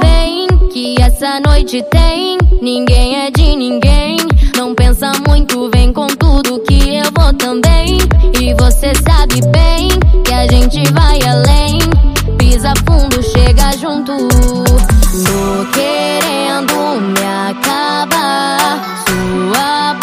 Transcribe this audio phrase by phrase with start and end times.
[0.00, 4.16] Vem que essa noite tem, ninguém é de ninguém.
[4.56, 7.98] Não pensa muito, vem com tudo que eu vou também.
[8.40, 9.88] E você sabe bem
[10.24, 11.78] que a gente vai além.
[12.38, 14.12] Pisa fundo, chega junto.
[14.16, 18.80] Tô querendo me acabar.
[19.06, 19.94] Sua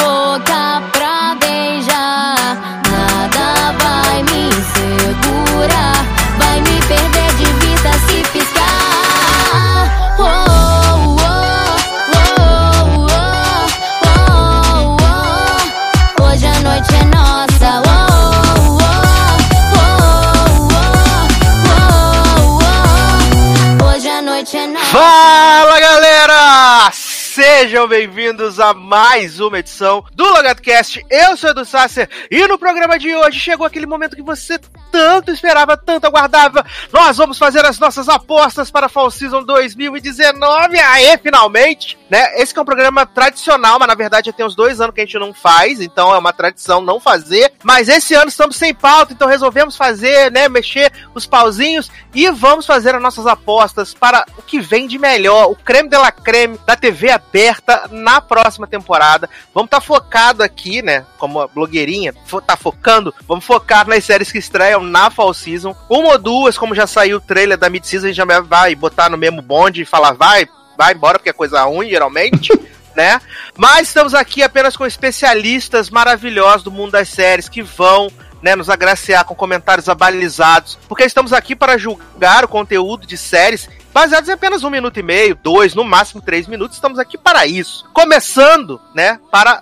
[27.60, 31.06] Sejam bem-vindos a mais uma edição do LogadoCast.
[31.10, 34.58] Eu sou Edu Sasser e no programa de hoje chegou aquele momento que você
[34.90, 36.66] tanto esperava, tanto aguardava.
[36.90, 40.80] Nós vamos fazer as nossas apostas para Fall Season 2019.
[40.80, 42.00] Aê, finalmente!
[42.10, 42.42] Né?
[42.42, 45.04] Esse é um programa tradicional, mas na verdade já tem uns dois anos que a
[45.04, 47.52] gente não faz, então é uma tradição não fazer.
[47.62, 50.48] Mas esse ano estamos sem pauta, então resolvemos fazer, né?
[50.48, 55.52] Mexer os pauzinhos e vamos fazer as nossas apostas para o que vem de melhor,
[55.52, 57.49] o creme de la creme da TV aberta
[57.92, 59.30] na próxima temporada.
[59.54, 61.06] Vamos estar tá focado aqui, né?
[61.18, 62.14] Como a blogueirinha
[62.46, 65.76] tá focando, vamos focar nas séries que estreiam na Fall Season.
[65.90, 69.10] Uma ou duas, como já saiu o trailer da Mid-Season, a gente já vai botar
[69.10, 70.48] no mesmo bonde e falar, vai,
[70.78, 72.52] vai embora, porque é coisa ruim, geralmente.
[72.96, 73.22] Né?
[73.56, 78.12] Mas estamos aqui apenas com especialistas maravilhosos do mundo das séries que vão
[78.42, 83.70] né, nos agraciar com comentários abalizados, porque estamos aqui para julgar o conteúdo de séries
[84.00, 86.78] baseados em apenas um minuto e meio, dois, no máximo três minutos.
[86.78, 87.86] Estamos aqui para isso.
[87.94, 89.62] Começando, né, para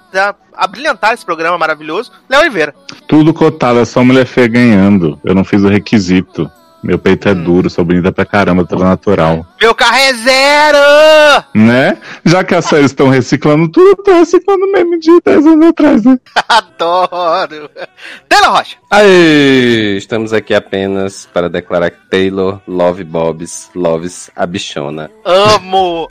[0.56, 2.76] abrilhantar esse programa maravilhoso, Léo Oliveira.
[3.08, 5.20] Tudo cotado, é só mulher feia ganhando.
[5.24, 6.52] Eu não fiz o requisito.
[6.88, 7.44] Meu peito é hum.
[7.44, 9.46] duro, sou bonita pra caramba, tudo natural.
[9.62, 10.78] Meu carro é zero!
[11.54, 11.98] Né?
[12.24, 16.06] Já que as séries estão reciclando tudo, eu tô reciclando meme de 10 anos atrás,
[16.06, 16.18] né?
[16.48, 17.70] Adoro!
[18.30, 18.78] Taylor Rocha!
[18.90, 19.98] Aê!
[19.98, 25.12] Estamos aqui apenas para declarar que Taylor Love Bobs Loves a bichona.
[25.26, 26.08] Amo!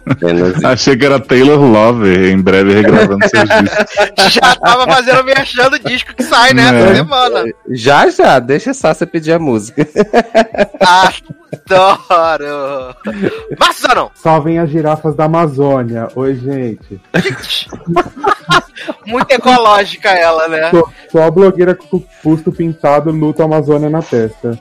[0.62, 4.28] Achei que era Taylor Love, em breve regravando seus discos.
[4.34, 6.64] Já tava fazendo me achando o disco que sai, né?
[6.68, 7.44] Essa semana.
[7.70, 9.86] Já, já, deixa só você pedir a música.
[11.68, 12.96] Adoro!
[13.58, 14.10] Márcio Zanão!
[14.14, 16.08] Salvem as girafas da Amazônia.
[16.14, 17.00] Oi, gente.
[19.06, 20.70] Muito ecológica ela, né?
[20.70, 24.50] Sou, sou a blogueira com busto pintado luta Amazônia na testa.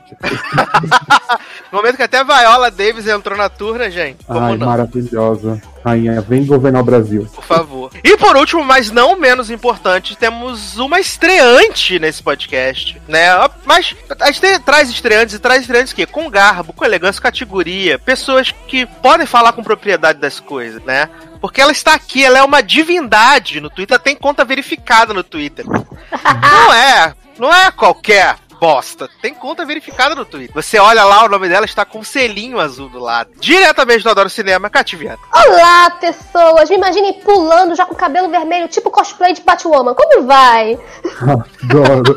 [1.70, 4.24] no momento que até Viola Davis entrou na turma, gente.
[4.24, 4.66] Como Ai, não?
[4.66, 5.60] maravilhosa.
[5.86, 7.28] Rainha, vem governar o Brasil.
[7.32, 7.92] Por favor.
[8.02, 13.28] E por último, mas não menos importante, temos uma estreante nesse podcast, né?
[13.64, 18.52] Mas a gente traz estreantes e traz estreantes que com garbo, com elegância, categoria, pessoas
[18.66, 21.08] que podem falar com propriedade das coisas, né?
[21.40, 25.64] Porque ela está aqui, ela é uma divindade no Twitter, tem conta verificada no Twitter.
[25.66, 29.08] não é, não é qualquer bosta.
[29.20, 30.54] Tem conta verificada no Twitter.
[30.54, 33.30] Você olha lá, o nome dela está com um selinho azul do lado.
[33.38, 35.18] Diretamente do Adoro Cinema, Cativiana.
[35.34, 36.70] Olá, pessoas!
[36.70, 39.94] Me imagine pulando já com o cabelo vermelho, tipo cosplay de Batwoman.
[39.94, 40.78] Como vai?
[41.22, 42.14] Adoro.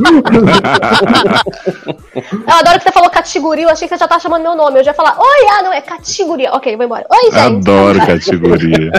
[2.47, 4.79] eu adoro que você falou categoria, eu achei que você já tá chamando meu nome.
[4.79, 6.51] Eu já ia falar, oi, ah, não, é categoria.
[6.53, 7.05] Ok, vou embora.
[7.09, 7.69] Oi, gente.
[7.69, 8.91] Adoro categoria.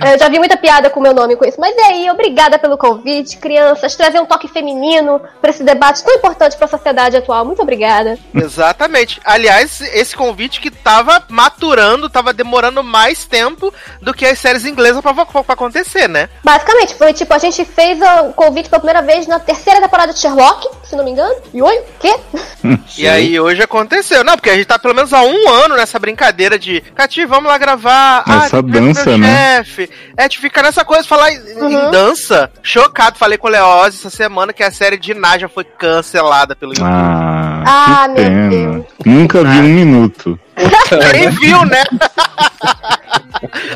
[0.12, 1.60] eu já vi muita piada com o meu nome com isso.
[1.60, 3.94] Mas e aí, obrigada pelo convite, crianças.
[3.94, 7.44] Trazer um toque feminino pra esse debate tão importante para a sociedade atual.
[7.44, 8.18] Muito obrigada.
[8.34, 9.20] Exatamente.
[9.24, 15.00] Aliás, esse convite que tava maturando, tava demorando mais tempo do que as séries inglesas
[15.00, 16.28] pra, pra acontecer, né?
[16.42, 20.18] Basicamente, foi tipo, a gente fez o convite pela primeira vez na terceira temporada de
[20.18, 21.34] Sherlock, se não me engano.
[21.52, 22.14] E oi, o quê?
[22.98, 24.24] e aí hoje aconteceu.
[24.24, 27.50] Não, porque a gente tá pelo menos há um ano nessa brincadeira de Cati, vamos
[27.50, 28.24] lá gravar.
[28.26, 29.64] Essa ah, dança, né?
[29.64, 29.90] Chefe.
[30.16, 31.88] É, de ficar nessa coisa, falar uhum.
[31.88, 32.50] em dança.
[32.62, 36.72] Chocado, falei com o Leoz essa semana que a série de Naja foi cancelada pelo
[36.72, 36.88] YouTube.
[36.88, 38.84] Ah, ah que pena.
[39.04, 40.38] Nunca vi um minuto.
[41.12, 41.84] Quem viu, né?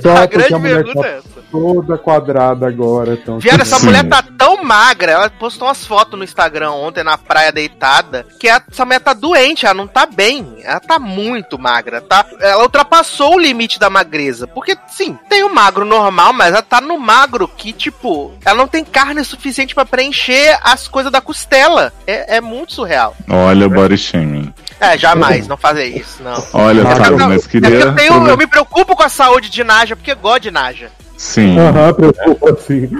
[0.02, 1.34] Só a grande pergunta tá é essa.
[1.50, 3.14] Toda quadrada agora.
[3.14, 3.86] Então, Viado, essa Sim.
[3.86, 5.12] mulher tá tão magra.
[5.12, 8.26] Ela postou umas fotos no Instagram ontem na praia deitada.
[8.40, 10.56] Que essa mulher tá doente, ela não tá bem.
[10.64, 12.26] Ela tá muito magra, tá?
[12.40, 14.48] Ela ultrapassou o limite da magreza.
[14.48, 18.66] Porque, sim, tem o magro normal, mas ela tá no magro que, tipo, ela não
[18.66, 21.92] tem carne suficiente para preencher as coisas da costela.
[22.04, 23.16] É, é muito surreal.
[23.30, 24.52] Olha o body shaming.
[24.80, 26.44] É, jamais, não fazer isso, não.
[26.52, 27.68] Olha, Fábio, mas queria.
[27.78, 30.90] É eu, tenho, eu me preocupo com a saúde de Naja, porque gosto de Naja.
[31.16, 31.56] Sim.
[31.58, 32.90] Aham, preocupa sim.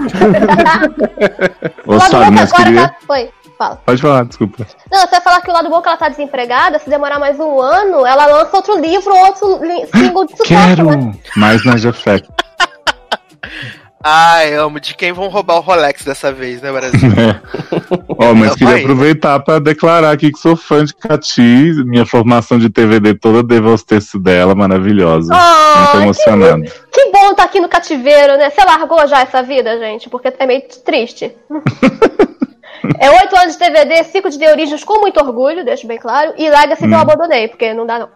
[1.85, 2.87] Ô, O lado sabe, bom que mas agora queria.
[2.87, 2.95] tá...
[3.05, 3.75] Foi, fala.
[3.85, 4.65] Pode falar, desculpa.
[4.91, 7.19] Não, você vai falar que o lado bom é que ela tá desempregada, se demorar
[7.19, 11.13] mais um ano, ela lança outro livro, outro li- single de sucesso, Quero né?
[11.35, 12.27] mais na Jeffect.
[14.03, 14.79] Ai, amo.
[14.79, 16.99] De quem vão roubar o Rolex dessa vez, né, Brasil?
[18.19, 21.41] Ó, mas Não, queria aproveitar pra declarar aqui que sou fã de Cati.
[21.85, 25.33] Minha formação de TVD toda devo aos textos dela, maravilhosa.
[25.33, 26.63] Ah, Muito emocionado.
[26.91, 28.49] Que bom tá aqui no cativeiro, né?
[28.51, 30.07] Você largou já essa vida, gente?
[30.09, 31.31] Porque é meio triste.
[32.99, 36.33] é oito anos de TVD, cinco de The Origins com muito orgulho, deixo bem claro.
[36.37, 37.01] E Legacy que eu Hum.
[37.01, 38.09] abandonei, porque não dá não.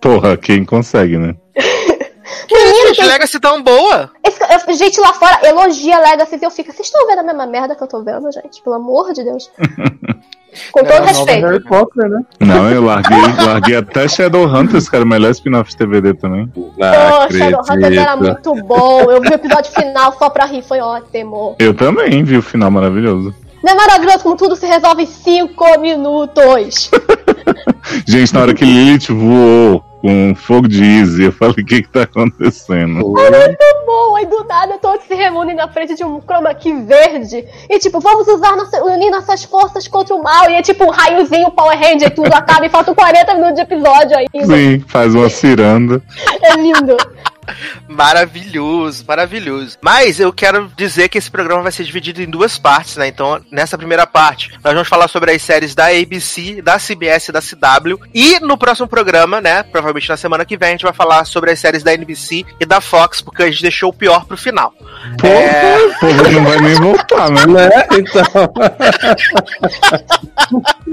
[0.00, 1.34] Porra, quem consegue, né?
[2.50, 3.06] Menino, Gente, tem...
[3.06, 4.10] Legacy tão boa.
[4.24, 7.46] esse- eu- gente lá fora elogia Legacy e eu fico, vocês estão vendo a mesma
[7.46, 8.62] merda que eu tô vendo, gente?
[8.62, 9.50] Pelo amor de Deus.
[10.72, 11.46] Com todo É respeito.
[11.46, 12.22] Harry Potter, né?
[12.40, 16.48] Não, eu larguei, larguei até Shadowhunters, o melhor spin-off de TVD também.
[16.48, 19.02] Pô, Não Shadowhunters era muito bom.
[19.12, 21.54] Eu vi o episódio final só pra rir, foi ótimo.
[21.58, 23.32] Eu também vi o final maravilhoso.
[23.62, 26.90] Não é maravilhoso como tudo se resolve em 5 minutos.
[28.06, 31.88] Gente, na hora que Lilith voou com fogo de Easy, eu falei, o que que
[31.88, 32.94] tá acontecendo?
[32.94, 33.16] Muito
[33.86, 34.16] bom.
[34.16, 37.44] Aí do nada todos se reúnem na frente de um chroma key verde.
[37.68, 40.50] E tipo, vamos usar nossa, unir nossas forças contra o mal.
[40.50, 43.60] E é tipo um raiozinho Power Ranger e tudo acaba e faltam 40 minutos de
[43.60, 44.56] episódio ainda.
[44.56, 46.02] Sim, faz uma ciranda.
[46.42, 46.96] É lindo.
[47.88, 49.78] Maravilhoso, maravilhoso.
[49.80, 53.08] Mas eu quero dizer que esse programa vai ser dividido em duas partes, né?
[53.08, 57.32] Então, nessa primeira parte, nós vamos falar sobre as séries da ABC, da CBS e
[57.32, 57.98] da CW.
[58.14, 59.62] E no próximo programa, né?
[59.62, 62.66] Provavelmente na semana que vem, a gente vai falar sobre as séries da NBC e
[62.66, 64.72] da Fox, porque a gente deixou o pior pro final.
[65.18, 67.46] Porra, o povo não vai nem voltar, né?
[67.46, 67.70] Né?
[67.98, 68.24] Então.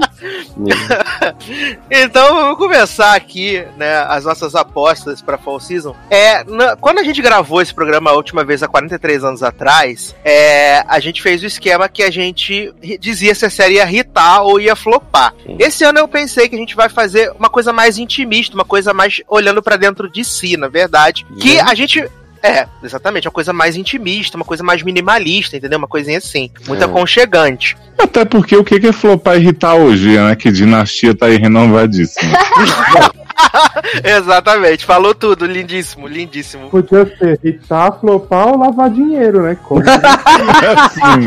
[1.90, 5.94] Então vamos começar aqui, né, as nossas apostas para Fall Season.
[6.10, 10.14] É, na- quando a gente gravou esse programa a última vez há 43 anos atrás,
[10.24, 14.42] é, a gente fez o esquema que a gente dizia se a série ia hitar
[14.42, 15.34] ou ia flopar.
[15.58, 18.92] Esse ano eu pensei que a gente vai fazer uma coisa mais intimista, uma coisa
[18.94, 22.08] mais olhando para dentro de si, na verdade, que a gente
[22.40, 25.76] é, exatamente, uma coisa mais intimista, uma coisa mais minimalista, entendeu?
[25.76, 26.84] Uma coisinha assim, muito É.
[26.84, 27.76] aconchegante.
[27.98, 30.36] Até porque o que que é flopar e irritar hoje, né?
[30.36, 32.30] Que dinastia tá aí renovadíssima.
[34.04, 36.68] Exatamente, falou tudo, lindíssimo, lindíssimo.
[36.70, 39.56] Podia ser hitar, flopar ou lavar dinheiro, né?
[39.62, 41.24] Como Assim,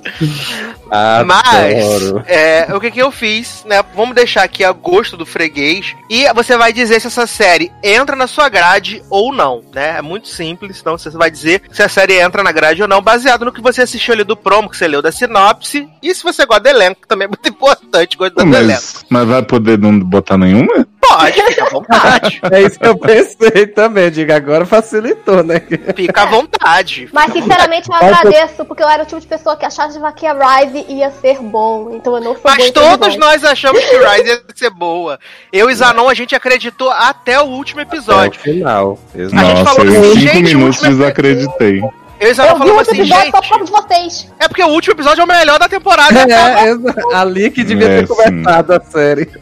[1.24, 3.82] Mas, é, o que que eu fiz, né?
[3.94, 8.16] Vamos deixar aqui a gosto do freguês e você vai dizer se essa série entra
[8.16, 9.98] na sua grade ou não, né?
[9.98, 13.00] É muito simples, então você vai dizer se a série entra na grade ou não,
[13.00, 16.24] baseado no que você assistiu ali do promo, que você leu da sinopse, e se
[16.24, 18.82] você gosta do elenco, que também é muito importante, gosta do elenco.
[18.82, 20.86] mas, mas vai poder não botar nenhuma?
[21.00, 22.40] Pode, fica à vontade.
[22.52, 24.10] É isso que eu pensei também.
[24.10, 25.60] Diga, agora facilitou, né?
[25.94, 27.08] Fica à vontade.
[27.12, 30.32] Mas sinceramente eu agradeço, porque eu era o tipo de pessoa que achava que a
[30.32, 31.90] Rise ia ser bom.
[31.94, 35.18] Então eu não fui Mas todos nós achamos que Rise ia ser boa.
[35.52, 38.40] Eu e Zanon, a gente acreditou até o último Até o episódio.
[38.40, 38.98] final.
[39.14, 41.82] A gente Nossa, falou assim, em gente, minutos último- desacreditei.
[42.20, 44.32] Eu e Zanon Eu vi falamos outro assim, episódio só por gente, causa de vocês.
[44.38, 46.20] é porque o último episódio é o melhor da temporada.
[46.20, 49.28] É, exa- ali que devia É, ter começado a série.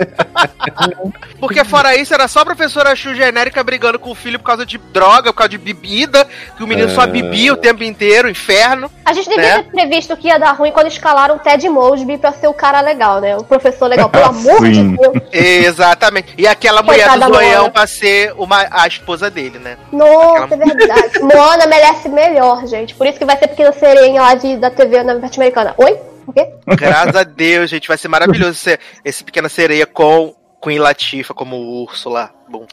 [1.40, 4.66] Porque fora isso, era só a professora Chu genérica brigando com o filho por causa
[4.66, 6.26] de droga, por causa de bebida,
[6.56, 7.06] que o menino só É.
[7.06, 8.90] bebia o tempo inteiro, inferno.
[9.04, 9.62] A gente devia Né?
[9.62, 12.80] ter previsto que ia dar ruim quando escalaram o Ted Mosby pra ser o cara
[12.80, 13.36] legal, né?
[13.36, 14.82] O professor legal, pelo amor de.
[14.96, 15.14] Deus.
[15.32, 16.34] Exatamente.
[16.36, 19.76] E aquela mulher Coitada do da zoião pra ser uma, a esposa dele, né?
[19.92, 21.20] Nossa, é verdade.
[21.20, 22.94] Moana merece melhor, gente.
[22.94, 25.74] Por isso que vai ser pequena sereia em live da TV na norte-americana.
[25.78, 25.98] Oi?
[26.26, 26.52] O quê?
[26.66, 27.88] Graças a Deus, gente.
[27.88, 32.30] Vai ser maravilhoso esse, esse Pequena Sereia com Queen Latifa como Úrsula.
[32.48, 32.66] Bom.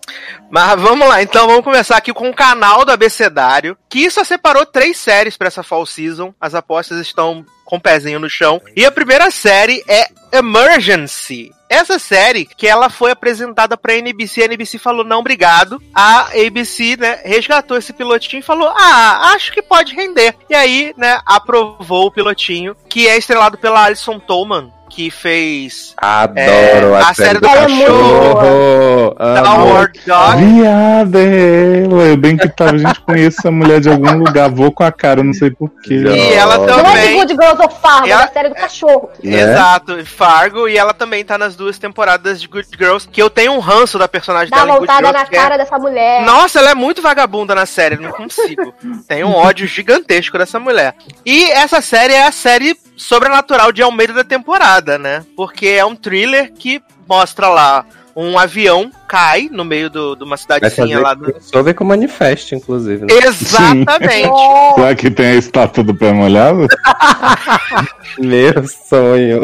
[0.50, 4.66] Mas vamos lá, então vamos começar aqui com o canal do Abecedário, que só separou
[4.66, 6.34] três séries pra essa Fall Season.
[6.40, 8.62] As apostas estão com o pezinho no chão.
[8.76, 11.52] E a primeira série é Emergency.
[11.68, 15.82] Essa série, que ela foi apresentada pra NBC, a NBC falou não, obrigado.
[15.94, 20.36] A ABC, né, resgatou esse pilotinho e falou, ah, acho que pode render.
[20.48, 26.40] E aí, né, aprovou o pilotinho, que é estrelado pela Alison Tolman, que fez Adoro
[26.40, 29.16] É, a, a série do Ela é muito cachorro.
[29.44, 30.46] Downward Dog.
[30.46, 32.04] Viada ela.
[32.04, 34.50] Eu bem que tava, a gente conhece essa mulher de algum lugar.
[34.50, 35.96] Vou com a cara, não sei porquê.
[35.96, 37.16] E ela Não é de também.
[37.18, 39.10] Good Girls of Fargo, Ela- é da série do cachorro.
[39.24, 39.42] Né?
[39.42, 43.52] Exato, Fargo, e ela também tá nas duas temporadas de Good Girls, que eu tenho
[43.54, 45.32] um ranço da personagem Dá dela Good voltada Girls.
[45.32, 46.24] na é- cara dessa mulher.
[46.26, 48.74] Nossa, ela é muito vagabunda na série, não consigo.
[49.08, 50.96] Tenho um ódio gigantesco dessa mulher.
[51.26, 55.26] E essa série é a série sobrenatural de Almeida da temporada, né?
[55.36, 60.38] Porque é um thriller que mostra lá um avião cai no meio do- de uma
[60.38, 61.26] cidadezinha lá do...
[61.32, 63.02] crossover com manifesto, inclusive.
[63.06, 63.08] né?
[63.26, 64.30] Exatamente.
[64.76, 66.68] Será que tem a estátua do pé molhado?
[68.18, 69.42] Meu sonho.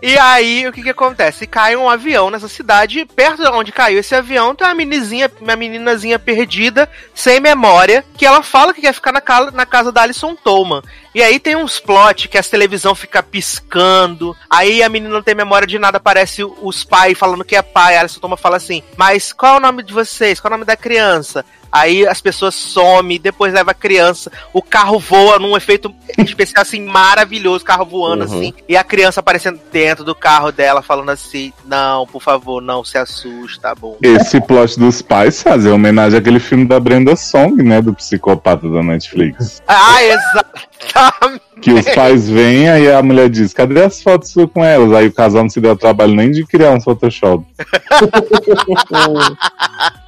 [0.00, 1.46] E aí, o que que acontece?
[1.46, 5.56] Cai um avião nessa cidade, perto de onde caiu esse avião, tem uma meninazinha, uma
[5.56, 10.02] meninazinha perdida, sem memória, que ela fala que quer ficar na, ca- na casa da
[10.02, 10.82] Alison Tolman.
[11.14, 15.34] E aí tem uns plot que a televisão fica piscando, aí a menina não tem
[15.34, 19.32] memória de nada, aparece os pais falando que é pai, Alison Tolman fala assim, mas
[19.32, 20.40] qual é o nome de vocês?
[20.40, 21.44] Qual é o nome da criança?
[21.70, 26.82] Aí as pessoas somem, depois leva a criança, o carro voa num efeito especial assim
[26.84, 28.38] maravilhoso, o carro voando Uhum.
[28.38, 32.82] assim, e a criança aparecendo dentro do carro dela falando assim: "Não, por favor, não
[32.84, 33.96] se assuste, tá bom?".
[34.02, 37.80] Esse plot dos pais fazer homenagem àquele filme da Brenda Song, né?
[37.82, 39.62] Do psicopata da Netflix.
[39.66, 41.42] Ah, exatamente.
[41.60, 44.92] Que os pais vêm, aí a mulher diz, cadê as fotos suas com elas?
[44.92, 47.44] Aí o casal não se deu trabalho nem de criar um Photoshop.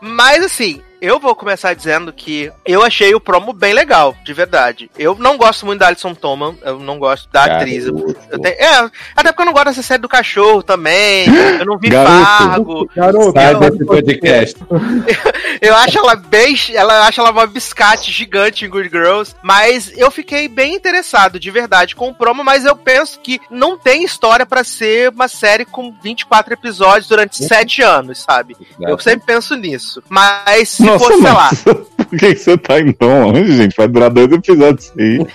[0.00, 4.90] Mas assim, eu vou começar dizendo que eu achei o promo bem legal, de verdade.
[4.98, 7.86] Eu não gosto muito da Alison Tolman, eu não gosto da atriz.
[7.86, 11.26] Eu, eu tenho- é, até porque eu não gosto dessa série do cachorro também.
[11.58, 12.14] Eu não vi Garoto.
[12.24, 12.90] Fargo.
[12.96, 14.56] Garoto, Sai eu- desse podcast.
[15.60, 16.54] Eu acho ela bem.
[16.72, 19.34] Ela acho ela uma biscate gigante em Good Girls.
[19.42, 22.44] Mas eu fiquei bem interessado, de verdade, com o promo.
[22.44, 27.42] Mas eu penso que não tem história pra ser uma série com 24 episódios durante
[27.44, 28.56] 7 anos, sabe?
[28.80, 30.00] Eu sempre penso nisso.
[30.08, 31.50] Mas Nossa, fosse, sei lá.
[32.08, 33.76] por que você tá indo tão longe, gente?
[33.76, 35.18] Vai durar dois episódios aí.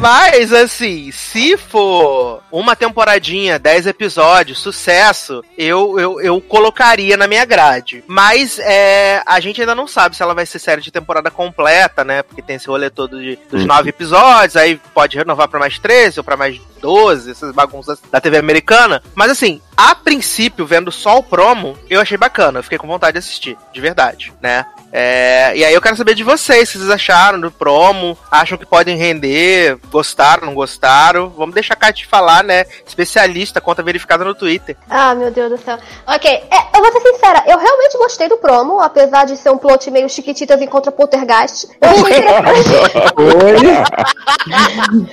[0.00, 7.44] Mas, assim, se for uma temporadinha, 10 episódios, sucesso, eu, eu, eu colocaria na minha
[7.44, 8.02] grade.
[8.06, 12.02] Mas é, a gente ainda não sabe se ela vai ser série de temporada completa,
[12.02, 12.22] né?
[12.22, 13.66] Porque tem esse rolê todo de, dos Uhum.
[13.66, 18.20] nove episódios, aí pode renovar pra mais 13 ou pra mais 12, essas bagunças da
[18.20, 19.02] TV americana.
[19.14, 22.58] Mas, assim, a princípio, vendo só o promo, eu achei bacana.
[22.58, 24.66] Eu fiquei com vontade de assistir, de verdade, né?
[24.92, 28.66] É, e aí eu quero saber de vocês, se vocês acharam do promo, acham que
[28.66, 31.30] podem render, gostaram, não gostaram.
[31.30, 32.66] Vamos deixar a Kate falar, né?
[32.86, 34.76] Especialista, conta verificada no Twitter.
[34.88, 35.78] Ah, meu Deus do céu.
[36.06, 39.58] Ok, é, eu vou ser sincera, eu realmente gostei do promo, apesar de ser um
[39.58, 41.66] plot meio chiquititas em contra poltergeist.
[41.80, 42.94] Eu achei interessante.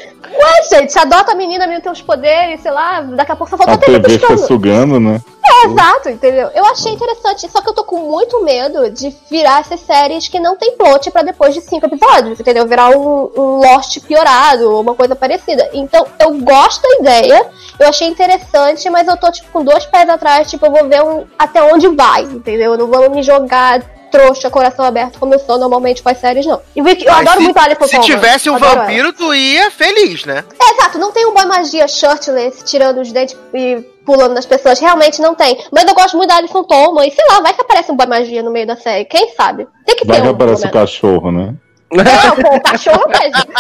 [0.34, 3.50] Ué, gente, adota a menina, a menina tem os poderes, sei lá, daqui a pouco
[3.50, 4.48] só faltou A TV fica piscando.
[4.48, 5.22] sugando, né?
[5.44, 6.50] É, exato, entendeu?
[6.56, 10.40] Eu achei interessante, só que eu tô com muito medo de virar essas séries que
[10.40, 12.66] não tem plot pra depois de cinco episódios, entendeu?
[12.66, 15.70] Virar um, um Lost piorado ou uma coisa parecida.
[15.74, 17.46] Então, eu gosto da ideia,
[17.78, 21.04] eu achei interessante, mas eu tô, tipo, com dois pés atrás, tipo, eu vou ver
[21.04, 22.72] um, até onde vai, entendeu?
[22.74, 26.46] Eu não vou me jogar trouxa, coração aberto, como eu sou normalmente com as séries,
[26.46, 26.62] não.
[26.76, 28.82] E eu Mas adoro se, muito a Alison Se tivesse um Adoro ela.
[28.82, 30.44] vampiro, tu ia feliz, né?
[30.62, 34.80] É, exato, não tem um boy magia shirtless tirando os dentes e pulando nas pessoas.
[34.80, 35.58] Realmente não tem.
[35.72, 37.08] Mas eu gosto muito da Alison Tolman.
[37.08, 39.06] E sei lá, vai que aparece um boy magia no meio da série.
[39.06, 39.68] Quem sabe?
[39.86, 40.32] Tem que Vai ter que um.
[40.32, 41.56] aparece o cachorro, né?
[41.92, 43.54] Não, pô, o cachorro mesmo.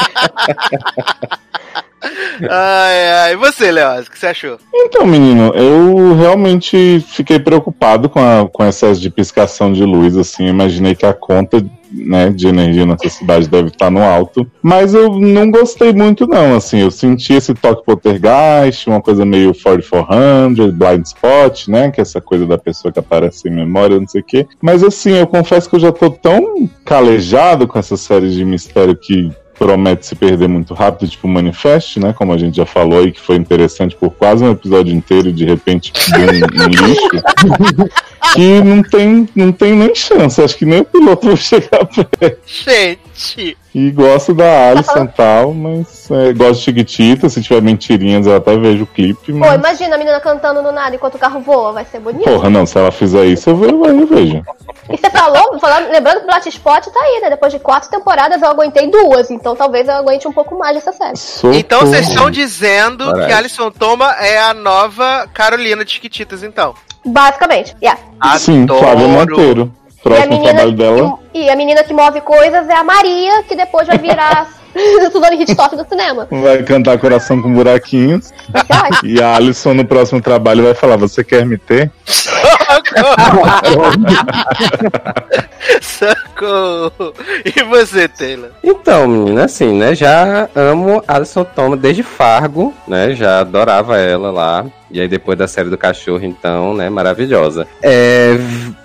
[2.49, 3.33] Ai, ai.
[3.33, 4.57] E você, Leoz, o que você achou?
[4.73, 10.47] Então, menino, eu realmente fiquei preocupado com, a, com excesso de piscação de luz, assim,
[10.47, 15.19] imaginei que a conta né, de energia nessa cidade deve estar no alto, mas eu
[15.19, 21.05] não gostei muito não, assim, eu senti esse toque poltergeist, uma coisa meio 4400, blind
[21.05, 24.25] spot, né, que é essa coisa da pessoa que aparece sem memória, não sei o
[24.25, 28.43] quê, mas assim, eu confesso que eu já tô tão calejado com essa série de
[28.43, 29.31] mistério que
[29.61, 32.13] promete se perder muito rápido, tipo Manifest, né?
[32.13, 35.31] Como a gente já falou aí, que foi interessante por quase um episódio inteiro e
[35.31, 37.91] de repente deu um, um lixo.
[38.33, 40.41] que não tem, não tem nem chance.
[40.41, 42.39] Acho que nem o piloto vai chegar perto.
[42.47, 43.10] Gente.
[43.73, 47.29] E gosto da Alison e tal, mas é, gosto de Chiquitita.
[47.29, 49.31] Se tiver mentirinhas, eu até vejo o clipe.
[49.31, 49.55] Pô, Mas...
[49.55, 51.71] imagina a menina cantando no nada enquanto o carro voa.
[51.71, 52.23] Vai ser bonito.
[52.23, 53.85] Porra, não, se ela fizer isso, eu vejo.
[53.85, 54.43] Eu vejo.
[54.89, 57.29] E você falou, falando, lembrando que o Black Spot tá aí, né?
[57.29, 59.31] Depois de quatro temporadas eu aguentei duas.
[59.31, 61.17] Então talvez eu aguente um pouco mais dessa série.
[61.17, 61.55] Socorro.
[61.55, 63.27] Então vocês estão dizendo Parece.
[63.27, 66.73] que Alison Toma é a nova Carolina de Chiquititas, então.
[67.05, 67.99] Basicamente, yeah.
[68.37, 68.67] Sim.
[68.67, 69.71] Flávio Monteiro.
[70.03, 71.19] E a, Próximo menina trabalho dela.
[71.31, 74.47] que, e a menina que move coisas é a Maria, que depois vai virar
[75.11, 76.27] Suzane Hitchcock do cinema.
[76.31, 78.31] Vai cantar Coração com Buraquinhos.
[79.03, 81.91] E a Alison no próximo trabalho vai falar: Você quer me ter?
[85.81, 87.13] Socorro!
[87.45, 88.49] E você, Taylor?
[88.63, 89.93] Então, menina, assim, né?
[89.95, 93.13] Já amo Alison Toma desde Fargo, né?
[93.13, 94.65] Já adorava ela lá.
[94.89, 96.89] E aí depois da série do cachorro, então, né?
[96.89, 97.65] Maravilhosa.
[97.81, 98.35] É,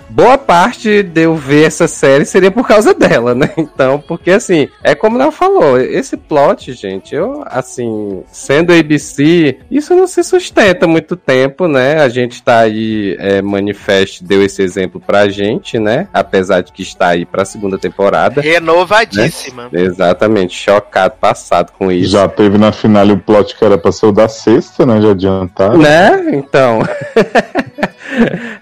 [0.09, 3.51] boa parte de eu ver essa série seria por causa dela, né?
[3.77, 9.95] Então, porque assim, é como ela falou, esse plot, gente, eu, assim, sendo ABC, isso
[9.95, 12.01] não se sustenta muito tempo, né?
[12.01, 16.09] A gente tá aí, é, Manifest deu esse exemplo pra gente, né?
[16.13, 18.41] Apesar de que está aí pra segunda temporada.
[18.41, 19.69] Renovadíssima.
[19.73, 22.13] Exatamente, chocado, passado com isso.
[22.13, 25.01] Já teve na final o plot que era pra ser o da sexta, né?
[25.01, 25.79] Já adiantaram.
[25.79, 26.31] Né?
[26.33, 26.81] Então.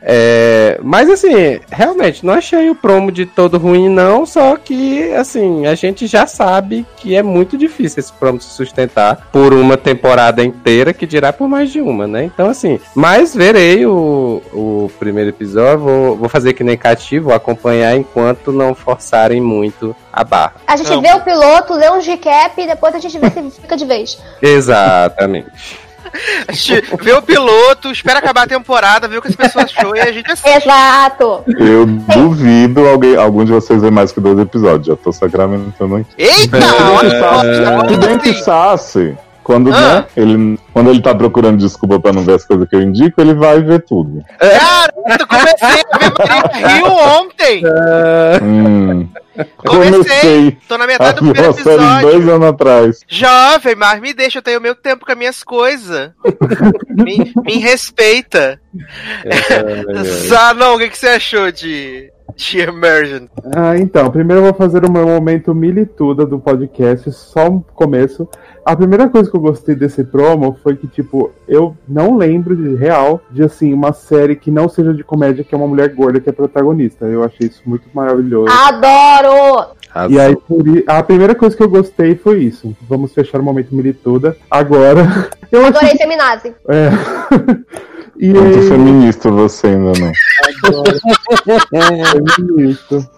[0.06, 0.43] É,
[0.82, 4.26] mas assim, realmente, não achei o promo de todo ruim, não.
[4.26, 9.28] Só que, assim, a gente já sabe que é muito difícil esse promo se sustentar
[9.32, 12.24] por uma temporada inteira, que dirá por mais de uma, né?
[12.24, 17.34] Então, assim, mas verei o, o primeiro episódio, vou, vou fazer que nem cativo, vou
[17.34, 20.54] acompanhar enquanto não forçarem muito a barra.
[20.66, 21.00] A gente Não.
[21.00, 24.18] vê o piloto, lê um recap e depois a gente vê se fica de vez.
[24.40, 25.83] Exatamente.
[26.46, 29.96] A gente vê o piloto, espera acabar a temporada, vê o que as pessoas achou
[29.96, 30.68] e a gente assiste.
[30.68, 31.44] Exato!
[31.58, 34.86] Eu duvido alguém, algum de vocês ver mais que dois episódios.
[34.86, 36.10] Já tô sacramentando aqui.
[36.16, 36.60] Eita!
[36.60, 38.34] Se olha só, Se bem que.
[38.34, 39.80] Sassi, quando, Ah.
[40.00, 43.20] né, ele, quando ele tá procurando desculpa pra não ver as coisas que eu indico,
[43.20, 44.24] ele vai ver tudo.
[44.40, 46.86] Cara, eu comecei a ver Maria Rio
[47.20, 47.62] ontem.
[48.42, 49.08] Hum.
[49.66, 49.90] Comecei.
[50.04, 52.34] Comecei Tô na a metade do primeiro série dois episódio.
[52.36, 53.00] anos atrás.
[53.08, 56.12] Jovem, mas me deixa, eu tenho meu tempo com as minhas coisas.
[56.88, 58.60] me, me respeita.
[60.28, 63.28] Zanon, o que, que você achou de, de Emergent?
[63.54, 68.28] Ah, então, primeiro eu vou fazer o meu momento milituda do podcast, só um começo.
[68.64, 72.74] A primeira coisa que eu gostei desse promo foi que, tipo, eu não lembro de
[72.74, 76.20] real de, assim, uma série que não seja de comédia, que é uma mulher gorda
[76.20, 77.04] que é protagonista.
[77.04, 78.50] Eu achei isso muito maravilhoso.
[78.50, 79.74] Adoro!
[80.08, 80.36] E aí,
[80.88, 82.74] a primeira coisa que eu gostei foi isso.
[82.88, 84.36] Vamos fechar o momento milituda.
[84.50, 85.76] Agora, eu achei.
[85.76, 86.54] Adorei feminazi.
[86.68, 86.90] É.
[88.18, 90.12] e Muito aí, feminista você ainda não.
[92.36, 93.08] feminista.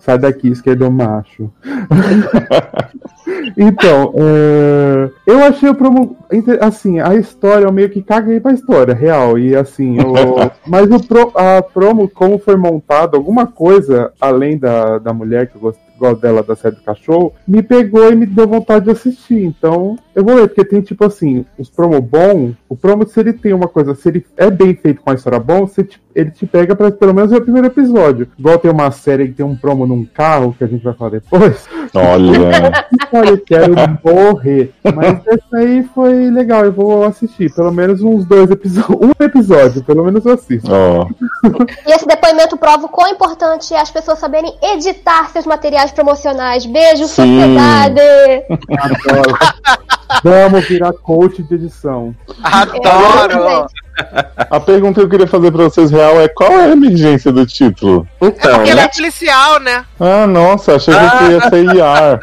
[0.00, 1.50] Sai daqui, esquerdo macho.
[3.56, 6.16] então, é, eu achei o promo.
[6.60, 9.38] Assim, a história, eu meio que caguei pra história, real.
[9.38, 14.98] E assim, o- mas o pro- a promo, como foi montado, alguma coisa além da,
[14.98, 18.26] da mulher que eu gosto, gosto dela da série do cachorro, me pegou e me
[18.26, 19.44] deu vontade de assistir.
[19.44, 23.32] Então, eu vou ler, porque tem tipo assim, os promo bom, o promo, se ele
[23.32, 26.30] tem uma coisa, se ele é bem feito com a história bom, você te- ele
[26.30, 28.28] te pega pra pelo menos ver o primeiro episódio.
[28.38, 31.10] Igual tem uma série que tem um promo num carro, que a gente vai falar
[31.10, 31.68] depois.
[31.94, 34.72] Olha, Olha, eu quero morrer.
[34.94, 37.52] Mas esse aí foi legal, eu vou assistir.
[37.54, 38.82] Pelo menos uns dois episódios.
[39.02, 40.70] Um episódio, pelo menos eu assisto.
[40.70, 41.06] ó.
[41.86, 46.64] E esse depoimento prova o quão importante é as pessoas saberem editar seus materiais promocionais.
[46.66, 47.40] Beijo, Sim.
[47.40, 48.00] sociedade!
[48.70, 49.36] Adoro.
[50.22, 52.14] Vamos virar coach de edição.
[52.42, 53.66] Adoro!
[54.50, 57.46] A pergunta que eu queria fazer pra vocês real é qual é a emergência do
[57.46, 58.06] título?
[58.20, 58.88] Então, Porque ela né?
[58.90, 59.84] é policial, né?
[60.00, 62.20] Ah, nossa, achei que ia ser IAR.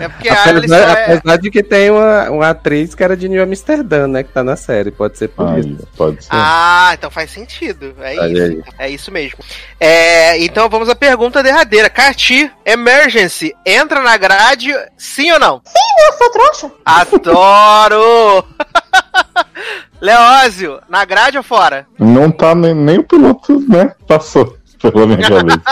[0.00, 1.14] É porque a Alice Apesar, é...
[1.14, 4.22] apesar de que tem uma, uma atriz que era de New Amsterdã, né?
[4.22, 5.88] Que tá na série, pode ser por Ai, isso.
[5.96, 6.30] pode ser.
[6.30, 7.94] Ah, então faz sentido.
[8.00, 8.64] É Olha isso.
[8.78, 8.86] aí.
[8.86, 9.38] É isso mesmo.
[9.80, 11.90] É, então vamos à pergunta derradeira.
[11.90, 15.60] Carti, Emergency, entra na grade, sim ou não?
[16.06, 16.70] Eu sou trouxa.
[16.84, 18.44] Adoro!
[20.00, 21.86] Leózio, na grade ou fora?
[21.98, 23.92] Não tá nem, nem o piloto, né?
[24.06, 25.62] Passou pela minha cabeça.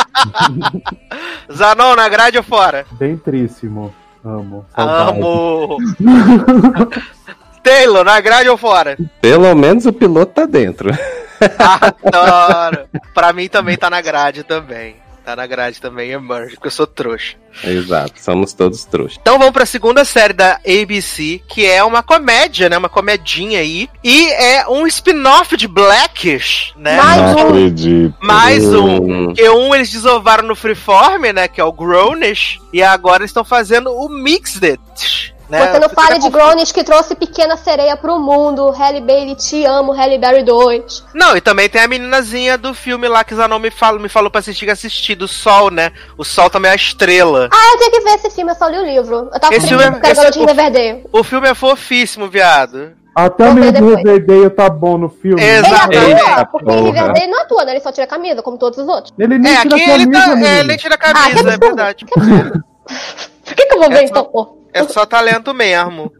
[1.53, 2.85] Zanon, na grade ou fora?
[2.93, 3.95] Dentríssimo.
[4.25, 4.67] Amo.
[4.75, 5.19] Saudade.
[5.21, 5.77] Amo!
[7.63, 8.97] Taylor, na grade ou fora?
[9.21, 10.91] Pelo menos o piloto tá dentro.
[11.59, 12.89] Adoro!
[13.15, 14.97] pra mim também tá na grade também.
[15.27, 17.35] Tá na grade também, Emerge, porque eu sou trouxa.
[17.65, 19.19] Exato, somos todos trouxas.
[19.21, 22.79] Então vamos pra segunda série da ABC, que é uma comédia, né?
[22.79, 23.91] Uma comedinha aí.
[24.05, 26.97] E é um spin-off de Blackish, né?
[26.97, 27.49] Mais Não um.
[27.49, 28.15] acredito.
[28.23, 29.27] Mais um.
[29.27, 31.49] Porque um eles desovaram no Freeform, né?
[31.49, 32.61] Que é o Grownish.
[32.73, 34.79] E agora eles estão fazendo o Mixed.
[35.49, 35.61] Né?
[35.61, 38.69] Você não Fica fale de que trouxe Pequena Sereia pro mundo.
[38.71, 39.93] Halle Bailey, te amo.
[39.93, 41.05] Halle Berry 2.
[41.15, 44.29] Não, e também tem a meninazinha do filme lá que Zanon me falou, me falou
[44.31, 45.93] pra assistir, assistir, do Sol, né?
[46.19, 47.49] O Sol também é a estrela.
[47.53, 49.31] Ah, eu tenho que ver esse filme, eu só li o livro.
[49.33, 51.05] Eu tava Esse com filme é- esse- garotinho Riverdale.
[51.13, 52.93] O filme é fofíssimo, viado.
[53.15, 53.97] Até o do depois.
[53.99, 55.41] Riverdale tá bom no filme.
[55.43, 55.91] Exato.
[55.93, 56.23] Ele Exatamente.
[56.31, 56.83] atua, porque Porra.
[56.87, 57.73] Riverdale não atua, né?
[57.73, 59.15] Ele só tira a camisa, como todos os outros.
[59.19, 60.33] Ele nem É, tira aqui a ele camisa, tá.
[60.33, 60.73] É, menino.
[60.73, 61.61] ele tira a Ah, que camisa, é absurdo.
[61.67, 62.05] verdade.
[62.05, 64.59] Por que, que eu vou ver É então, pô?
[64.79, 66.13] É só talento mesmo.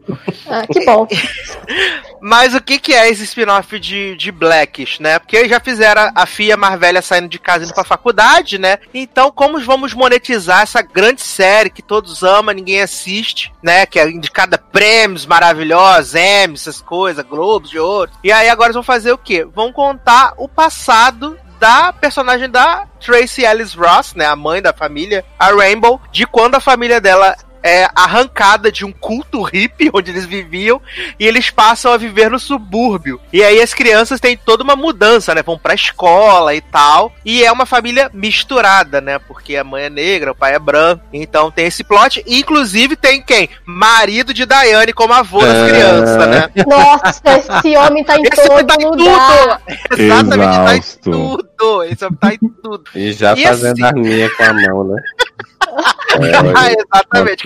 [0.49, 1.07] Ah, que bom.
[2.21, 5.19] Mas o que, que é esse spin-off de, de Blackish, né?
[5.19, 7.83] Porque eles já fizeram a- a filha mais velha saindo de casa e indo pra
[7.83, 8.79] faculdade, né?
[8.93, 13.85] Então, como vamos monetizar essa grande série que todos amam, ninguém assiste, né?
[13.85, 18.11] Que é indicada prêmios maravilhosos, Emmys, essas coisas, Globos de ouro.
[18.23, 19.45] E aí agora eles vão fazer o quê?
[19.45, 25.25] Vão contar o passado da personagem da Tracy Ellis Ross, né, a mãe da família,
[25.39, 30.25] a Rainbow, de quando a família dela é arrancada de um culto hippie onde eles
[30.25, 30.81] viviam
[31.19, 33.19] e eles passam a viver no subúrbio.
[33.31, 35.41] E aí as crianças têm toda uma mudança, né?
[35.43, 37.11] Vão pra escola e tal.
[37.25, 39.19] E é uma família misturada, né?
[39.19, 41.03] Porque a mãe é negra, o pai é branco.
[41.13, 42.23] Então tem esse plot.
[42.25, 43.49] E, inclusive tem quem?
[43.65, 45.69] Marido de Daiane como avô das É.
[45.69, 46.49] crianças, né?
[46.65, 49.61] Nossa, esse homem tá em Esse homem todo tá em lugar.
[49.61, 50.01] tudo!
[50.01, 50.99] Exatamente, tá em Exausto.
[51.11, 51.83] tudo!
[51.83, 52.83] Esse homem tá em tudo.
[52.95, 55.01] E já E fazendo assim- a minha com a mão, né?
[56.55, 57.43] Ah, exatamente.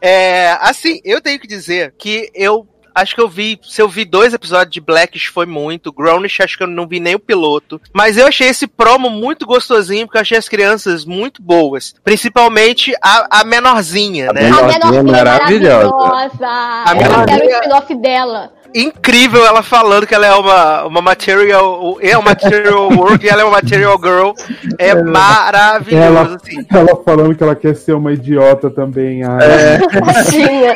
[0.00, 4.04] É, assim, eu tenho que dizer que eu acho que eu vi, se eu vi
[4.04, 7.80] dois episódios de Blackish foi muito, Grownish acho que eu não vi nem o piloto,
[7.92, 12.94] mas eu achei esse promo muito gostosinho, porque eu achei as crianças muito boas, principalmente
[13.02, 14.42] a, a menorzinha, A né?
[14.42, 15.90] menor- A Nossa, menorzinha maravilhosa.
[15.90, 16.46] maravilhosa.
[16.46, 18.52] A Eu menorzinha- quero o spin-off dela.
[18.74, 23.42] Incrível ela falando que ela é uma, uma material, é uma material work e ela
[23.42, 24.32] é uma material girl,
[24.78, 26.66] é maravilhoso, Ela, assim.
[26.72, 29.22] ela falando que ela quer ser uma idiota também.
[29.22, 29.38] ai.
[29.44, 29.78] É.
[29.78, 30.74] Tadinha.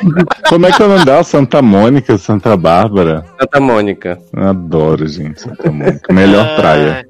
[0.48, 1.24] Como é que é o nome dela?
[1.24, 3.24] Santa Mônica, Santa Bárbara?
[3.40, 4.18] Santa Mônica.
[4.32, 6.12] Eu adoro, gente, Santa Mônica.
[6.12, 7.07] Melhor praia.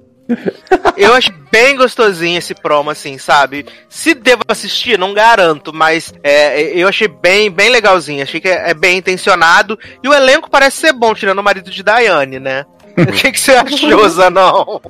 [0.96, 3.64] Eu achei bem gostosinho esse promo, assim, sabe?
[3.88, 8.22] Se devo assistir, não garanto, mas é, eu achei bem, bem legalzinho.
[8.22, 9.78] Achei que é, é bem intencionado.
[10.02, 12.66] E o elenco parece ser bom, tirando o marido de Daiane, né?
[12.96, 14.80] O que, que você achou, Zanon?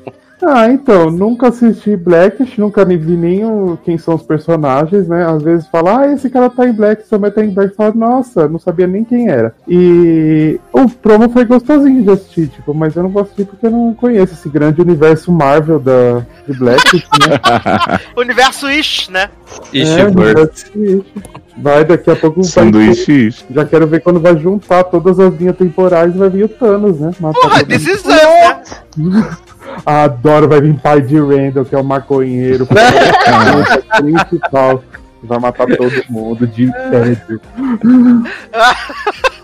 [0.43, 5.27] Ah, então, nunca assisti Blackish, nunca nem vi nem o, quem são os personagens, né?
[5.27, 8.49] Às vezes fala, ah, esse cara tá em Black, também tá em Black, fala, nossa,
[8.49, 9.55] não sabia nem quem era.
[9.67, 13.71] E o promo foi gostosinho de assistir, tipo, mas eu não vou assistir porque eu
[13.71, 18.01] não conheço esse grande universo Marvel da, de Blackish, né?
[18.17, 19.31] Universo Ish, né?
[19.73, 20.09] Ishi É,
[20.77, 21.05] Ish.
[21.61, 23.35] Vai, daqui a pouco vai Sanduíche.
[23.51, 27.01] Já quero ver quando vai juntar todas as linhas temporais e vai vir o Thanos,
[27.01, 27.11] né?
[27.19, 29.29] Matar Porra, this is us, né?
[29.85, 32.67] Adoro, vai vir pai de Randall, que é o maconheiro.
[33.97, 34.83] principal.
[35.23, 37.41] Vai matar todo mundo de tédio.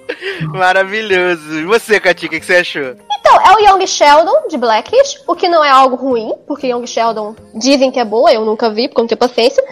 [0.52, 1.58] Maravilhoso.
[1.58, 2.94] E você, Katy, o que, você achou?
[3.18, 6.86] Então, é o Young Sheldon de Blackish, o que não é algo ruim, porque Young
[6.86, 9.62] Sheldon dizem que é boa, eu nunca vi, porque eu não tenho paciência.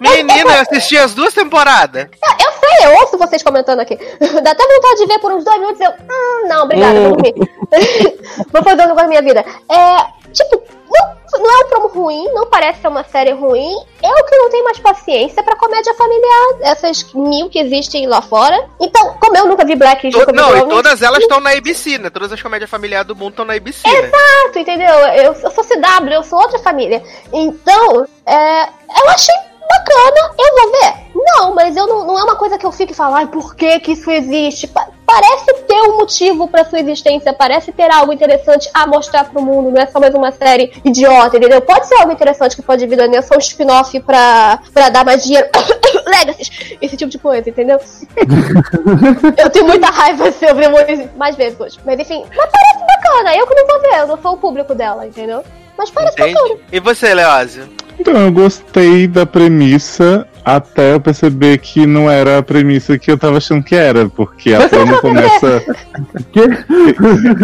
[0.00, 2.08] Menina, eu assisti as duas temporadas.
[2.20, 3.96] Eu sei, eu ouço vocês comentando aqui.
[4.18, 5.90] Dá até vontade de ver por uns dois minutos e eu.
[5.90, 7.34] Hum, não, obrigada, vou dormir.
[8.50, 9.44] vou fazer um negócio na minha vida.
[9.68, 10.19] É.
[10.32, 13.74] Tipo, não, não é um promo ruim, não parece ser uma série ruim.
[14.02, 18.68] Eu que não tenho mais paciência pra comédia familiar, essas mil que existem lá fora.
[18.80, 22.10] Então, como eu nunca vi Black não, e todas elas estão na ABC, né?
[22.10, 23.98] Todas as comédias familiares do mundo estão na ABC, né?
[23.98, 24.88] Exato, entendeu?
[24.88, 27.02] Eu, eu sou CW, eu sou outra família.
[27.32, 29.34] Então, é, eu achei
[29.78, 31.10] bacana, eu vou ver.
[31.14, 33.54] Não, mas eu não, não é uma coisa que eu fique e falo, ai, por
[33.54, 34.66] que que isso existe?
[34.68, 39.42] Pa- parece ter um motivo pra sua existência, parece ter algo interessante a mostrar pro
[39.42, 41.60] mundo, não é só mais uma série idiota, entendeu?
[41.60, 45.24] Pode ser algo interessante que pode vir da só um spin-off pra, pra dar mais
[45.24, 45.48] dinheiro.
[46.06, 47.78] Legacies, esse tipo de coisa, entendeu?
[49.36, 51.78] eu tenho muita raiva se eu ver muito- mais vezes hoje.
[51.84, 54.74] Mas enfim, mas parece bacana, eu que não vou ver, eu não sou o público
[54.74, 55.44] dela, entendeu?
[55.76, 56.38] Mas parece bacana.
[56.48, 56.60] Entende?
[56.72, 57.68] E você, Leózio?
[58.00, 63.18] Então, eu gostei da premissa até eu perceber que não era a premissa que eu
[63.18, 65.62] tava achando que era, porque a trama começa.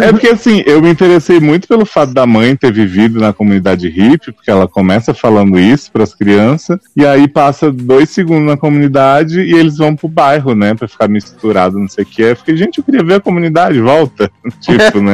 [0.01, 3.87] É porque assim, eu me interessei muito pelo fato da mãe ter vivido na comunidade
[3.87, 9.41] hippie, porque ela começa falando isso pras crianças, e aí passa dois segundos na comunidade
[9.41, 12.21] e eles vão pro bairro, né, pra ficar misturado, não sei o que.
[12.21, 14.29] Eu fiquei, gente, eu queria ver a comunidade, volta.
[14.61, 15.13] tipo, né?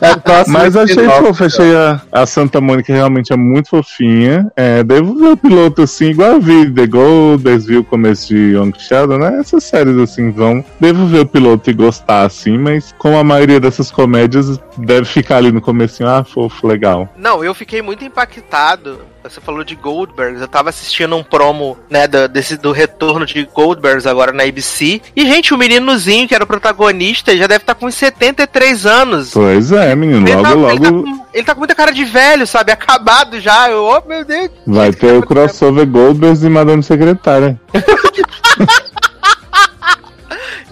[0.00, 4.19] É Mas achei fofo, achei a, a Santa Mônica realmente é muito fofinha.
[4.56, 8.54] É, devo ver o piloto assim, igual eu vi The Golders, vi o começo de
[8.54, 9.38] Young Sheldon, né?
[9.40, 10.64] Essas séries assim vão.
[10.78, 15.36] Devo ver o piloto e gostar assim, mas como a maioria dessas comédias deve ficar
[15.36, 17.08] ali no comecinho, ah, fofo, legal.
[17.16, 19.00] Não, eu fiquei muito impactado.
[19.22, 20.40] Você falou de Goldbergs.
[20.40, 25.00] Eu tava assistindo um promo, né, do, desse, do retorno de Goldbergs agora na ABC.
[25.14, 29.30] E, gente, o meninozinho que era o protagonista já deve estar com uns 73 anos.
[29.32, 31.92] Pois é, menino, Ele tá, logo ele, tá logo com, ele tá com muita cara
[31.92, 32.72] de velho, sabe?
[32.72, 33.70] Acabado já.
[33.70, 34.50] Eu, oh, meu Deus.
[34.66, 37.60] vai ter o crossover Goldbergs e Madame Secretária.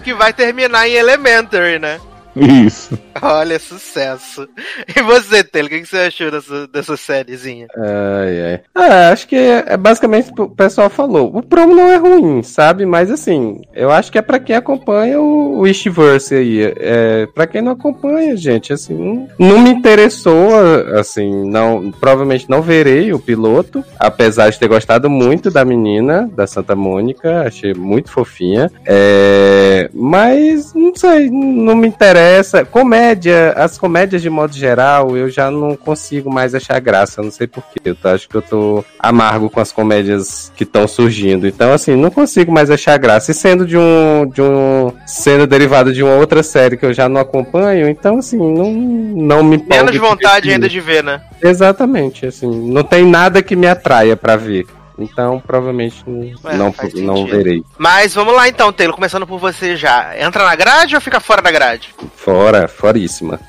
[0.03, 1.99] Que vai terminar em Elementary, né?
[2.35, 2.97] Isso.
[3.21, 4.47] Olha, sucesso.
[4.95, 7.67] E você, Taylor, o que você achou dessa, dessa sériezinha?
[7.75, 8.61] Ai, ai.
[8.75, 11.35] Ah, acho que é, é basicamente o que o pessoal falou.
[11.35, 12.85] O promo não é ruim, sabe?
[12.85, 16.73] Mas assim, eu acho que é pra quem acompanha o, o Ishverse aí.
[16.77, 20.55] É, pra quem não acompanha, gente, assim, não, não me interessou,
[20.97, 26.45] assim, não, provavelmente não verei o piloto, apesar de ter gostado muito da menina, da
[26.47, 28.71] Santa Mônica, achei muito fofinha.
[28.85, 32.19] É, mas, não sei, não me interessa.
[32.29, 37.31] Comédia comédia, as comédias de modo geral, eu já não consigo mais achar graça, não
[37.31, 37.79] sei porquê.
[37.83, 41.47] Eu tô- acho que eu tô amargo com as comédias que estão surgindo.
[41.47, 43.31] Então, assim, não consigo mais achar graça.
[43.31, 44.25] E sendo de um.
[44.27, 44.91] de um.
[45.05, 49.43] sendo derivado de uma outra série que eu já não acompanho, então assim, não, não
[49.43, 51.21] me Menos de vontade ainda de ver, né?
[51.41, 54.65] Exatamente, assim, não tem nada que me atraia pra ver.
[54.99, 56.03] Então, provavelmente
[56.45, 57.63] É, não, não verei.
[57.77, 60.17] Mas vamos lá então, Taylor, começando por você já.
[60.19, 61.93] Entra na grade ou fica fora da grade?
[62.15, 63.39] Fora, foríssima.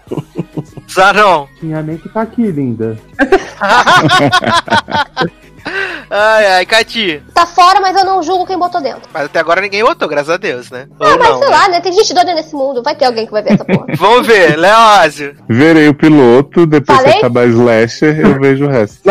[0.88, 1.46] Zanon.
[1.58, 2.98] Tinha nem que tá aqui, linda.
[6.12, 7.22] Ai, ai, Cati.
[7.32, 9.02] Tá fora, mas eu não julgo quem botou dentro.
[9.12, 10.86] Mas até agora ninguém botou, graças a Deus, né?
[10.98, 11.38] Ah, Ou mas não.
[11.38, 11.80] sei lá, né?
[11.80, 12.82] Tem gente doida nesse mundo.
[12.82, 13.86] Vai ter alguém que vai ver essa porra.
[13.96, 15.36] Vamos ver, Leózio.
[15.48, 17.12] Verei o piloto, depois Falei?
[17.14, 19.00] que acabar Slasher, eu vejo o resto.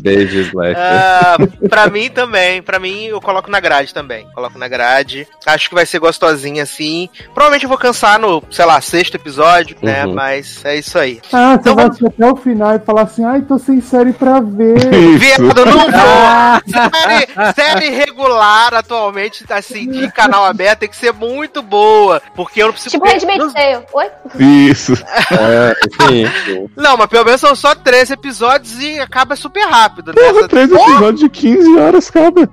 [0.00, 0.74] Beijo, Slash.
[0.78, 1.36] Ah,
[1.68, 4.26] pra mim também, pra mim eu coloco na grade também.
[4.34, 5.26] Coloco na grade.
[5.46, 7.08] Acho que vai ser gostosinha assim.
[7.34, 10.06] Provavelmente eu vou cansar no, sei lá, sexto episódio, né?
[10.06, 10.14] Uhum.
[10.14, 11.20] Mas é isso aí.
[11.32, 13.80] Ah, você Então vai vamos- assistir até o final e falar assim, ai, tô sem
[13.80, 14.78] série pra ver.
[15.18, 16.54] Viado, não vou!
[17.04, 22.20] Série, série regular atualmente, assim, de canal aberto, tem que ser muito boa.
[22.34, 22.90] Porque eu não preciso.
[22.92, 23.84] tipo Handmaid's Tale.
[23.92, 24.10] Oi?
[24.38, 24.92] Isso.
[25.30, 25.74] É,
[26.08, 26.68] sim.
[26.76, 30.12] Não, mas pelo menos são só três episódios e acaba super rápido.
[30.12, 30.14] Né?
[30.14, 32.48] Porra, três episódios de 15 horas cada.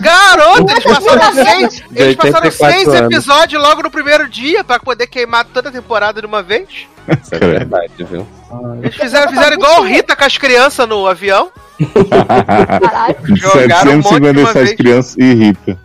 [0.00, 5.06] Garoto, eles passaram seis, eles passaram 84 seis episódios logo no primeiro dia pra poder
[5.06, 6.86] queimar toda a temporada de uma vez.
[7.22, 8.26] Isso é verdade, viu?
[8.82, 11.50] Eles fizeram, fizeram igual o Rita com as crianças no avião.
[12.80, 13.36] Caralho.
[13.36, 14.76] Jogaram um monte de uma 757 vez.
[14.76, 15.78] crianças irrita.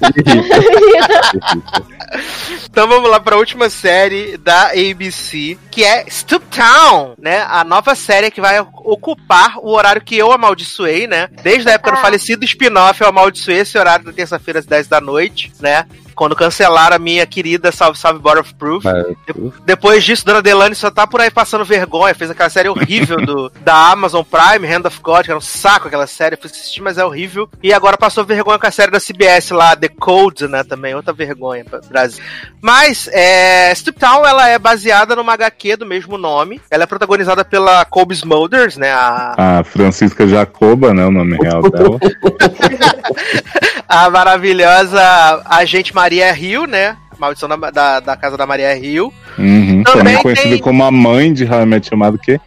[2.70, 7.44] Então vamos lá para a última série da ABC, que é Stoop Town, né?
[7.48, 11.28] A nova série que vai ocupar o horário que eu amaldiçoei, né?
[11.42, 12.00] Desde a época do Ah.
[12.00, 15.86] falecido spin-off, eu amaldiçoei esse horário da terça-feira às 10 da noite, né?
[16.18, 18.82] Quando cancelaram a minha querida Salve Salve Board of Proof.
[18.84, 22.12] De- Depois disso, Dona Delane só tá por aí passando vergonha.
[22.12, 25.86] Fez aquela série horrível do, da Amazon Prime, Hand of God, que era um saco
[25.86, 26.34] aquela série.
[26.34, 27.48] Eu fui assistir, mas é horrível.
[27.62, 30.64] E agora passou vergonha com a série da CBS lá, The Code, né?
[30.64, 32.22] Também, outra vergonha pra Brasil.
[32.60, 36.60] Mas, é, Strip Town, ela é baseada numa HQ do mesmo nome.
[36.68, 38.90] Ela é protagonizada pela Colby Smulders, né?
[38.90, 41.06] A, A Francisca Jacoba, né?
[41.06, 41.98] O nome real dela.
[43.88, 45.00] a maravilhosa
[45.46, 46.96] agente Maria Hill, né?
[47.18, 49.12] Maldição da, da, da casa da Maria Hill.
[49.38, 52.32] Uhum, Também também conhecida tem- como a mãe de How I Met Your Mother, que
[52.32, 52.40] E,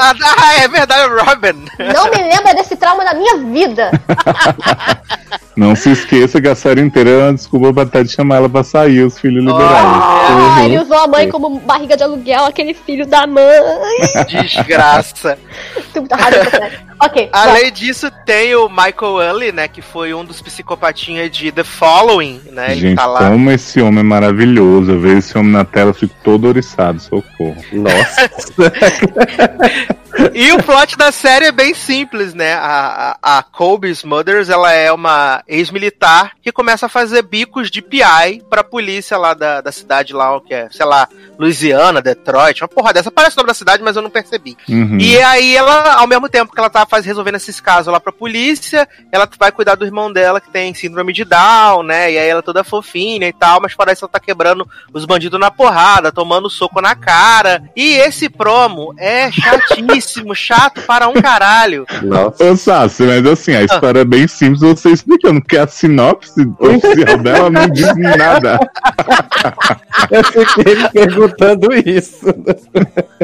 [0.00, 1.64] ah, é verdade, o Robin.
[1.92, 3.90] Não me lembra desse trauma da minha vida.
[5.56, 9.02] não se esqueça que a série inteira é desculpa pra Ted chamar ela pra sair,
[9.04, 10.02] os filhos liberados.
[10.02, 10.64] Ah, Uhum.
[10.64, 13.44] ele usou a mãe como barriga de aluguel, aquele filho da mãe.
[14.28, 15.38] Desgraça.
[16.08, 16.72] Tá série.
[17.00, 17.30] Ok.
[17.32, 17.48] vai.
[17.48, 19.68] Além disso, tem o Michael Early, né?
[19.68, 22.72] Que foi um dos psicopatinhas de The Following, né?
[22.72, 23.30] Ele Gente, tá lá.
[23.30, 24.90] como esse homem é maravilhoso.
[24.90, 27.56] Eu vejo esse homem na tela, eu fico todo oriçado, socorro.
[27.72, 28.72] Nossa.
[30.34, 32.54] E o plot da série é bem simples, né?
[32.54, 37.82] A, a, a Colby Smulders, ela é uma ex-militar que começa a fazer bicos de
[37.82, 42.68] PI pra polícia lá da, da cidade lá, que é, sei lá, Louisiana, Detroit, uma
[42.68, 43.10] porra dessa.
[43.10, 44.56] Parece o nome da cidade, mas eu não percebi.
[44.68, 44.98] Uhum.
[45.00, 48.12] E aí ela, ao mesmo tempo que ela tá faz, resolvendo esses casos lá pra
[48.12, 52.12] polícia, ela vai cuidar do irmão dela que tem síndrome de Down, né?
[52.12, 55.04] E aí ela é toda fofinha e tal, mas parece que ela tá quebrando os
[55.04, 57.62] bandidos na porrada, tomando soco na cara.
[57.74, 60.03] E esse promo é chatíssimo,
[60.34, 61.86] chato para um caralho.
[62.02, 62.44] Nossa.
[62.44, 67.18] Ô, Sassi, mas assim, a história é bem simples você explicando, porque a sinopse oficial
[67.18, 68.58] dela não diz nada.
[70.10, 72.26] Eu fiquei me perguntando isso.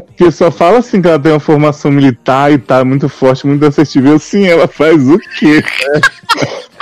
[0.06, 3.64] Porque só fala assim que ela tem uma formação militar e tá muito forte, muito
[3.64, 4.18] acessível.
[4.18, 5.62] Sim, ela faz o quê?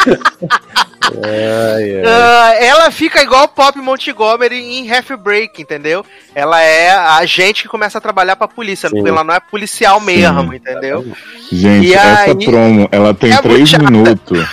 [1.03, 2.03] Ai, ai.
[2.05, 6.05] Ah, ela fica igual o Pop Montgomery em Half Break, entendeu?
[6.35, 9.07] Ela é a gente que começa a trabalhar pra polícia, Sim.
[9.07, 11.07] ela não é policial mesmo, entendeu?
[11.51, 14.47] Gente, E essa aí- promo, ela tem É três minutos.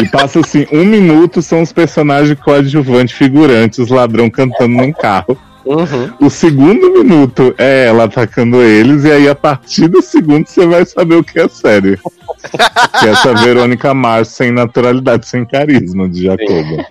[0.00, 5.38] E passa assim, um minuto são os personagens coadjuvantes, figurantes, os ladrão cantando num carro.
[5.64, 6.12] Uhum.
[6.20, 10.84] O segundo minuto é ela atacando eles, e aí a partir do segundo você vai
[10.84, 11.98] saber o que é sério.
[12.98, 16.86] que é essa Verônica Mars sem naturalidade, sem carisma de Jacoba.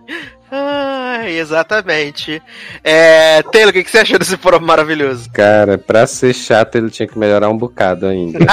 [0.51, 2.41] Ai, exatamente.
[2.83, 5.29] É, Taylor, o que, que você achou desse promo maravilhoso?
[5.31, 8.39] Cara, pra ser chato, ele tinha que melhorar um bocado ainda.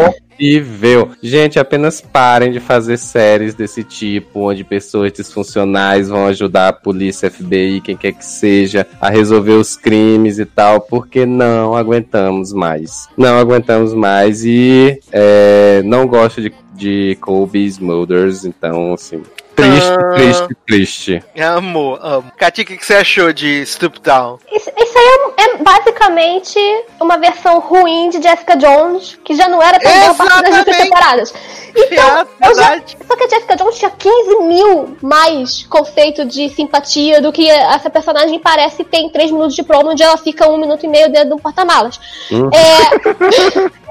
[0.00, 1.10] é horrível.
[1.22, 7.30] Gente, apenas parem de fazer séries desse tipo, onde pessoas disfuncionais vão ajudar a polícia,
[7.30, 13.06] FBI, quem quer que seja, a resolver os crimes e tal, porque não aguentamos mais.
[13.16, 19.22] Não aguentamos mais e é, não gosto de, de Colby Smulders, então, assim,
[19.60, 20.14] Triste, Ah.
[20.14, 21.24] triste, triste.
[21.38, 22.32] Amo, amo.
[22.36, 24.38] Cati, o que, que você achou de Stoop Down?
[24.50, 26.58] Isso, isso aí é, é basicamente
[27.00, 30.58] uma versão ruim de Jessica Jones, que já não era tão boa a partir das
[30.58, 31.34] outras temporadas.
[31.76, 32.96] Então, É eu já, verdade.
[33.06, 37.88] só que a Jessica Jones tinha 15 mil mais conceito de simpatia do que essa
[37.90, 41.10] personagem parece ter em 3 minutos de promo, onde ela fica um minuto e meio
[41.10, 42.00] dentro de um porta-malas.
[42.30, 42.50] Uhum.
[42.52, 43.80] É...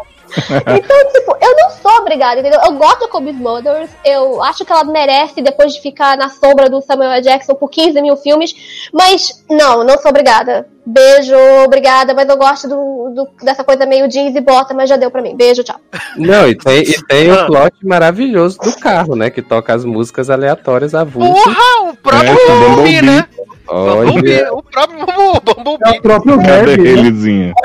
[0.49, 2.59] Então, tipo, eu não sou obrigada, entendeu?
[2.63, 6.69] Eu gosto da Kobe Smulders, eu acho que ela merece depois de ficar na sombra
[6.69, 7.21] do Samuel L.
[7.21, 8.53] Jackson por 15 mil filmes,
[8.93, 10.67] mas não, não sou obrigada.
[10.85, 14.97] Beijo, obrigada, mas eu gosto do, do- dessa coisa meio jeans e bota, mas já
[14.97, 15.35] deu pra mim.
[15.35, 15.75] Beijo, tchau.
[16.17, 17.43] Não, e tem, e tem Ah.
[17.43, 19.29] o plot maravilhoso do carro, né?
[19.29, 21.43] Que toca as músicas aleatórias avulsas.
[21.43, 23.27] Porra, o próprio É, Bumblebee, né?
[23.67, 24.51] Olha.
[24.53, 25.13] O próprio Bumblebee.
[25.13, 26.01] É o Bumblebee.
[26.01, 27.53] próprio Cadê Herbie, né?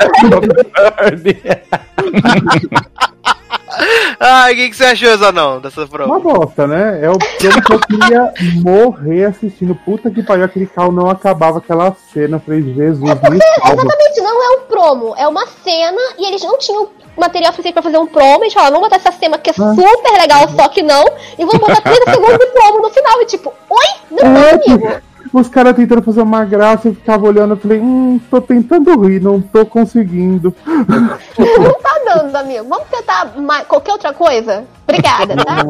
[4.19, 6.13] Ai, o que, que você achou, Zanão, dessa promo?
[6.13, 6.99] Uma bosta, né?
[7.01, 9.75] É o filme que eu queria morrer assistindo.
[9.75, 12.39] Puta que pariu, aquele carro não acabava aquela cena.
[12.39, 13.35] Falei, Jesus, me salva.
[13.35, 17.83] Exatamente, não é um promo, é uma cena e eles não tinham material suficiente pra
[17.83, 18.43] fazer um promo.
[18.43, 21.05] Eles falaram, vamos botar essa cena que é super legal, só que não,
[21.37, 23.21] e vamos botar 30 segundos de promo no final.
[23.21, 23.87] E tipo, oi?
[24.11, 25.01] Não É, é
[25.35, 29.19] Os caras tentando fazer uma graça, eu ficava olhando, eu falei, hum, tô tentando rir,
[29.21, 30.55] não tô conseguindo.
[30.65, 32.65] Não tá dando, amigo.
[32.69, 34.63] Vamos tentar mais, qualquer outra coisa?
[34.87, 35.65] Obrigada, tá?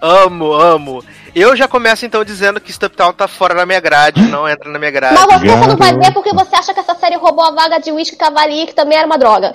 [0.00, 1.04] Amo, amo.
[1.34, 4.70] Eu já começo então dizendo que Step Town tá fora da minha grade, não entra
[4.70, 5.14] na minha grade.
[5.14, 7.78] Mas você só não vai ver porque você acha que essa série roubou a vaga
[7.78, 9.52] de Whisky Cavalier, que também era uma droga.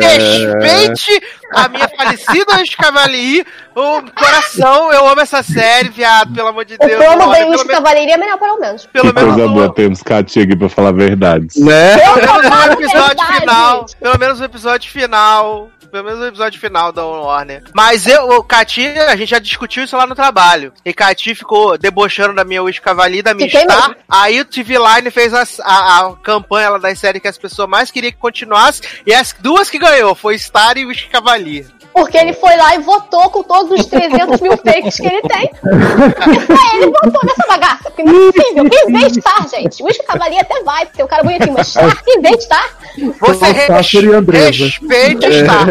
[0.00, 6.64] Respeite, a minha falecida Anjo Cavalier, o coração, eu amo essa série, viado, pelo amor
[6.64, 7.00] de O Deus.
[7.00, 8.86] olha, da pelo Whisky Cavalier é melhor, pelo menos.
[8.86, 11.56] pelo Que menos coisa boa, temos Katia aqui pra falar verdades.
[11.56, 11.94] Né?
[12.06, 13.40] Eu pelo menos no episódio verdade.
[13.40, 17.62] final, pelo menos no episódio final, pelo menos no episódio final da Warner.
[17.74, 20.72] Mas eu, o Cati, a gente já discutiu isso lá no trabalho.
[20.84, 23.88] E Cati ficou debochando da minha Wish Cavalier, da minha Fiquei Star.
[23.88, 23.96] mesmo.
[24.08, 27.68] Aí o TV Line fez as- a, a campanha lá da série que as pessoas
[27.68, 28.82] mais queriam que continuasse.
[29.06, 31.66] E as duas que ganhou foi Star e Wish Cavalier.
[31.92, 35.50] Porque ele foi lá e votou com todos os 300 mil fakes que ele tem.
[35.60, 37.82] Só ele votou nessa bagaça.
[37.84, 38.70] Porque não é possível.
[38.70, 39.82] Quem vê Star, gente?
[39.82, 42.02] O Whisky Cavalier até vai, porque é um cara bonitinho, mas Star,
[42.40, 42.70] Star?
[43.20, 44.64] Você e Andresa.
[44.64, 45.66] respeite Star.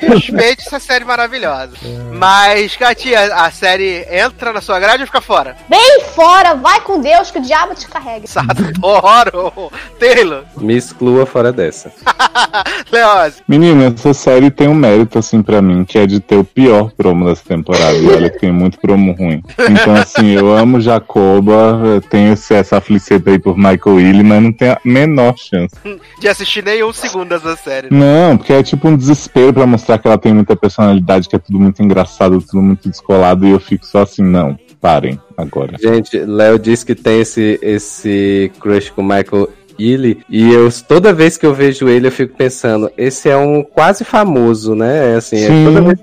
[0.00, 1.72] respeite essa série maravilhosa.
[2.12, 5.56] Mas, Katia, a série entra na sua grade ou fica fora?
[5.68, 8.26] Bem fora, vai com Deus, que o diabo te carregue.
[8.36, 9.72] Adoro!
[9.98, 11.92] Taylor, Me exclua fora dessa.
[12.90, 16.44] Leoz, Menina, essa série tem um mérito, assim, pra mim, que é de ter o
[16.44, 17.96] pior promo dessa temporada.
[17.96, 19.42] E olha que tem muito promo ruim.
[19.70, 24.52] Então, assim, eu amo Jacoba, eu tenho essa afliceta aí por Michael Willie, mas não
[24.52, 25.74] tem a menor chance.
[26.18, 27.88] de assistir nenhum segundo dessa série.
[27.90, 31.38] Não, porque é tipo um desespero pra mostrar que ela tem muita personalidade, que é
[31.38, 35.76] tudo muito engraçado, tudo muito descolado, e eu fico só assim, não, parem agora.
[35.80, 41.12] Gente, Léo disse que tem esse, esse crush com o Michael Ealy, e eu, toda
[41.12, 45.16] vez que eu vejo ele, eu fico pensando, esse é um quase famoso, né?
[45.16, 46.00] Assim, é toda vez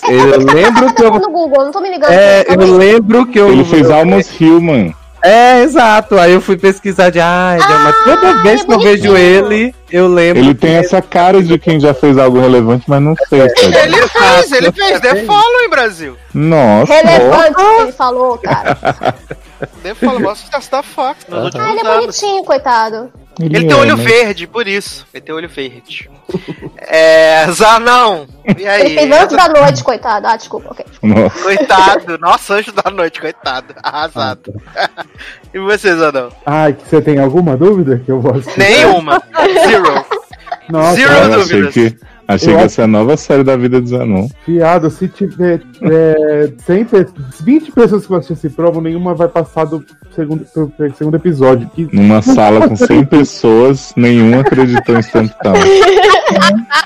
[0.00, 1.12] que eu, eu lembro que eu.
[1.18, 2.10] no Google, não tô me ligando.
[2.12, 3.50] É, calma eu lembro que eu.
[3.52, 4.94] Ele fez eu- Almost Human.
[5.22, 6.18] É, exato.
[6.18, 7.20] Aí eu fui pesquisar de.
[7.20, 10.42] Ai, mas toda vez que eu vejo ele, eu lembro.
[10.42, 13.52] Ele tem essa cara de quem já fez algo relevante, mas não fez.
[13.58, 13.76] sabe?
[13.76, 15.24] Ele fez, ele fez The.
[15.24, 16.16] Follow em Brasil.
[16.34, 18.76] Nossa, Relevante que ele falou, cara.
[19.82, 23.12] The Follow, mostra da Fox nos últimos Ah, ele é bonitinho, coitado.
[23.46, 24.04] Ele Ele tem é, olho né?
[24.04, 25.06] verde, por isso.
[25.12, 26.10] Ele tem olho verde.
[26.78, 27.46] é.
[27.50, 28.26] Zanão.
[28.58, 28.86] E aí?
[28.86, 30.26] Ele fez antes da noite, coitado.
[30.26, 30.84] Ah, desculpa, ok.
[31.02, 31.42] Nossa.
[31.42, 32.18] Coitado.
[32.18, 33.74] Nossa, anjo da noite, coitado.
[33.82, 34.52] Arrasado.
[35.52, 36.30] e você, Zanão?
[36.46, 38.58] Ai, que você tem alguma dúvida que eu vou assistir?
[38.58, 39.22] Nenhuma.
[39.66, 40.04] Zero.
[40.68, 41.74] Nossa, Zero dúvidas.
[41.74, 41.96] que,
[42.34, 44.28] achei Eu que acho- essa é a nova série da vida de Zanon.
[44.44, 47.06] Fiado, se tiver é, 100 pe-
[47.40, 51.68] 20 pessoas que vão assistir esse promo, nenhuma vai passar do segundo, do segundo episódio.
[51.74, 55.54] Que Numa sala com 100 pessoas, nenhum acreditou em Stamp Town.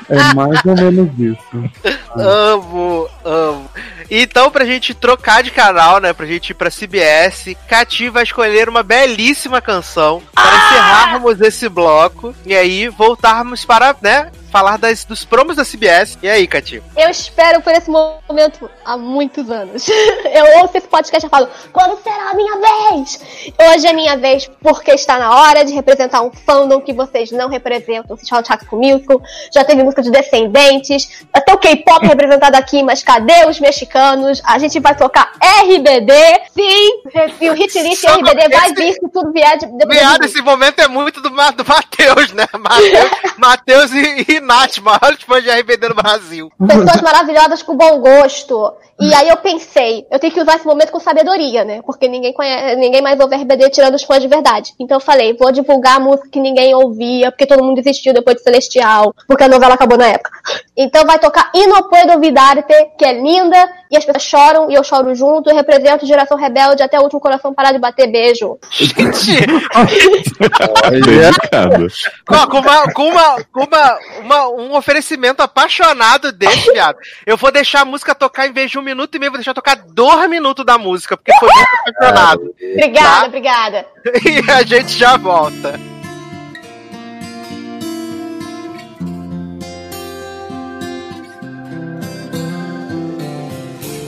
[0.09, 1.71] é mais ou menos isso.
[2.15, 3.67] Amo, amo.
[4.11, 6.13] Então, pra gente trocar de canal, né?
[6.13, 12.33] Pra gente ir pra CBS, Cati vai escolher uma belíssima canção para encerrarmos esse bloco
[12.45, 14.29] e aí voltarmos para, né?
[14.57, 16.17] Falar das, dos promos da CBS.
[16.23, 16.83] E aí, Cati?
[16.97, 19.87] Eu espero por esse momento há muitos anos.
[20.33, 23.21] Eu ouço esse podcast e falo, quando será a minha vez?
[23.69, 27.51] Hoje é minha vez, porque está na hora de representar um fandom que vocês não
[27.51, 28.17] representam.
[28.17, 29.21] Vocês falam de School Musical,
[29.53, 34.41] já teve música de Descendentes, até o K-pop representado aqui, mas cadê os mexicanos?
[34.43, 35.33] A gente vai tocar
[35.65, 36.13] RBD,
[36.55, 37.03] sim,
[37.43, 40.81] e o Hit List RBD vai esse- vir se tudo vier de, Viado, esse momento
[40.81, 42.47] é muito do, do Matheus, né?
[42.59, 46.51] Matheus, Matheus e, e Nath, maior fã de RBD no Brasil.
[46.67, 48.73] Pessoas maravilhosas com bom gosto.
[48.99, 51.83] E aí eu pensei, eu tenho que usar esse momento com sabedoria, né?
[51.83, 54.73] Porque ninguém conhece, ninguém mais ouve RBD tirando os fãs de verdade.
[54.81, 58.37] Então eu falei, vou divulgar a música que ninguém ouvia, porque todo mundo desistiu depois
[58.37, 60.31] de Celestial, porque a novela acabou na época.
[60.75, 64.75] Então vai tocar E No Puedo Olvidarte, que é linda, e as pessoas choram, e
[64.75, 68.57] eu choro junto, eu represento Geração Rebelde até o último coração parar de bater beijo.
[68.71, 69.37] Gente,
[72.31, 76.99] ó, com, uma, com, uma, com uma, uma- um oferecimento apaixonado desse, viado.
[77.25, 79.55] Eu vou deixar a música tocar em vez de um minuto e meio, vou deixar
[79.55, 82.55] tocar dois minutos da música, porque foi muito apaixonado.
[82.73, 83.27] Obrigada, Tá.
[83.27, 83.87] obrigada.
[84.25, 85.79] E a gente já volta.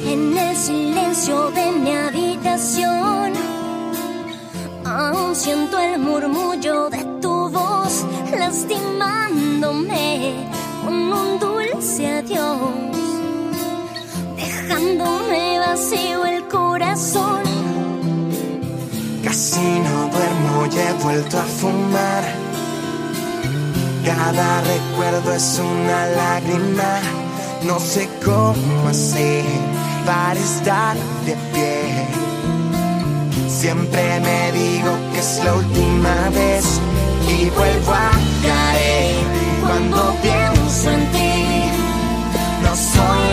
[0.06, 3.32] En el silencio de mi habitación,
[4.88, 8.04] aún siento el murmullo de tu voz
[8.36, 10.34] lastimándome
[10.84, 12.58] con un dulce adiós,
[14.36, 17.42] dejándome vacío el corazón.
[19.24, 22.24] Casi no duermo y he vuelto a fumar.
[24.04, 27.00] Cada recuerdo es una lágrima.
[27.64, 29.44] No sé cómo hacer
[30.06, 32.27] para estar de pie.
[33.48, 36.64] Siempre me digo que es la última vez
[37.28, 38.10] y vuelvo a
[38.42, 39.16] caer
[39.60, 41.70] cuando pienso en ti.
[42.62, 43.27] No soy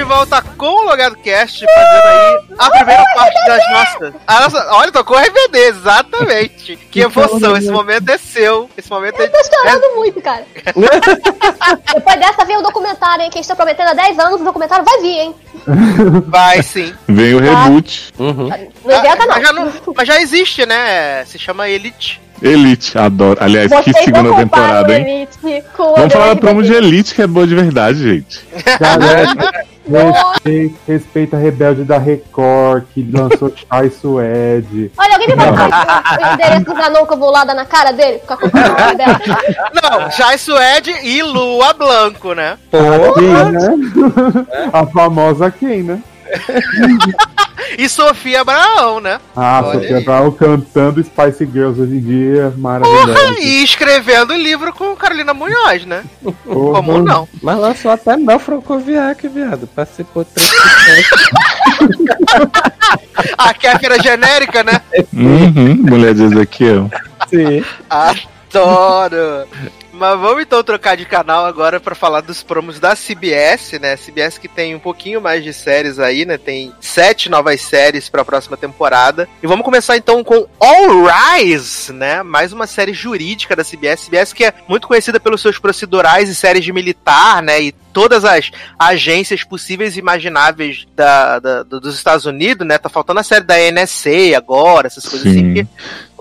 [0.00, 4.14] de volta com o Logado Cast, fazendo aí a primeira parte das nossas.
[4.26, 6.76] A nossa, olha, tocou RBD, exatamente.
[6.90, 8.70] Que emoção, esse momento é seu.
[8.78, 9.26] Esse momento é.
[9.26, 10.46] Eu tô chorando muito, cara.
[11.94, 13.30] Depois dessa vem o documentário, hein?
[13.30, 15.34] Quem está prometendo há 10 anos, o documentário vai vir, hein?
[16.28, 16.94] Vai sim.
[17.06, 18.14] Vem o reboot.
[18.18, 18.48] Uhum.
[18.84, 19.66] Não inventa, mas, já não.
[19.66, 21.24] não- mas já existe, né?
[21.26, 22.20] Se chama Elite.
[22.42, 23.38] Elite, adoro.
[23.42, 25.28] Aliás, que Vocês segunda não comparam temporada, hein?
[25.42, 26.72] Elite Vamos falar da Elite promo de.
[26.72, 28.40] Elite, que é boa de verdade, gente.
[28.80, 29.34] Galera,
[29.86, 34.90] respeita, respeita a Rebelde da Record, que lançou Chai Suede.
[34.96, 36.64] Olha, alguém me passa o endereço
[37.06, 38.18] que vou lá dar na cara dele?
[38.20, 39.20] Ficar com o dela.
[39.82, 42.56] Não, Jai Suede e Lua Blanco, né?
[43.14, 44.46] Quem, né?
[44.72, 46.00] A famosa quem, né?
[47.78, 49.20] E Sofia Abraão, né?
[49.36, 50.04] Ah, Olha Sofia aí.
[50.04, 53.40] Brown cantando Spice Girls hoje em dia, maravilhosa.
[53.40, 56.02] E escrevendo livro com Carolina Munhoz, né?
[56.44, 57.28] Como não?
[57.42, 59.66] Mas lançou até Mel Francoviac, viado.
[59.68, 60.50] Participou três
[63.38, 64.80] A Kéfera genérica, né?
[65.12, 66.90] Uhum, mulher de Ezequiel.
[67.28, 67.64] Sim.
[67.88, 69.46] Adoro!
[70.00, 73.98] Mas vamos então trocar de canal agora pra falar dos promos da CBS, né?
[73.98, 76.38] CBS que tem um pouquinho mais de séries aí, né?
[76.38, 79.28] Tem sete novas séries pra próxima temporada.
[79.42, 82.22] E vamos começar então com All Rise, né?
[82.22, 84.06] Mais uma série jurídica da CBS.
[84.06, 87.60] CBS que é muito conhecida pelos seus procedurais e séries de militar, né?
[87.60, 92.78] E todas as agências possíveis e imagináveis da, da- do- dos Estados Unidos, né?
[92.78, 95.54] Tá faltando a série da NSA agora, essas coisas assim Sim.
[95.54, 95.66] que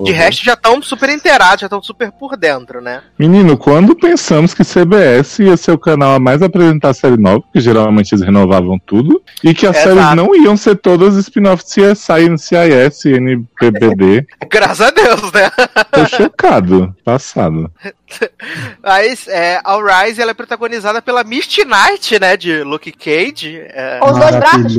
[0.01, 3.01] de resto já estão super inteirados, já estão super por dentro, né?
[3.17, 7.59] Menino, quando pensamos que CBS ia ser o canal a mais apresentar série nova, porque
[7.59, 9.95] geralmente eles renovavam tudo, e que as Exato.
[9.97, 15.51] séries não iam ser todas spin-off de CSI, NCIS, NPBD, Graças a Deus, né?
[15.91, 17.69] tô chocado, passado.
[18.83, 22.35] Mas é, a Rise ela é protagonizada pela Misty Knight, né?
[22.37, 23.61] De Luke Cage.
[23.67, 24.77] é, Com os dois braços?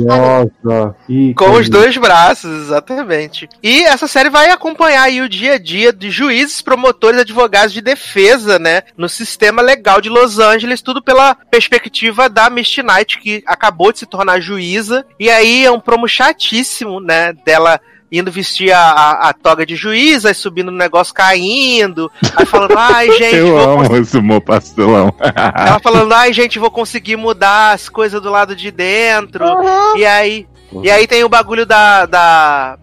[1.09, 3.47] Ih, com os dois braços, exatamente.
[3.61, 7.81] E essa série vai acompanhar aí o dia a dia de juízes, promotores, advogados de
[7.81, 8.83] defesa, né?
[8.97, 13.99] No sistema legal de Los Angeles, tudo pela perspectiva da Misty Knight, que acabou de
[13.99, 15.05] se tornar juíza.
[15.19, 17.33] E aí é um promo chatíssimo, né?
[17.45, 17.79] Dela
[18.11, 22.77] indo vestir a, a, a toga de juíza, aí subindo no negócio caindo, aí falando,
[22.77, 25.13] ai, gente, Eu amo esse humor pastelão.
[25.19, 29.45] ela falando, ai, gente, vou conseguir mudar as coisas do lado de dentro.
[29.45, 29.97] Uhum.
[29.97, 30.47] E aí.
[30.83, 32.05] E aí tem o bagulho da.
[32.05, 32.77] da.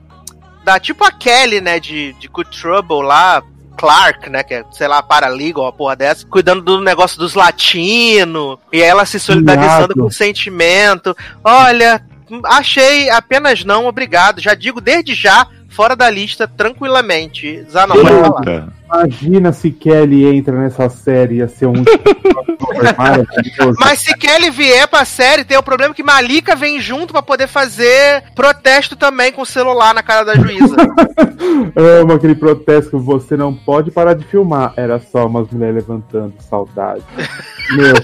[0.64, 1.78] da tipo a Kelly, né?
[1.78, 3.42] De, de Good Trouble lá.
[3.78, 4.42] Clark, né?
[4.42, 8.58] Que é, sei lá, paralegal, uma porra dessa, cuidando do negócio dos latinos.
[8.72, 11.16] E aí ela se solidarizando com o sentimento.
[11.44, 12.04] Olha,
[12.44, 14.40] achei apenas não, obrigado.
[14.40, 17.64] Já digo desde já, fora da lista, tranquilamente.
[17.70, 18.68] Zanon, pode falar.
[18.84, 21.74] Imagina se Kelly entra nessa série, ia ser um.
[23.78, 27.46] Mas se Kelly vier pra série, tem o problema que Malika vem junto pra poder
[27.46, 30.76] fazer protesto também com o celular na cara da juíza.
[32.00, 34.72] Amo aquele protesto que você não pode parar de filmar.
[34.76, 37.02] Era só umas mulheres levantando, saudade.
[37.72, 37.94] Meu,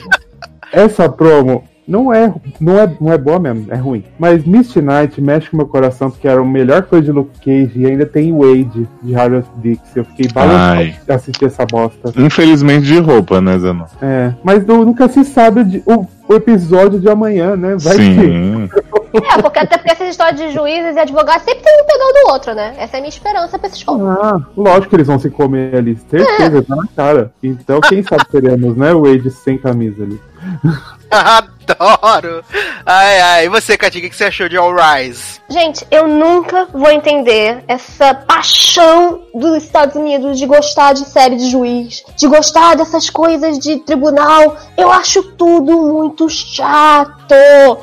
[0.72, 4.04] essa promo não é, não é, não é boa mesmo, é ruim.
[4.18, 7.72] Mas Misty Knight mexe com meu coração porque era a melhor coisa de Luke Cage
[7.78, 9.80] e ainda tem Wade de Harriet Dix.
[9.96, 12.12] Eu fiquei balançado de assistir essa bosta.
[12.16, 13.84] Infelizmente de roupa, né, Zanon?
[14.00, 17.76] É, mas nu- nunca se sabe de- o, o episódio de amanhã, né?
[17.78, 18.02] Vai que.
[18.02, 18.68] Sim.
[19.14, 22.32] É, porque até porque essas histórias de juízes e advogados sempre tem um pegando o
[22.32, 22.74] outro, né?
[22.78, 24.08] Essa é a minha esperança pra esses povos.
[24.08, 27.32] Ah, lógico que eles vão se comer ali, certeza, tá na cara.
[27.40, 30.18] Então, quem sabe teremos, né, o Wade sem camisa ali.
[31.68, 32.44] Adoro!
[32.84, 33.46] Ai, ai.
[33.46, 35.40] E você, Katinha, o que você achou de All Rise?
[35.48, 41.50] Gente, eu nunca vou entender essa paixão dos Estados Unidos de gostar de série de
[41.50, 44.56] juiz, de gostar dessas coisas de tribunal.
[44.76, 47.34] Eu acho tudo muito chato.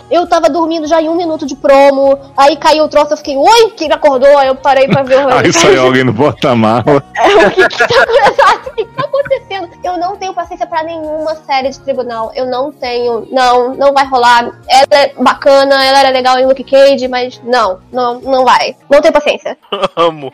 [0.09, 3.36] Eu tava dormindo já em um minuto de promo, aí caiu o troço, eu fiquei,
[3.36, 4.38] oi, quem acordou?
[4.38, 6.84] Aí eu parei pra ver o Aí saiu alguém no porta-mala.
[6.86, 7.88] o que que tá,
[8.29, 9.69] exato, o que que tá acontecendo?
[9.84, 12.32] Eu não tenho paciência pra nenhuma série de tribunal.
[12.36, 13.27] Eu não tenho.
[13.32, 14.51] Não, não vai rolar.
[14.67, 18.76] Ela é bacana, ela era legal em Luke Cage, mas não, não, não vai.
[18.89, 19.57] Não tenho paciência.
[19.95, 20.32] Amo.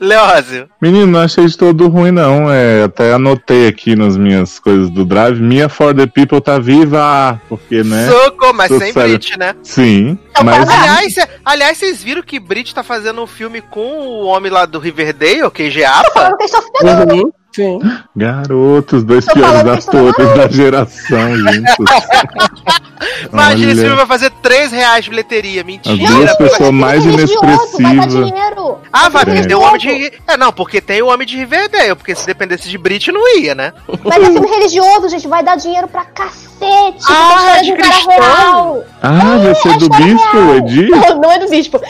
[0.00, 0.68] Leózio.
[0.80, 2.50] Menino, não achei de todo ruim, não.
[2.50, 5.40] É, até anotei aqui nas minhas coisas do Drive.
[5.40, 7.40] Mia for the People tá viva.
[7.48, 8.08] Porque, né?
[8.08, 9.10] Soco, mas sem sério.
[9.18, 9.54] Brit, né?
[9.62, 10.18] Sim.
[10.30, 14.24] Então, Mas Aliás, cê- aliás, vocês viram que Brit tá fazendo um filme com o
[14.26, 16.10] homem lá do Riverdale, KG Apa?
[16.12, 17.14] Falando que eles estão se pegando.
[17.14, 17.78] Uhum, sim.
[18.16, 21.90] garotos, dois Tô piores atores da geração juntos.
[23.32, 25.60] Imagina, esse filme vai fazer 3 reais de bilheteria.
[25.62, 25.96] As Mentira.
[26.08, 28.12] duas Mas pessoas tem mais inexpressivas.
[28.14, 28.78] dinheiro.
[28.92, 29.42] Ah, vai É.
[29.46, 30.12] ter o homem de.
[30.28, 33.54] É, não, porque tem o homem de Riverdale, porque se dependesse de Brit, não ia,
[33.56, 33.72] né?
[34.04, 35.26] Mas é filme religioso, gente.
[35.26, 37.02] Vai dar dinheiro pra cacete.
[37.08, 38.08] Ah, Ah, é de cristão.
[38.12, 38.84] real.
[39.02, 40.54] Ah, vai ser do bispo, real.
[40.58, 40.88] Edi?
[40.90, 41.80] Não, não é do bispo.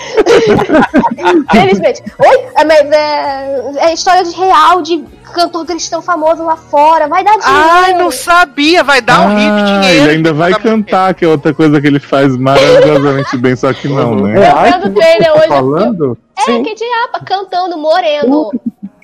[1.50, 2.02] Felizmente.
[2.18, 2.38] Oi?
[2.56, 7.08] É, mas é, é história de real, de cantor cristão famoso lá fora.
[7.08, 7.68] Vai dar dinheiro.
[7.70, 10.04] Ai, não sabia, vai dar um rio de Ah, dinheiro.
[10.04, 13.88] ele ainda vai cantar, que é outra coisa que ele faz maravilhosamente bem, só que
[13.88, 14.36] não, né?
[14.38, 16.18] Eu ai, vendo que o trailer você tá hoje, falando?
[16.38, 18.50] É, quem te rapa, cantando, moreno.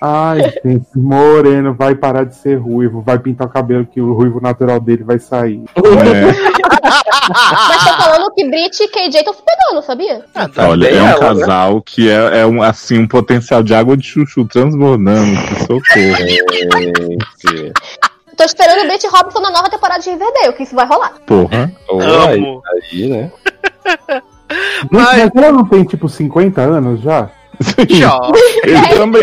[0.01, 4.39] Ai, gente, moreno vai parar de ser ruivo, vai pintar o cabelo que o ruivo
[4.39, 5.61] natural dele vai sair.
[7.29, 7.31] É.
[7.31, 10.25] Mas tô falando que Brit e KJ estão se pegando, sabia?
[10.57, 11.41] Olha, é um ela, né?
[11.41, 15.37] casal que é, é um, assim, um potencial de água de chuchu transbordando.
[15.47, 15.81] Que socorro.
[18.35, 21.13] Tô esperando o Brit Robinson na nova temporada de Riverdale, que isso vai rolar.
[21.27, 21.71] Porra.
[21.85, 22.63] Pô, aí, Amo.
[22.71, 23.31] aí, né?
[24.07, 24.21] Ai.
[24.89, 27.29] mas ela não tem tipo 50 anos já?
[27.87, 28.31] Tchau.
[28.63, 29.21] Ele também.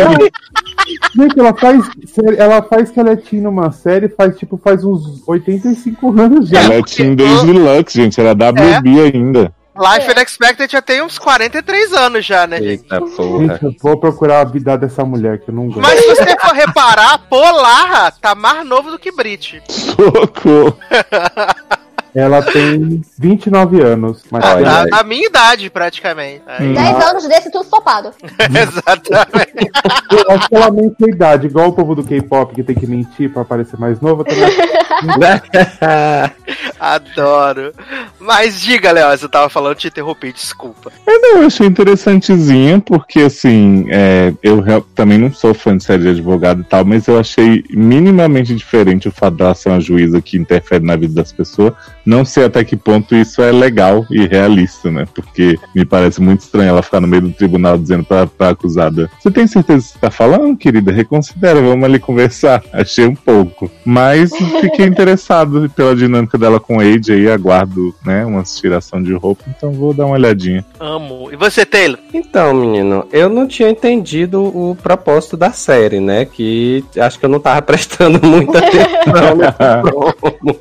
[1.15, 1.91] Gente, ela faz,
[2.37, 6.61] ela faz esqueletinho numa série, faz tipo, faz uns 85 anos já.
[6.63, 8.21] Ela é Daisy Lux, gente.
[8.21, 9.53] Era WB ainda.
[9.79, 12.69] Life Unexpected já tem uns 43 anos já, né, gente?
[12.69, 13.47] Eita porra.
[13.47, 15.81] Gente, eu vou procurar a vida dessa mulher que eu não gosto.
[15.81, 19.63] Mas se você for reparar, Polar tá mais novo do que Brit.
[19.69, 20.79] Socorro.
[22.17, 24.25] Ela tem 29 anos.
[24.31, 24.91] Mas Olha Da, aí.
[24.91, 26.41] da minha idade, praticamente.
[26.47, 26.73] Aí, Hum.
[26.73, 28.11] 10 anos desse tudo topado.
[28.41, 29.71] Exatamente.
[30.11, 32.87] eu acho que ela mente a idade, igual o povo do K-pop que tem que
[32.87, 34.25] mentir pra parecer mais novo.
[34.27, 35.43] eu Também...
[36.81, 37.73] Adoro.
[38.19, 40.91] Mas diga, Léo, você tava falando, te interrompi, desculpa.
[41.07, 44.63] Eu achei interessantezinha, porque assim, é, eu
[44.95, 49.09] também não sou fã de série de advogado e tal, mas eu achei minimamente diferente
[49.09, 51.75] o fato dela ser uma juíza que interfere na vida das pessoas
[52.07, 55.05] Não sei até que ponto isso é legal e realista, né?
[55.13, 59.11] Porque me parece muito estranho ela ficar no meio do tribunal dizendo pra, pra acusada:
[59.19, 60.93] Você tem certeza que você tá falando, querida?
[60.93, 62.63] Reconsidera, vamos ali conversar.
[62.73, 63.69] Achei um pouco.
[63.85, 64.31] Mas
[64.61, 68.25] fiquei interessado pela dinâmica dela com o Age aí, aguardo, né?
[68.25, 70.65] Uma tiração de roupa, então vou dar uma olhadinha.
[70.79, 71.29] Amo.
[71.33, 71.99] E você, Taylor?
[72.15, 76.25] Então, menino, eu não tinha entendido o propósito da série, né?
[76.25, 80.61] Que acho que eu não tava prestando muita atenção nesse promo.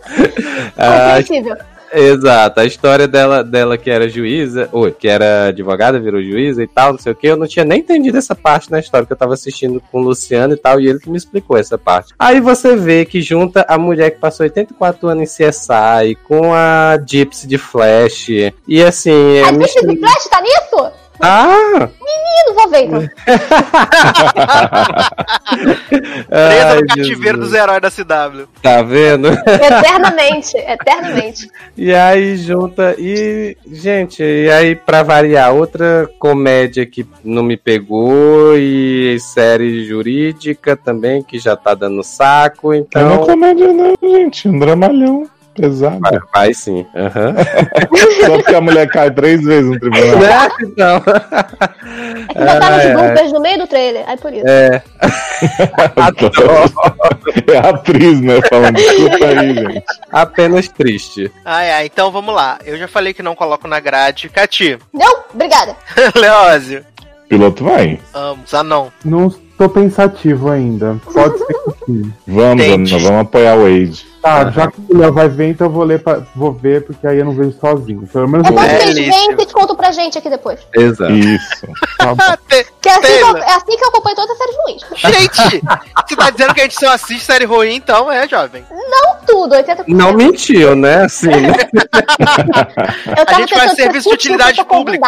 [0.75, 1.57] Ah, Compreensível.
[1.93, 6.67] Exato, a história dela, dela que era juíza, ou que era advogada, virou juíza e
[6.67, 9.13] tal, não sei o que, eu não tinha nem entendido essa parte na história que
[9.13, 12.13] eu tava assistindo com o Luciano e tal, e ele que me explicou essa parte.
[12.19, 16.97] Aí você vê que junta a mulher que passou 84 anos em CSI com a
[17.05, 18.29] Gypsy de Flash,
[18.67, 19.37] e assim...
[19.37, 20.91] É A mistura- Disney de Flash tá nisso?
[21.19, 21.89] Ah!
[22.01, 23.05] Menino, vou ver então.
[26.29, 27.39] Presa no cativeiro Jesus.
[27.39, 28.47] dos heróis da CW.
[28.61, 29.27] Tá vendo?
[29.29, 31.49] Eternamente, eternamente.
[31.77, 38.57] E aí junta e gente, e aí pra variar outra comédia que não me pegou
[38.57, 44.47] e série jurídica também que já tá dando saco, É uma então comédia, não, gente.
[44.47, 45.99] Um dramalhão pesado.
[46.01, 46.85] vai, vai sim.
[46.95, 47.35] aham.
[48.25, 50.17] Só porque a mulher cai três vezes no tribunal.
[50.19, 50.49] Né?
[50.61, 54.47] Então, É que botaram Ai, os bloopers no meio do trailer, aí por isso.
[54.47, 54.81] é.
[57.51, 58.39] É a atriz, né?
[58.49, 59.83] Falando, desculpa aí, gente.
[60.11, 61.31] Apenas triste.
[61.43, 62.59] Ai, ai, então vamos lá.
[62.65, 64.29] Eu já falei que não coloco na grade.
[64.29, 65.23] Cati, Não?
[65.33, 65.75] Obrigada.
[66.15, 66.85] Leózio,
[67.29, 67.99] Piloto vai.
[68.13, 68.43] amo.
[68.47, 68.87] Zanon.
[69.03, 70.97] Não estou pensativo ainda.
[71.11, 72.13] Pode ser que sim.
[72.27, 72.97] Vamos, Entendi.
[72.99, 74.05] Vamos apoiar o Wade.
[74.25, 77.05] Tá, já que o Léo vai ver, então eu vou, ler pra- vou ver, porque
[77.05, 78.07] aí eu não vejo sozinho.
[78.11, 80.59] Pelo menos É eu É, vocês veem e contam pra gente aqui depois.
[80.75, 81.13] Exato.
[81.13, 81.67] Isso.
[81.99, 82.15] tá
[82.85, 84.81] Que é assim que, eu, é assim que eu acompanho todas as séries ruins.
[84.95, 85.61] Gente,
[86.07, 88.63] você tá dizendo que a gente só assiste série ruim, então, é, jovem?
[88.69, 89.85] Não tudo, 80%.
[89.87, 91.05] Não mentiu, né?
[91.05, 91.53] Assim, né?
[93.17, 95.07] Eu tava gente vai tentando ser ser serviço de utilidade pública.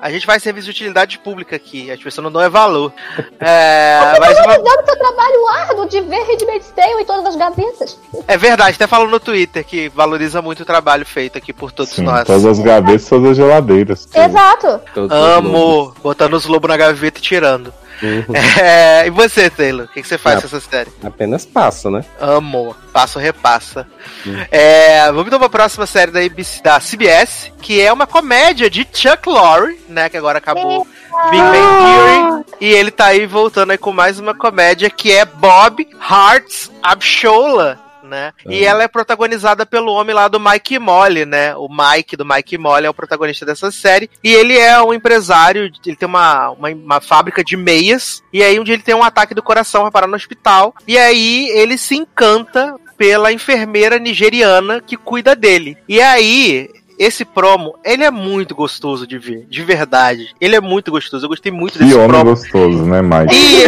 [0.00, 1.90] A gente vai serviço de utilidade pública aqui.
[1.90, 2.92] As pessoas não dão é valor.
[3.38, 7.26] É, Você mas tá uma- realizando seu trabalho árduo de ver Handmaid's Tale em todas
[7.26, 7.98] as gavetas.
[8.26, 11.92] é verdade, até falou no Twitter que valoriza muito o trabalho feito aqui por todos
[11.92, 12.26] Sim, nós.
[12.26, 14.08] todas as gavetas, todas as geladeiras.
[14.12, 14.80] Exato.
[14.92, 15.16] Todos.
[15.16, 17.72] Amo, botando os lobos na gaveta e tirando.
[18.02, 18.24] Uhum.
[18.60, 19.86] É, e você, Taylor?
[19.86, 20.40] O que, que você faz Ah.
[20.40, 20.90] com essa série?
[21.04, 22.04] Apenas passo, né?
[22.20, 22.74] Amo.
[22.92, 23.86] Passa ou repassa.
[24.26, 24.36] Hum.
[24.50, 28.86] É, vamos então pra próxima série da, ABC da CBS, que é uma comédia de
[28.92, 30.08] Chuck Lorre, né?
[30.08, 30.86] Que agora acabou
[31.30, 32.44] Big Bang Theory.
[32.60, 37.78] E ele tá aí voltando aí com mais uma comédia que é Bob Hearts Abshola.
[38.02, 38.32] Né?
[38.46, 41.54] E ela é protagonizada pelo homem lá do Mike Molly, né?
[41.56, 44.10] O Mike do Mike Molly é o protagonista dessa série.
[44.22, 48.22] E ele é um empresário, ele tem uma, uma, uma fábrica de meias.
[48.32, 50.74] E aí um dia ele tem um ataque do coração, vai parar no hospital.
[50.86, 55.76] E aí ele se encanta pela enfermeira nigeriana que cuida dele.
[55.88, 56.68] E aí,
[57.02, 60.34] esse promo, ele é muito gostoso de ver, de verdade.
[60.40, 61.24] Ele é muito gostoso.
[61.24, 62.30] Eu gostei muito Que desse homem promo.
[62.30, 63.34] gostoso, né, Mike?
[63.34, 63.64] E,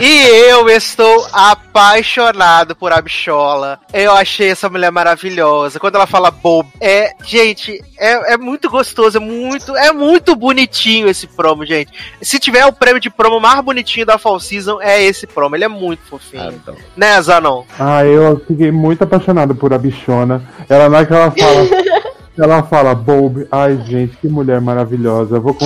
[0.02, 3.78] e eu estou apaixonado por Abishola.
[3.92, 5.78] Eu achei essa mulher maravilhosa.
[5.78, 11.08] Quando ela fala Bob, é, gente, é, é muito gostoso, é muito, é muito bonitinho
[11.08, 11.92] esse promo, gente.
[12.22, 15.56] Se tiver o prêmio de promo mais bonitinho da Fall Season, é esse promo.
[15.56, 16.48] Ele é muito fofinho.
[16.48, 16.78] Adoro.
[16.96, 17.64] Né, Zanon?
[17.78, 20.42] Ah, eu fiquei muito apaixonado por a bichona.
[20.68, 21.65] Ela na hora que ela fala.
[22.38, 25.40] ela fala, Bob, ai gente, que mulher maravilhosa.
[25.40, 25.56] Vou,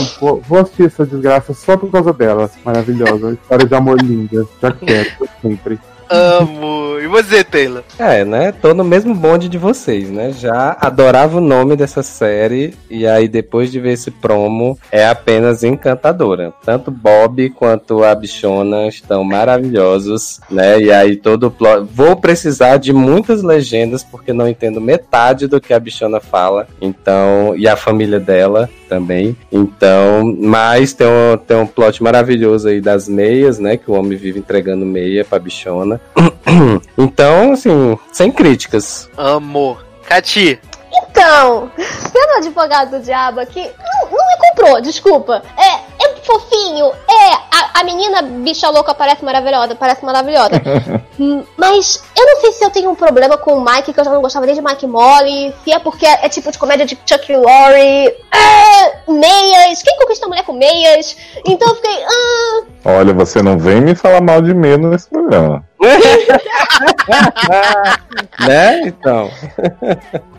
[0.47, 2.51] vou, assistir essa desgraça só por causa dela.
[2.65, 3.33] Maravilhosa.
[3.33, 4.47] História de amor linda.
[4.61, 5.11] Já quero,
[5.43, 5.79] sempre.
[6.11, 6.99] Amo.
[7.01, 7.85] E você, Taylor?
[7.99, 8.51] É, né?
[8.53, 10.33] Tô no mesmo bonde de vocês, né?
[10.33, 15.63] Já adorava o nome dessa série e aí depois de ver esse promo é apenas
[15.63, 16.53] encantadora.
[16.65, 20.81] Tanto Bob quanto a Bichona estão maravilhosos, né?
[20.81, 21.87] E aí todo o plot...
[21.95, 26.67] Vou precisar de muitas legendas porque não entendo metade do que a Bichona fala.
[26.81, 29.37] Então, e a família dela também.
[29.53, 33.77] Então, mas tem um, tem um plot maravilhoso aí das meias, né?
[33.77, 36.00] Que o homem vive entregando meia pra Bichona.
[36.99, 39.09] Então, assim, sem críticas.
[39.17, 39.79] Amo.
[40.05, 40.61] Cati.
[40.93, 45.43] Então, sendo advogado do diabo aqui, não, não me comprou, desculpa.
[45.57, 50.61] É, é fofinho, é, a, a menina bicha louca parece maravilhosa, parece maravilhosa.
[51.57, 54.11] Mas eu não sei se eu tenho um problema com o Mike, que eu já
[54.11, 57.35] não gostava desde Mike Molly, se é porque é, é tipo de comédia de Chuck
[57.35, 61.17] Lorre, é, meias, quem conquista a mulher com meias?
[61.45, 65.63] Então eu fiquei, ah, Olha, você não vem me falar mal de menos nesse programa.
[68.41, 68.81] né?
[68.87, 69.31] Então.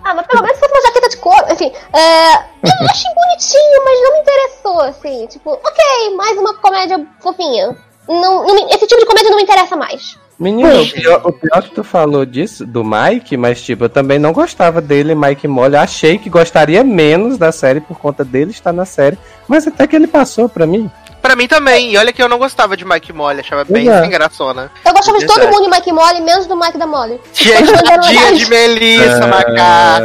[0.04, 1.46] Ah, mas pelo menos fosse uma jaqueta de couro.
[1.52, 5.28] Enfim, é, eu achei bonitinho, mas não me interessou, assim.
[5.28, 7.76] Tipo, ok, mais uma comédia fofinha.
[8.08, 10.18] Não, não me- esse tipo de comédia não me interessa mais.
[10.40, 14.18] Menino, o pior, o pior que tu falou disso, do Mike, mas tipo, eu também
[14.18, 15.76] não gostava dele, Mike Molly.
[15.76, 19.96] Achei que gostaria menos da série por conta dele estar na série, mas até que
[19.96, 20.90] ele passou pra mim.
[21.32, 21.94] Pra mim também.
[21.94, 24.02] E olha que eu não gostava de Mike Molly, achava bem é.
[24.02, 24.70] sem graçona.
[24.84, 27.22] Eu gostava de todo mundo de Mike Molly, menos do Mike da Molly.
[27.34, 29.28] Gente, tadinha de Melissa Ah.
[29.28, 30.02] Macar.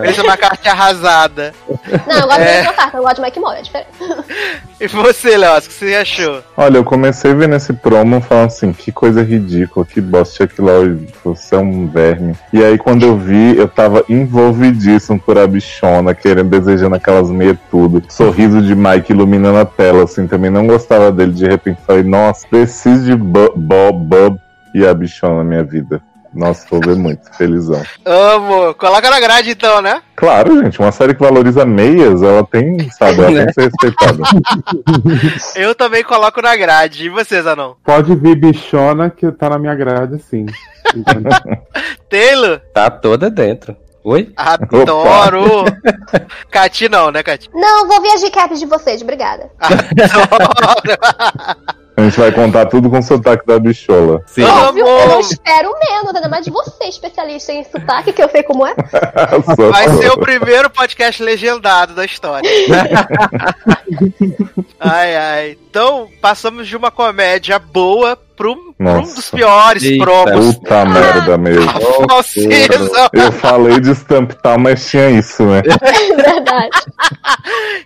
[0.00, 1.52] Melissa McCarthy arrasada.
[2.06, 2.62] Não, eu gosto É.
[2.62, 3.88] de carta, eu gosto de Mike Molly, é diferente.
[4.80, 6.42] E você, Léo, o que você achou?
[6.56, 10.96] Olha, eu comecei vendo esse promo falando assim, que coisa ridícula, que bosta aquilo lá,
[11.22, 12.34] você é um verme.
[12.50, 17.58] E aí quando eu vi, eu tava envolvidíssimo por a bichona, querendo, desejando aquelas meias
[17.70, 18.02] tudo.
[18.08, 21.32] Sorriso de Mike iluminando a tela, assim, também não gostava dele.
[21.32, 24.38] De repente falei, nossa, preciso de Bob, Bob
[24.74, 26.00] e a bichona na minha vida.
[26.32, 27.82] Nossa, vou ver muito, felizão.
[28.04, 28.72] Amo.
[28.74, 30.00] Coloca na grade então, né?
[30.14, 34.22] Claro, gente, uma série que valoriza meias, ela tem, sabe, ela tem que ser respeitada.
[35.56, 37.06] Eu também coloco na grade.
[37.06, 37.76] E vocês, Anão?
[37.84, 40.46] Pode vir bichona que tá na minha grade, sim.
[42.08, 42.60] Taylor?
[42.72, 43.76] Tá toda dentro.
[44.02, 44.32] Oi?
[44.36, 45.64] Adoro.
[46.50, 47.50] Cati não, né, Cati?
[47.52, 49.50] Não, vou ver as recaps de vocês, obrigada.
[49.60, 50.98] Adoro.
[51.96, 54.22] A gente vai contar tudo com o sotaque da bichola.
[54.26, 54.44] Sim.
[54.44, 58.42] Óbvio, eu não espero menos, ainda mais de você, especialista em sotaque, que eu sei
[58.42, 58.74] como é.
[59.70, 62.48] Vai ser o primeiro podcast legendado da história.
[64.80, 65.58] ai, ai.
[65.70, 69.14] Então, passamos de uma comédia boa pro, pra um Nossa.
[69.14, 70.04] dos piores Eita.
[70.04, 70.54] promos.
[70.54, 71.70] Puta merda mesmo.
[72.24, 73.08] Season?
[73.12, 75.60] Eu falei de Stamp Tal, mas tinha isso, né?
[76.16, 76.70] Verdade.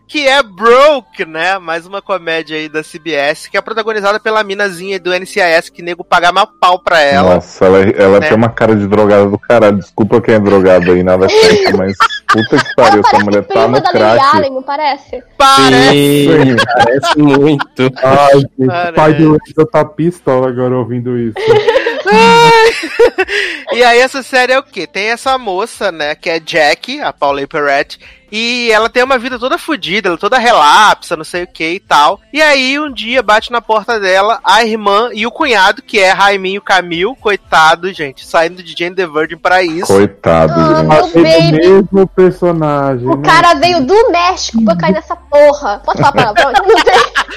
[0.06, 1.58] que é Broke, né?
[1.58, 6.02] Mais uma comédia aí da CBS, que é protagonizada pela minazinha do NCIS, que nego
[6.04, 7.34] paga mal pau pra ela.
[7.36, 8.28] Nossa, ela, ela Né?
[8.28, 9.78] tem uma cara de drogada do caralho.
[9.78, 11.96] Desculpa quem é drogado aí, nada contra, mas
[12.28, 14.20] puta que pariu, essa mulher tá no crack.
[14.36, 15.22] Allen, não parece?
[15.38, 15.92] Parece!
[16.28, 17.90] Sim, parece muito.
[18.02, 18.92] Ai, gente, o Parece.
[18.94, 21.34] pai do Enzo tá pistola agora ouvindo isso.
[23.72, 24.86] e aí essa série é o quê?
[24.86, 27.98] Tem essa moça, né, que é Jack, a Paula Perrette,
[28.36, 31.78] e ela tem uma vida toda fodida, ela toda relapsa, não sei o que e
[31.78, 32.20] tal.
[32.32, 36.10] E aí um dia bate na porta dela a irmã e o cunhado, que é
[36.10, 39.86] Raiminho Camil, coitado, gente, saindo de Jane the Virgin pra isso.
[39.86, 41.12] Coitado, gente.
[41.12, 41.52] do baby.
[41.52, 43.06] mesmo personagem.
[43.06, 43.22] O né?
[43.22, 45.80] cara veio do México pra cair nessa porra.
[45.84, 46.52] Posso falar palavrão?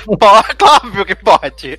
[0.17, 1.77] Pode, óbvio que pode.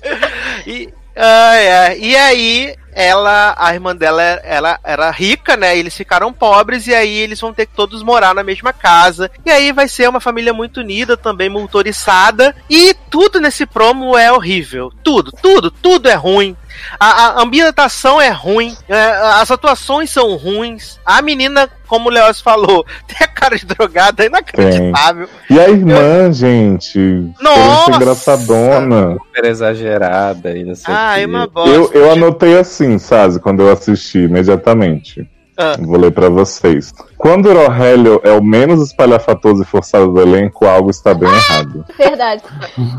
[0.65, 1.99] E, ai, ai.
[1.99, 5.77] e aí, ela, a irmã dela, ela era rica, né?
[5.77, 9.31] Eles ficaram pobres e aí eles vão ter que todos morar na mesma casa.
[9.45, 12.55] E aí vai ser uma família muito unida, também motorizada.
[12.69, 14.91] E tudo nesse promo é horrível.
[15.03, 16.57] Tudo, tudo, tudo é ruim.
[16.99, 19.11] A, a ambientação é ruim, é,
[19.41, 20.99] as atuações são ruins.
[21.05, 25.29] A menina, como o Leoz falou, tem a cara de drogada, é inacreditável.
[25.49, 26.99] E a irmã, gente?
[27.41, 27.91] Nossa!
[27.91, 29.17] Engraçadona.
[29.25, 31.69] Super exagerada e não sei Ah, é uma bosta.
[31.69, 35.27] Eu, eu anotei assim, Sazi, quando eu assisti imediatamente.
[35.61, 35.75] Ah.
[35.77, 36.93] Vou ler pra vocês.
[37.17, 41.83] Quando o Rogelio é o menos espalhafatoso e forçado do elenco, algo está bem errado.
[41.99, 42.41] Verdade.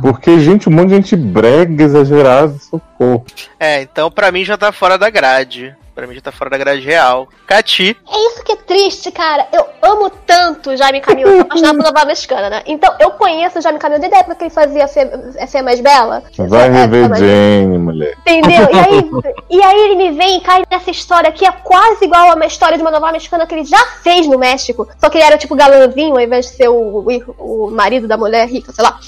[0.02, 3.24] Porque, gente, um monte de gente brega, exagerada, socorro.
[3.58, 5.74] É, então pra mim já tá fora da grade.
[5.94, 7.28] Pra mim já tá fora da grade real.
[7.46, 7.96] Cati.
[8.08, 9.46] É isso que é triste, cara.
[9.52, 12.62] Eu amo tanto o Jaime Camil, eu sou apaixonada pela novela mexicana, né?
[12.66, 15.62] Então eu conheço o Jaime Camil desde a época que ele fazia Fê, é Fê
[15.62, 16.22] Mais Bela.
[16.38, 18.16] Vai rever Jane, mulher.
[18.20, 18.68] Entendeu?
[18.72, 19.10] E aí,
[19.58, 22.46] e aí ele me vem e cai nessa história que é quase igual a uma
[22.46, 24.88] história de uma novela mexicana que ele já fez no México.
[24.98, 27.04] Só que ele era tipo galãzinho ao invés de ser o,
[27.36, 28.98] o, o marido da mulher rica, sei lá.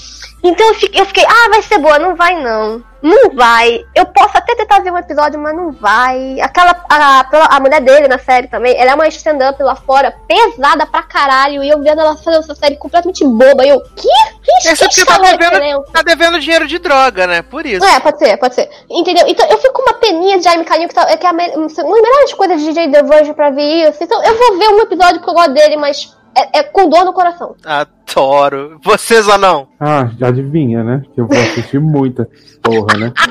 [0.43, 2.83] Então eu fiquei, eu fiquei, ah, vai ser boa, não vai não.
[3.01, 3.83] Não vai.
[3.93, 6.39] Eu posso até tentar ver um episódio, mas não vai.
[6.39, 6.73] Aquela.
[6.89, 11.03] A, a mulher dele na série também, ela é uma stand-up lá fora, pesada pra
[11.03, 11.61] caralho.
[11.61, 13.65] E eu vendo ela fazendo essa série completamente boba.
[13.65, 14.07] E eu, que?
[14.43, 17.41] Quem Esse porque tá devendo, tá devendo dinheiro de droga, né?
[17.41, 17.85] Por isso.
[17.85, 18.69] é, pode ser, pode ser.
[18.89, 19.25] Entendeu?
[19.27, 21.67] Então eu fico com uma peninha de Jaime Carinho, que, tá, que é a uma
[21.67, 24.01] das melhores coisas de DJ The Verge pra ver isso.
[24.01, 27.05] Então eu vou ver um episódio porque eu gosto dele, mas é, é com dor
[27.05, 27.55] no coração.
[27.63, 28.79] Adoro.
[28.83, 29.67] Vocês ou não?
[29.79, 31.03] Ah, já adivinha, né?
[31.13, 32.27] Que eu vou assistir muita
[32.61, 33.13] porra, né?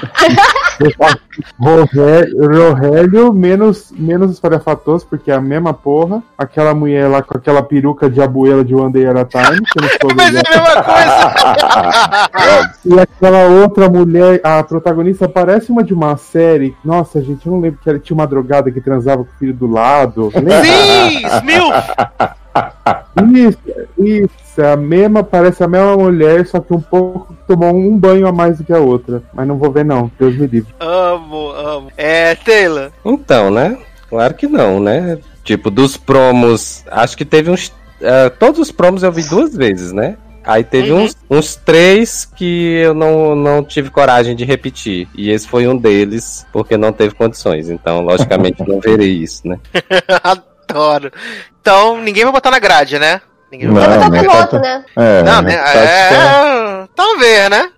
[1.59, 6.23] Rogério, menos, menos espalhafatoso, porque é a mesma porra.
[6.37, 9.67] Aquela mulher lá com aquela peruca de abuela de One Day at a Time,
[10.17, 12.73] Mas é a mesma coisa.
[12.85, 16.77] E aquela outra mulher, a protagonista parece uma de uma série.
[16.85, 19.55] Nossa, gente, eu não lembro que ela tinha uma drogada que transava com o filho
[19.55, 20.31] do lado.
[20.33, 22.41] Sim, Smilf.
[23.35, 23.59] Isso,
[23.99, 28.27] isso, é a mesma, parece a mesma mulher, só que um pouco tomou um banho
[28.27, 29.23] a mais do que a outra.
[29.33, 30.75] Mas não vou ver, não, Deus me livre.
[30.81, 31.89] Amo, amo.
[31.97, 32.91] É, Taylor.
[33.05, 33.79] Então, né?
[34.09, 35.19] Claro que não, né?
[35.45, 37.73] Tipo, dos promos, acho que teve uns.
[38.03, 40.17] ah, todos os promos eu vi duas vezes, né?
[40.45, 41.05] Aí teve Uhum.
[41.05, 45.09] uns, uns três que eu não, não tive coragem de repetir.
[45.15, 47.71] E esse foi um deles, porque não teve condições.
[47.71, 49.59] Então, logicamente, não verei isso, né?
[50.69, 51.13] Adoro.
[51.61, 53.21] Então, ninguém vai botar na grade, né?
[53.51, 54.11] Ninguém vai Não, botar.
[54.21, 54.85] piloto, cota- né?
[54.97, 55.57] É, Não, né?
[55.57, 56.89] tá É.
[56.95, 57.71] Talvez, né?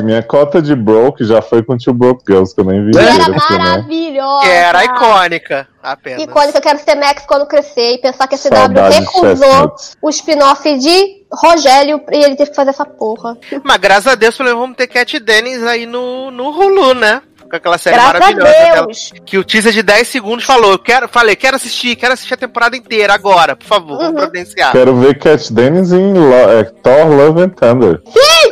[0.00, 2.98] Minha cota de Broke já foi com Tio Broke Girls, que eu nem vi Que
[2.98, 3.36] era né?
[3.50, 4.40] maravilhosa.
[4.44, 6.22] Que era icônica, apenas.
[6.22, 10.10] Icônica, eu quero ser Max quando crescer e pensar que a CW Saudades recusou o
[10.10, 13.36] spin-off de Rogério e ele teve que fazer essa porra.
[13.64, 17.22] Mas graças a Deus, pelo menos vamos ter Cat Dennings aí no, no Hulu, né?
[17.48, 18.86] Com aquela série Graças a maravilhosa dela.
[19.24, 22.36] Que o teaser de 10 segundos falou: eu quero, falei, quero assistir, quero assistir a
[22.36, 24.14] temporada inteira agora, por favor, vamos Uhum.
[24.16, 24.72] providenciar.
[24.72, 28.02] Quero ver Cat Dennis em Lo- é, Thor Love and Thunder.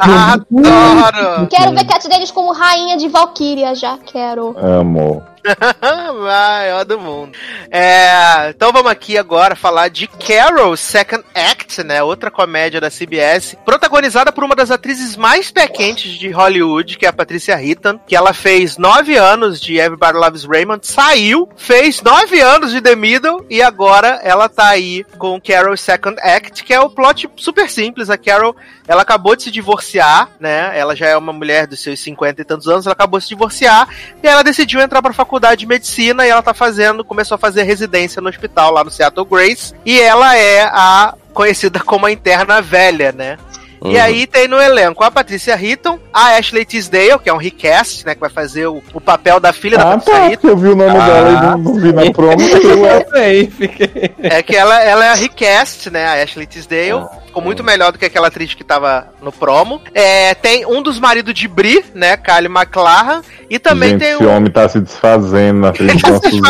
[0.00, 1.46] Adoro!
[1.48, 4.54] Quero ver Cat Dennis como rainha de Valkyria, já quero.
[4.58, 5.22] Amo.
[6.22, 7.36] Maior do mundo.
[7.70, 12.02] É, então vamos aqui agora falar de Carol Second Act, né?
[12.02, 17.08] Outra comédia da CBS, protagonizada por uma das atrizes mais pequentes de Hollywood, que é
[17.08, 22.40] a Patricia Heaton, que ela fez nove anos de Everybody Loves Raymond, saiu, fez nove
[22.40, 26.80] anos de The Middle e agora ela tá aí com Carol Second Act, que é
[26.80, 28.08] o plot super simples.
[28.08, 28.56] A Carol,
[28.88, 30.78] ela acabou de se divorciar, né?
[30.78, 33.30] Ela já é uma mulher dos seus 50 e tantos anos, ela acabou de se
[33.30, 33.88] divorciar
[34.22, 37.62] e ela decidiu entrar pra faculdade de medicina e ela tá fazendo, começou a fazer
[37.64, 42.60] residência no hospital lá no Seattle Grace e ela é a conhecida como a interna
[42.62, 43.36] velha, né?
[43.84, 44.02] E Uhum.
[44.02, 48.14] aí tem no elenco a Patrícia Heaton, a Ashley Tisdale, que é um recast, né,
[48.14, 50.68] que vai fazer o, o papel da filha da Ah, Patrícia tá, que eu vi
[50.68, 51.06] o nome Ah.
[51.06, 52.38] dela e não, não vi na promo.
[54.22, 56.92] É que ela, ela é a recast, né, a Ashley Tisdale.
[56.92, 57.08] Ah.
[57.26, 59.82] Ficou muito melhor do que aquela atriz que tava no promo.
[59.92, 63.22] É, tem um dos maridos de Brie, né, Kylie McLachlan.
[63.54, 64.28] E também Gente, tem esse o...
[64.30, 66.40] homem tá se desfazendo na frente dos Tá nossos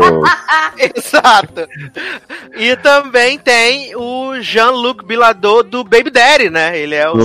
[0.00, 0.30] olhos.
[0.96, 1.68] Exato.
[2.56, 6.78] E também tem o Jean-Luc Biladot do Baby Daddy, né?
[6.78, 7.18] Ele é o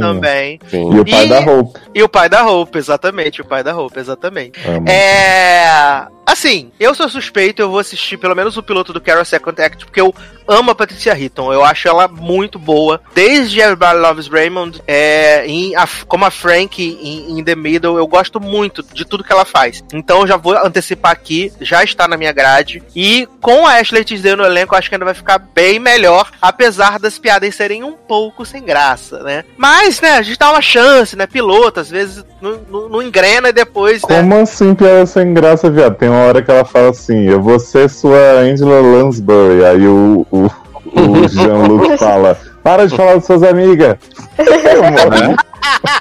[0.00, 0.58] também.
[0.68, 0.92] Sim.
[0.92, 1.80] E o pai E- da Hope.
[1.94, 3.40] E o pai da Hope, exatamente.
[3.42, 4.58] O pai da Hope, exatamente.
[4.68, 4.88] Amo.
[4.88, 6.08] É.
[6.26, 9.84] Assim, eu sou suspeito, eu vou assistir pelo menos o piloto do Carol Second Act,
[9.86, 10.12] porque eu
[10.48, 11.52] amo a Patricia Heaton.
[11.52, 13.00] Eu acho ela muito boa.
[13.14, 18.06] Desde Everybody Loves Raymond, é, em a- como a Frank em, em The Middle, eu
[18.06, 19.84] gosto muito de tudo que ela faz.
[19.92, 22.82] Então já vou antecipar aqui, já está na minha grade.
[22.96, 26.98] E com a Ashley Tisdale no elenco, acho que ainda vai ficar bem melhor, apesar
[26.98, 29.44] das piadas serem um pouco sem graça, né?
[29.56, 31.26] Mas, né, a gente dá uma chance, né?
[31.26, 34.20] Piloto, às vezes não, não- não engrena e depois, né?
[34.20, 35.96] Como assim piada sem graça, viado?
[35.96, 39.64] Tem uma hora que ela fala assim, eu vou ser sua Angela Lansbury.
[39.64, 43.96] Aí o, o Jean-Luc fala, para de falar das suas amigas.
[44.38, 45.36] Eu, mano,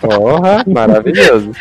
[0.01, 1.51] Porra, maravilhoso.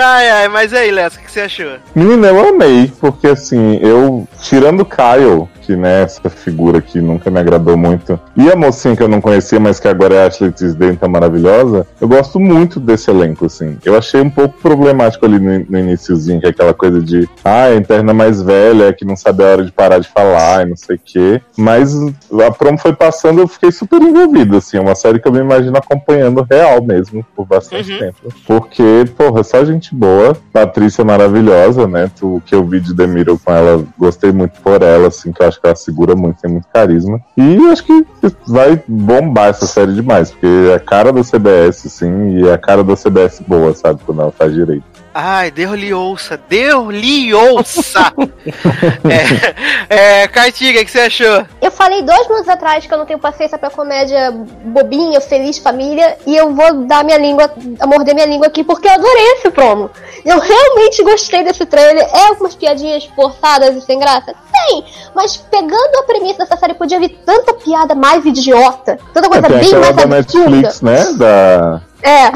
[0.00, 1.72] Ai, ai, mas aí, Léo, o que você achou?
[1.94, 7.30] Menina, eu amei, porque assim, eu, tirando o Kyle, que né, essa figura que nunca
[7.30, 10.26] me agradou muito, e a mocinha que eu não conhecia, mas que agora é a
[10.28, 13.76] Ashley Tisdale, tá maravilhosa, eu gosto muito desse elenco, assim.
[13.84, 17.64] Eu achei um pouco problemático ali no, no iniciozinho, que é aquela coisa de, ah,
[17.64, 20.76] a interna mais velha, que não sabe a hora de parar de falar e não
[20.76, 21.40] sei o quê.
[21.56, 21.92] Mas
[22.46, 25.40] a promo foi passando, eu fiquei super envolvido, assim, é uma série que eu me
[25.40, 27.98] imagino acompanhando real mesmo, por bastante Uhum.
[27.98, 28.32] tempo.
[28.46, 32.10] Porque, porra, só gente boa, Patrícia maravilhosa, né?
[32.22, 33.06] O que eu vi de The
[33.44, 36.50] com ela, gostei muito por ela, assim, que eu acho que ela segura muito, tem
[36.50, 37.20] muito carisma.
[37.36, 38.06] E acho que
[38.46, 42.58] vai bombar essa série demais, porque é a cara da CBS, assim, e é a
[42.58, 44.00] cara da CBS boa, sabe?
[44.04, 44.97] Quando ela faz direito.
[45.20, 48.12] Ai, Deus-lhe ouça, Deus-lhe ouça!
[49.90, 51.44] é, é, Cartiga, o que você achou?
[51.60, 56.16] Eu falei dois minutos atrás que eu não tenho paciência pra comédia bobinha, feliz, família,
[56.24, 59.50] e eu vou dar minha língua, a morder minha língua aqui, porque eu adorei esse
[59.50, 59.90] promo.
[60.24, 62.08] Eu realmente gostei desse trailer.
[62.14, 64.32] É algumas piadinhas forçadas e sem graça?
[64.52, 64.84] Tem,
[65.16, 69.48] mas pegando a premissa dessa série, podia vir tanta piada mais idiota, tanta É, coisa
[69.48, 70.50] tem bem aquela mais da absurda.
[70.50, 71.12] Netflix, né?
[71.14, 72.30] Da, É.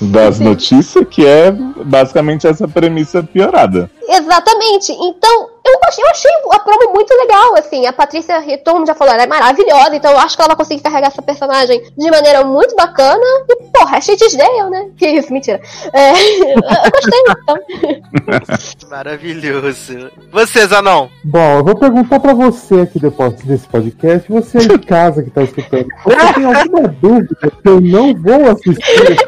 [0.00, 3.90] das notícias, que é basicamente essa premissa piorada.
[4.08, 4.92] Exatamente.
[4.92, 7.86] Então, eu achei, eu achei a promo muito legal, assim.
[7.86, 10.82] A Patrícia Retorno já falou, ela é maravilhosa, então eu acho que ela vai conseguir
[10.82, 13.24] carregar essa personagem de maneira muito bacana.
[13.48, 14.00] E, porra, é
[14.36, 14.90] Dale, né?
[14.96, 15.60] Que isso, mentira.
[15.92, 18.88] É, eu gostei, então.
[18.90, 20.10] Maravilhoso.
[20.30, 21.08] Você, Zanon?
[21.24, 25.30] Bom, eu vou perguntar pra você aqui depois desse podcast, você aí de casa que
[25.30, 25.86] tá escutando.
[26.04, 29.24] Você tem alguma dúvida que eu não vou assistir esse?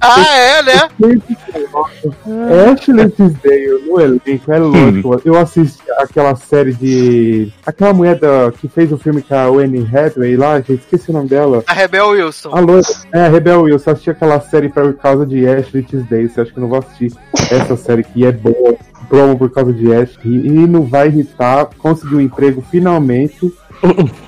[0.00, 0.88] Ah, é, né?
[2.72, 4.77] Ashley Tisdale no elenco é louco.
[5.24, 7.52] Eu assisti aquela série de.
[7.64, 8.52] Aquela mulher da...
[8.52, 11.62] que fez o filme com a Anne Hathaway lá, gente, esqueci o nome dela.
[11.66, 12.50] A Rebel Wilson.
[12.52, 12.88] A loira.
[13.12, 13.90] É, a Rebel Wilson.
[13.90, 16.28] Assisti aquela série por causa de Ashley Tisdale.
[16.28, 17.12] Você acha que eu não vou assistir
[17.50, 18.76] essa série que é boa?
[19.08, 20.46] Promo por causa de Ashley.
[20.46, 21.68] E não vai irritar.
[21.78, 23.52] Conseguiu um emprego finalmente.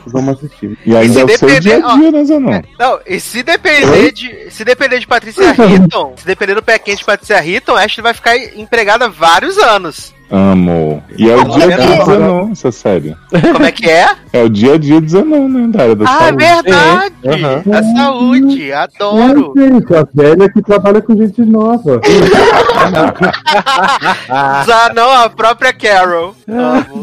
[0.06, 0.78] Vamos assistir.
[0.86, 2.60] E ainda Se é o seu depender- dia a dia, né, Zanon?
[2.78, 4.50] Não, e se depender de.
[4.50, 8.14] Se depender de Patrícia Hitton, se depender do pé quente de Patrícia Hitton, Ashley vai
[8.14, 10.12] ficar empregada vários anos.
[10.32, 11.02] Amo.
[11.18, 11.96] E é o dia a dia Beleza.
[11.98, 13.16] de Zanon, essa série.
[13.52, 14.08] Como é que é?
[14.32, 15.66] É o dia a dia de Zanon, né?
[15.72, 16.36] Da área da Ah, é saúde.
[16.44, 17.14] verdade!
[17.26, 17.62] Aham.
[17.72, 19.54] A saúde, adoro!
[19.56, 22.00] É, gente, a velha que trabalha com gente nova.
[24.64, 26.34] Zanon, a própria Carol.
[26.48, 27.02] Amo.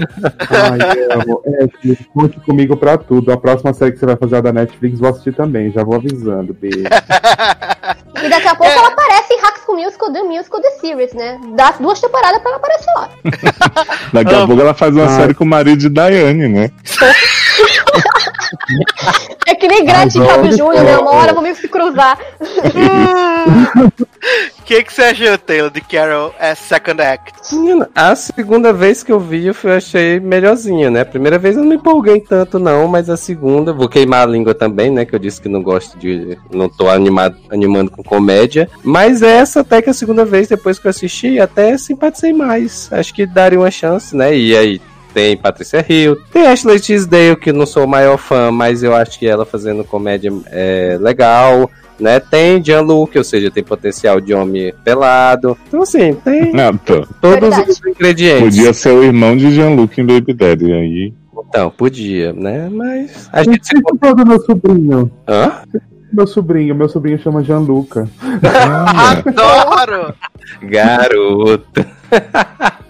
[0.50, 1.42] Ai, amo.
[1.46, 3.32] É, filho, conte comigo pra tudo.
[3.32, 5.72] A próxima série que você vai fazer é a da Netflix, vou assistir também.
[5.72, 6.84] Já vou avisando, beijo.
[8.24, 11.40] E daqui a pouco ela aparece em Hacks School Musical, The Musical, The Series, né?
[11.56, 13.10] Dá duas temporadas pra ela aparecer lá.
[14.12, 14.48] Daqui a Amo.
[14.48, 15.16] pouco ela faz uma Ai.
[15.16, 16.72] série com o marido de Daiane, né?
[19.46, 20.98] É que nem Gretchen Ai, Fábio Júnior, né?
[20.98, 22.18] Uma hora vão se cruzar.
[24.60, 27.56] O que, que você achou, Taylor, de Carol as Second Act?
[27.56, 31.02] Menina, a segunda vez que eu vi, eu fui- achei melhorzinha, né?
[31.02, 34.32] A primeira vez eu não me empolguei tanto, não, mas a segunda, vou queimar a
[34.32, 35.06] língua também, né?
[35.06, 36.38] Que eu disse que não gosto de.
[36.54, 38.70] não tô animado, animando com comédia.
[38.84, 42.90] Mas essa, até que a segunda vez, depois que eu assisti, até simpatizei mais.
[42.92, 44.36] Acho que daria uma chance, né?
[44.36, 44.82] E aí.
[45.18, 49.18] Tem Patrícia Hill, tem Ashley Tisdale, que não sou o maior fã, mas eu acho
[49.18, 52.20] que ela fazendo comédia é legal, né?
[52.20, 55.58] Tem Jean-Luc, ou seja, tem potencial de homem pelado.
[55.68, 56.72] Então, assim, tem tá.
[57.20, 57.72] todos Verdade.
[57.72, 58.44] os ingredientes.
[58.44, 60.72] Podia ser o irmão de Jean-Luc em Baby Daddy.
[60.72, 61.14] Aí.
[61.50, 62.70] Então, podia, né?
[62.72, 63.74] Mas a gente se.
[63.74, 65.12] Do meu sobrinho.
[65.28, 65.64] Hã?
[66.14, 68.08] Meu sobrinho, meu sobrinho chama Gianluca.
[69.26, 70.14] Adoro!
[70.62, 71.86] Garoto.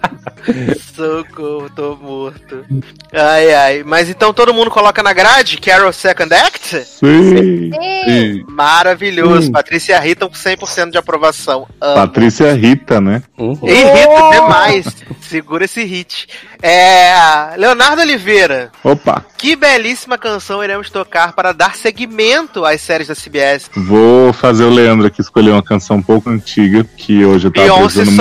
[0.94, 2.64] Socorro, tô morto.
[3.12, 3.82] Ai, ai.
[3.84, 6.84] Mas então todo mundo coloca na grade Carol Second Act?
[6.84, 7.36] Sim.
[7.36, 7.70] Sim.
[8.04, 8.44] Sim.
[8.48, 9.46] Maravilhoso.
[9.46, 9.52] Sim.
[9.52, 11.66] Patrícia Hitton com 100% de aprovação.
[11.80, 11.94] Amo.
[11.94, 13.22] Patrícia Rita, né?
[13.36, 13.58] Uhum.
[13.62, 14.86] E Rita demais.
[15.20, 16.26] Segura esse hit.
[16.62, 17.12] É.
[17.56, 18.72] Leonardo Oliveira.
[18.82, 19.24] Opa.
[19.36, 23.70] Que belíssima canção iremos tocar para dar seguimento às séries da CBS.
[23.76, 27.66] Vou fazer o Leandro aqui escolher uma canção um pouco antiga, que hoje eu tava
[27.66, 28.18] Beyoncé muito.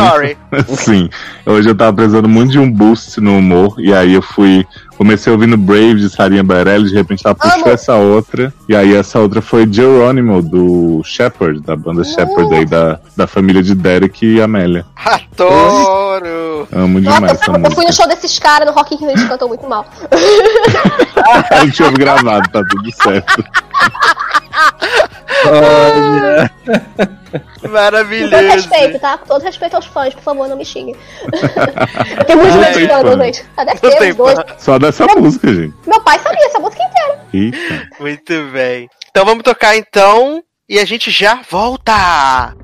[0.87, 0.99] Sorry.
[0.99, 1.09] Sim.
[1.45, 3.75] Hoje eu tava precisando muito de um boost no humor.
[3.79, 4.65] E aí eu fui.
[4.97, 7.69] Comecei ouvindo Brave de Sarinha Bareilles, de repente ela puxou Amo.
[7.69, 8.51] essa outra.
[8.67, 13.61] E aí essa outra foi Geronimo, do Shepard, da banda Shepard aí, da, da família
[13.61, 14.85] de Derek e Amélia.
[14.95, 16.06] Adoro!
[16.71, 19.09] Amo Nossa, demais essa eu, eu fui no show desses caras no Rock in Rio,
[19.11, 19.85] eles cantam muito mal.
[21.51, 23.43] A gente ouve gravado, tá tudo certo.
[25.45, 26.51] Olha.
[26.65, 28.35] Com todo Maravilhoso.
[28.35, 29.17] respeito, tá?
[29.17, 30.95] Com todo respeito aos fãs, por favor, não me xinguem.
[32.25, 33.23] Tem muitos fã.
[33.23, 33.45] gente.
[33.55, 34.39] Ah, deve Não ter dois.
[34.57, 35.75] Só dessa música, gente.
[35.85, 37.19] Meu pai sabia essa música inteira.
[37.33, 37.87] Eita.
[37.99, 38.89] Muito bem.
[39.09, 42.55] Então vamos tocar então e a gente já volta.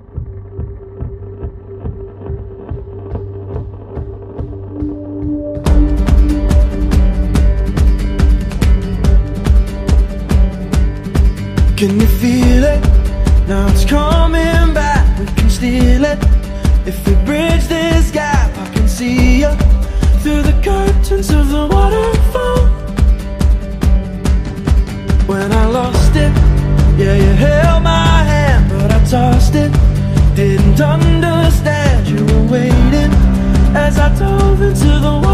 [11.84, 12.82] Can you feel it?
[13.46, 15.20] Now it's coming back.
[15.20, 16.18] We can steal it.
[16.88, 19.52] If we bridge this gap, I can see you
[20.22, 22.68] through the curtains of the waterfall.
[25.28, 26.32] When I lost it,
[26.98, 29.72] yeah, you held my hand, but I tossed it.
[30.38, 33.12] Didn't understand you were waiting
[33.76, 35.33] as I dove into the waterfall.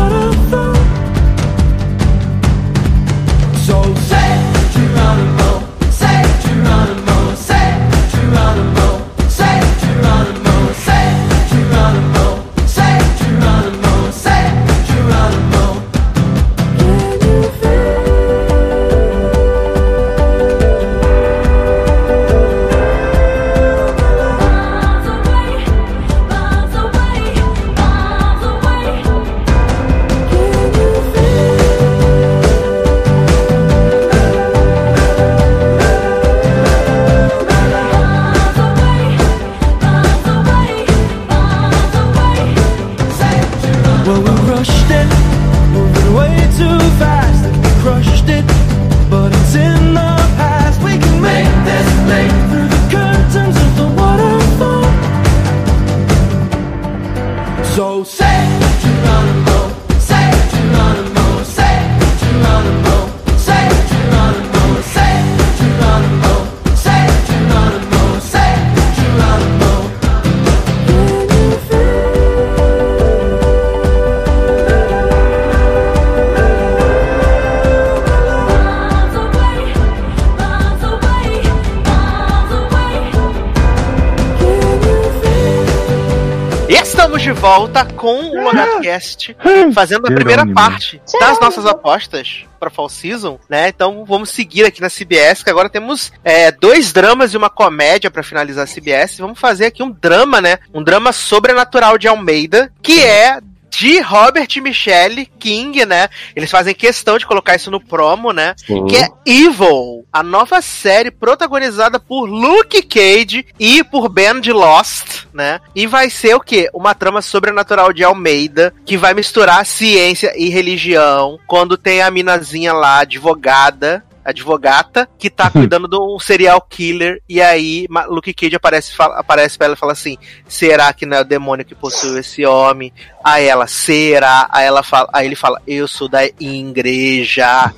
[88.90, 89.36] O Logatcast,
[89.74, 93.70] fazendo a primeira parte das nossas apostas para Fall Season, né?
[93.70, 98.12] Então vamos seguir aqui na CBS, que agora temos é, dois dramas e uma comédia
[98.12, 99.20] para finalizar a CBS.
[99.20, 100.60] Vamos fazer aqui um drama, né?
[100.74, 106.10] Um drama sobrenatural de Almeida, que é de Robert e Michelle King, né?
[106.36, 108.54] Eles fazem questão de colocar isso no promo, né?
[108.58, 108.86] Sim.
[108.88, 115.26] Que é Evil, a nova série protagonizada por Luke Cage e por Ben de Lost,
[115.34, 115.60] né?
[115.76, 116.70] E vai ser o quê?
[116.74, 121.40] Uma trama sobrenatural de Almeida que vai misturar ciência e religião.
[121.48, 127.42] Quando tem a minazinha lá, advogada, advogata, que tá cuidando de um serial killer, e
[127.42, 130.18] aí Luke Cage aparece, fala- aparece pra ela e fala assim:
[130.48, 132.92] será que não é o demônio que possui esse homem?
[133.24, 134.48] Aí ela, será?
[134.50, 137.74] Aí, ela fala, aí ele fala, eu sou da igreja.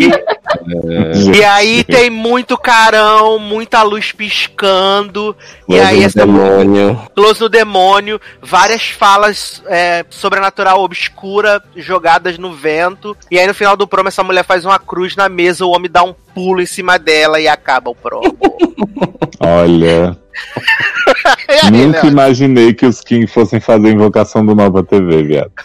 [0.00, 5.36] E, e aí tem muito carão, muita luz piscando,
[5.68, 7.00] e Mas aí essa demônio.
[7.14, 13.16] Close no demônio, várias falas é, sobrenatural obscura jogadas no vento.
[13.30, 15.90] E aí no final do promo, essa mulher faz uma cruz na mesa, o homem
[15.90, 18.36] dá um pulo em cima dela e acaba o promo.
[19.40, 20.16] Olha,
[21.48, 22.10] aí, nunca Léo?
[22.12, 25.52] imaginei que os King fossem fazer invocação do Nova TV, viado.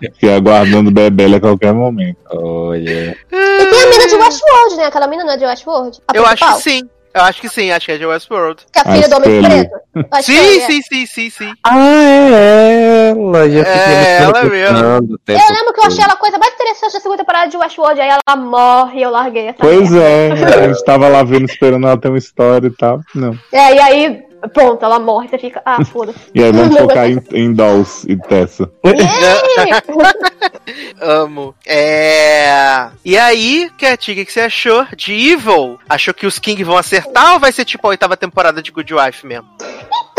[0.00, 2.18] Fiquei aguardando Bebele a qualquer momento.
[2.30, 3.16] Olha.
[3.32, 4.84] E tem a mina de Westworld, né?
[4.84, 6.00] Aquela mina não é de Westworld?
[6.08, 6.56] A Eu acho principal?
[6.56, 6.88] que sim.
[7.14, 8.62] Eu acho que sim, acho que é de Westworld.
[8.72, 9.68] Que é a filha do Homem Scully.
[9.68, 10.22] Preto?
[10.24, 10.60] Sim, é.
[10.66, 11.52] sim, sim, sim, sim.
[11.62, 13.48] Ah, é ela.
[13.48, 16.38] Já fiquei É, ela preocupando o tempo Eu lembro que eu achei ela a coisa
[16.38, 18.00] mais interessante da segunda temporada de Westworld.
[18.00, 21.86] Aí ela morre e eu larguei essa Pois é, a gente tava lá vendo, esperando
[21.86, 23.00] ela ter uma história e tal.
[23.14, 23.38] Não.
[23.52, 24.22] É, e aí,
[24.52, 25.28] pronto, ela morre.
[25.28, 26.18] Você fica, ah, foda-se.
[26.34, 28.70] E aí vamos focar em, em Dolls e Tessa.
[31.00, 31.54] Amo.
[31.66, 32.88] É.
[33.04, 35.78] E aí, Cat, o que que você achou de Evil?
[35.88, 38.94] Achou que os King vão acertar ou vai ser tipo a oitava temporada de Good
[38.94, 39.48] Wife mesmo?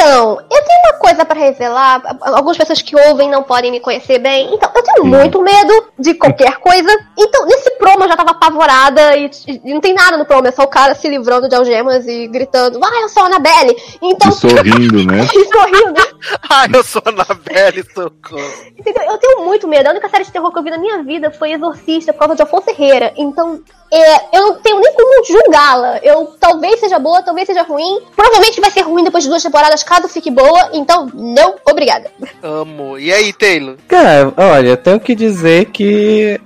[0.05, 1.99] Então, eu tenho uma coisa pra revelar.
[2.21, 4.53] Algumas pessoas que ouvem não podem me conhecer bem.
[4.53, 6.89] Então, eu tenho muito medo de qualquer coisa.
[7.17, 10.47] Então, nesse promo eu já tava apavorada e, e não tem nada no promo.
[10.47, 13.75] É só o cara se livrando de algemas e gritando, ah, eu sou a Annabelle.
[13.99, 15.27] Então, E sorrindo, né?
[15.33, 16.15] e sorrindo.
[16.49, 18.41] Ah, eu sou a Anabelle, socorro.
[18.77, 19.03] Entendeu?
[19.03, 19.87] Eu tenho muito medo.
[19.87, 22.35] A única série de terror que eu vi na minha vida foi Exorcista, por causa
[22.35, 23.13] de Afonso Herrera.
[23.15, 25.99] Então, é, eu não tenho nem como julgá-la.
[26.03, 28.01] Eu talvez seja boa, talvez seja ruim.
[28.15, 30.69] Provavelmente vai ser ruim depois de duas temporadas, caso fique boa.
[30.73, 32.11] Então, não, obrigada.
[32.41, 32.97] Amo.
[32.97, 33.77] E aí, Taylor?
[33.87, 36.39] Cara, olha, tenho que dizer que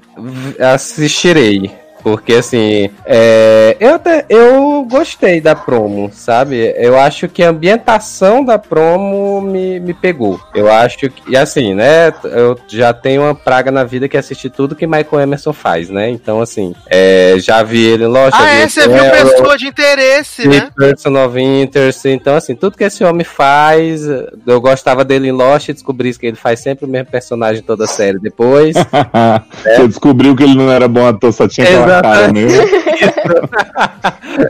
[0.60, 1.72] assistirei.
[2.04, 6.74] Porque assim, é, eu até eu gostei da promo, sabe?
[6.78, 10.40] Eu acho que a ambientação da promo me, me pegou.
[10.54, 12.14] Eu acho que, e assim, né?
[12.24, 15.90] Eu já tenho uma praga na vida que é assistir tudo que Michael Emerson faz,
[15.90, 16.10] né?
[16.10, 18.68] Então, assim, é, já vi ele em Lost, já Ah, é?
[18.68, 20.70] Você viu Arrow, pessoa de interesse, né?
[20.76, 22.08] Person of Interest.
[22.08, 24.02] Então, assim, tudo que esse homem faz,
[24.46, 27.86] eu gostava dele em Lost e descobri que ele faz sempre o mesmo personagem toda
[27.86, 28.76] a série depois.
[29.64, 32.64] Você descobriu que ele não era bom ator, só tinha cara mesmo.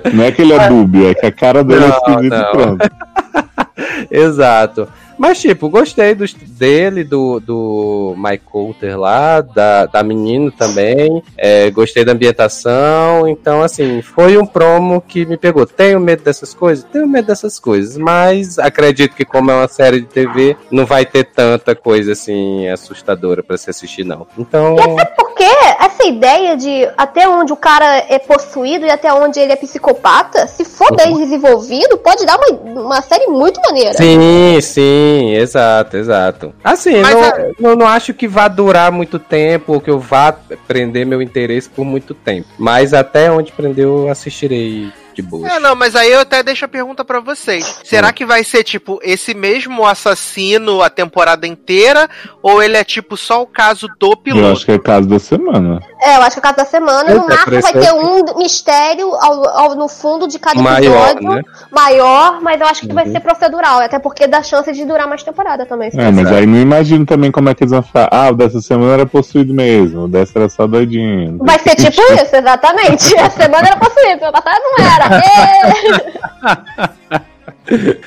[0.13, 2.43] Não é que ele é dúbio, é que a cara dele é Não, esquisita não.
[2.43, 2.91] e pronto.
[4.11, 4.87] Exato.
[5.19, 11.21] Mas, tipo, gostei dos- dele, do, do Mike Coulter lá, da, da menina também.
[11.37, 13.27] É, gostei da ambientação.
[13.27, 15.65] Então, assim, foi um promo que me pegou.
[15.65, 16.85] Tenho medo dessas coisas?
[16.85, 17.97] Tenho medo dessas coisas.
[17.97, 22.67] Mas acredito que, como é uma série de TV, não vai ter tanta coisa assim
[22.69, 24.25] assustadora pra se assistir, não.
[24.37, 24.75] Então.
[25.17, 25.43] Porque
[25.79, 30.47] essa ideia de até onde o cara é possuído e até onde ele é psicopata,
[30.47, 33.93] se for bem desenvolvido, pode dar uma, uma série muito maneira.
[33.93, 36.53] Sim, sim, exato, exato.
[36.63, 39.99] Assim, Mas não, a- não, não acho que vá durar muito tempo ou que eu
[39.99, 40.31] vá
[40.67, 42.47] prender meu interesse por muito tempo.
[42.57, 44.91] Mas até onde prender eu assistirei
[45.21, 45.47] de boa.
[45.47, 47.79] É, não, mas aí eu até deixo a pergunta pra vocês.
[47.83, 52.09] Será que vai ser, tipo, esse mesmo assassino a temporada inteira?
[52.41, 54.51] Ou ele é, tipo, só o caso do Eu piloto?
[54.53, 55.79] acho que é o caso da semana.
[56.01, 59.47] É, eu acho que a cada semana, no Eita, máximo, vai ter um mistério ao,
[59.49, 61.29] ao- no fundo de cada Maior, episódio.
[61.29, 61.41] né?
[61.71, 63.11] Maior, mas eu acho que vai Uhum.
[63.11, 65.89] ser procedural, até porque dá chance de durar mais temporada também.
[65.93, 68.09] É, mas aí não imagino também como é que eles vão falar.
[68.11, 71.37] Ah, o dessa semana era possuído mesmo, o dessa era só doidinho.
[71.39, 73.17] Vai ser tipo isso, exatamente.
[73.17, 75.08] A semana era possuído, a passada não era.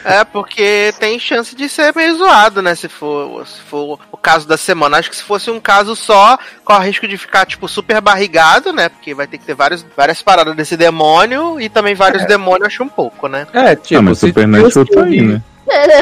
[0.04, 2.74] É, porque tem chance de ser meio zoado, né?
[2.74, 4.98] Se for, se for o caso da semana.
[4.98, 8.88] Acho que se fosse um caso só, corre risco de ficar, tipo, super barrigado, né?
[8.88, 12.82] Porque vai ter que ter vários, várias paradas desse demônio e também vários demônios, acho
[12.82, 13.46] um pouco, né?
[13.52, 15.42] É, tipo, ah, mas se Supernatural tá aí, né?
[15.68, 16.00] É, né?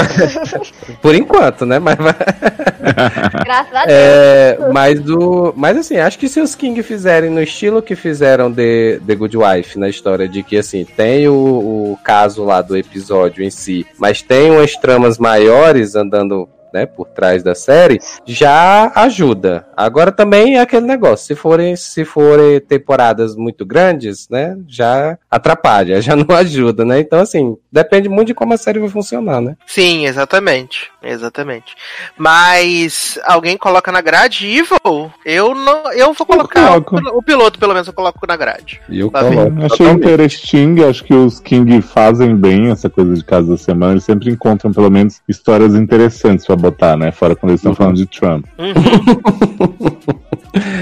[1.03, 1.79] Por enquanto, né?
[1.79, 1.97] Mas,
[3.45, 3.99] Graças a Deus.
[3.99, 8.51] é, mas, o, mas assim, acho que se os King fizerem no estilo que fizeram
[8.51, 12.77] de The Good Wife, na história de que assim, tem o, o caso lá do
[12.77, 18.91] episódio em si, mas tem umas tramas maiores andando né, por trás da série, já
[18.95, 19.67] ajuda.
[19.77, 26.01] Agora também é aquele negócio, se forem, se forem temporadas muito grandes, né, já atrapalha,
[26.03, 27.01] já não ajuda, né?
[27.01, 29.57] Então assim, depende muito de como a série vai funcionar, né?
[29.67, 30.91] Sim, exatamente.
[31.03, 31.75] Exatamente.
[32.17, 35.11] Mas alguém coloca na grade Evil?
[35.25, 35.91] Eu não.
[35.93, 37.19] Eu vou colocar o, coloco.
[37.19, 38.81] o piloto, pelo menos, eu coloco na grade.
[38.89, 39.35] E eu Tá bem.
[39.35, 43.93] coloco Achei interesting, acho que os King fazem bem essa coisa de casa da semana,
[43.93, 47.11] eles sempre encontram pelo menos histórias interessantes pra botar, né?
[47.11, 48.45] Fora quando eles estão falando de Trump.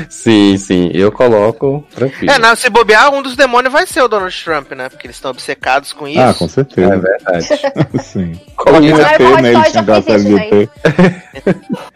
[0.08, 2.32] Sim, sim, eu coloco tranquilo.
[2.32, 4.88] É, não, se bobear, um dos demônios vai ser o Donald Trump, né?
[4.88, 6.20] Porque eles estão obcecados com isso.
[6.20, 6.94] Ah, com certeza.
[6.94, 7.46] É verdade.
[8.02, 8.40] Sim.
[8.56, 9.52] Como é uma né?
[9.52, 10.68] Eles tinham.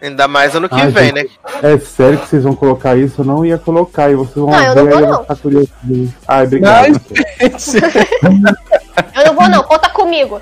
[0.03, 1.15] Ainda mais ano que Ai, vem, gente.
[1.15, 1.27] né?
[1.63, 3.23] É sério que vocês vão colocar isso?
[3.23, 4.11] Eu não ia colocar.
[4.11, 5.13] E vocês vão Não, eu ver não vou, eu não.
[5.13, 5.69] vou ficar curioso.
[6.29, 7.01] Ai, obrigado.
[9.15, 9.63] Eu não vou, não.
[9.63, 10.41] Conta comigo.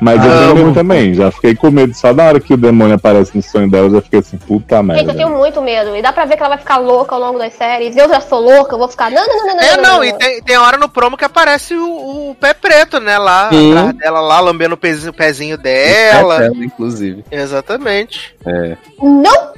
[0.00, 1.94] Mas eu Ah, tenho medo também, já fiquei com medo.
[1.94, 4.82] Só na hora que o demônio aparece no sonho dela, eu já fiquei assim, puta
[4.82, 5.02] merda.
[5.02, 5.96] Gente, eu tenho muito medo.
[5.96, 7.96] E dá pra ver que ela vai ficar louca ao longo das séries.
[7.96, 9.10] Eu já sou louca, eu vou ficar.
[9.10, 9.62] Não, não, não, não, não.
[9.62, 12.54] É, não, não, não, e tem, tem hora no promo que aparece o, o pé
[12.54, 13.18] preto, né?
[13.18, 13.76] Lá Sim.
[13.76, 16.44] atrás dela, lá lambendo o pezinho, o pezinho dela.
[16.44, 17.24] É, inclusive.
[17.30, 18.34] Exatamente.
[18.46, 18.76] É.
[19.00, 19.50] Não!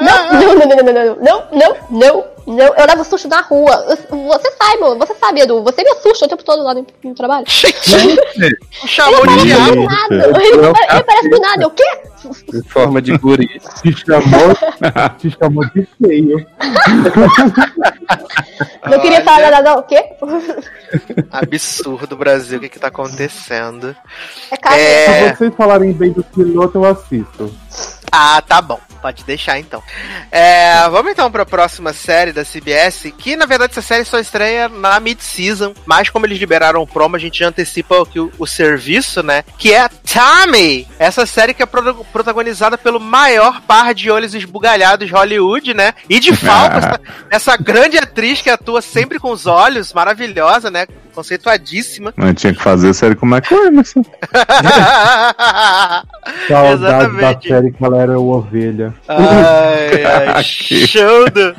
[0.00, 2.74] Não, não, não, não, não, não, não, não, não, não, não.
[2.74, 3.96] Eu levo susto na rua.
[4.08, 4.98] Você sabe, mano.
[4.98, 5.62] Você sabe, Edu.
[5.62, 7.46] Você me assusta o tempo todo lá no, no trabalho.
[7.48, 9.84] Gente, chamou de diabo.
[9.84, 10.40] nada.
[10.40, 11.66] Ele, ele parece do nada.
[11.66, 12.00] O quê?
[12.52, 13.48] Em forma de guri.
[13.82, 14.54] Te chamou,
[15.18, 16.46] te chamou de feio.
[18.84, 19.24] Não queria Olha.
[19.24, 19.78] falar nada, não.
[19.78, 20.04] O quê?
[21.30, 23.96] Absurdo, Brasil, o que que tá acontecendo?
[24.50, 24.76] É cara.
[24.76, 25.30] É...
[25.30, 27.50] Se vocês falarem bem do piloto, eu assisto.
[28.10, 28.80] Ah, tá bom.
[29.00, 29.82] Pode deixar então.
[30.30, 34.18] É, vamos então para a próxima série da CBS, que na verdade essa série só
[34.18, 38.46] estreia na mid-season, mas como eles liberaram o promo, a gente já antecipa o, o
[38.46, 39.42] serviço, né?
[39.56, 40.86] Que é Tommy!
[40.98, 45.94] Essa série que é pro- protagonizada pelo maior par de olhos esbugalhados de Hollywood, né?
[46.06, 47.00] E de falta, essa,
[47.30, 50.86] essa grande atriz que atua sempre com os olhos, maravilhosa, né?
[51.20, 52.14] Conceituadíssima.
[52.16, 54.02] Mas tinha que fazer série com o Michael Emerson.
[56.48, 58.94] Saudade da série que ela era o ovelha.
[59.06, 61.54] Ai, ai, show do.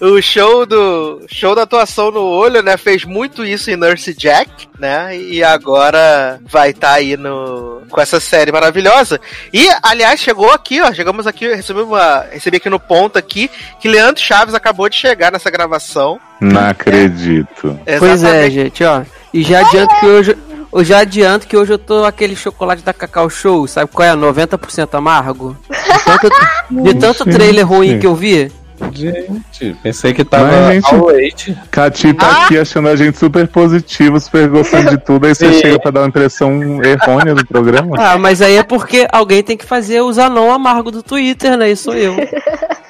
[0.00, 1.20] O show do.
[1.28, 2.78] Show da atuação no olho, né?
[2.78, 5.18] Fez muito isso em Nurse Jack, né?
[5.18, 7.73] E agora vai estar aí no.
[7.90, 9.20] Com essa série maravilhosa.
[9.52, 10.92] E, aliás, chegou aqui, ó.
[10.92, 13.50] Chegamos aqui, recebi, uma, recebi aqui no ponto aqui
[13.80, 16.18] que Leandro Chaves acabou de chegar nessa gravação.
[16.40, 17.78] Não acredito.
[17.98, 19.02] Pois é, gente, ó.
[19.32, 20.36] E já adianto que hoje.
[20.72, 24.12] Eu já adianto que hoje eu tô aquele chocolate da Cacau Show, sabe qual é?
[24.12, 25.56] 90% amargo.
[25.70, 26.30] De tanto,
[26.70, 28.50] de tanto trailer ruim que eu vi.
[28.92, 31.56] Gente, pensei que tava Mas, gente, ao leite.
[31.70, 32.44] Cati tá Ah!
[32.44, 35.60] aqui achando a gente super positivo, super gostando de tudo, aí você Sim.
[35.60, 36.52] chega pra dar uma impressão
[36.82, 37.96] errônea do programa.
[37.98, 41.70] Ah, mas aí é porque alguém tem que fazer os anão amargo do Twitter, né?
[41.70, 42.16] E sou eu.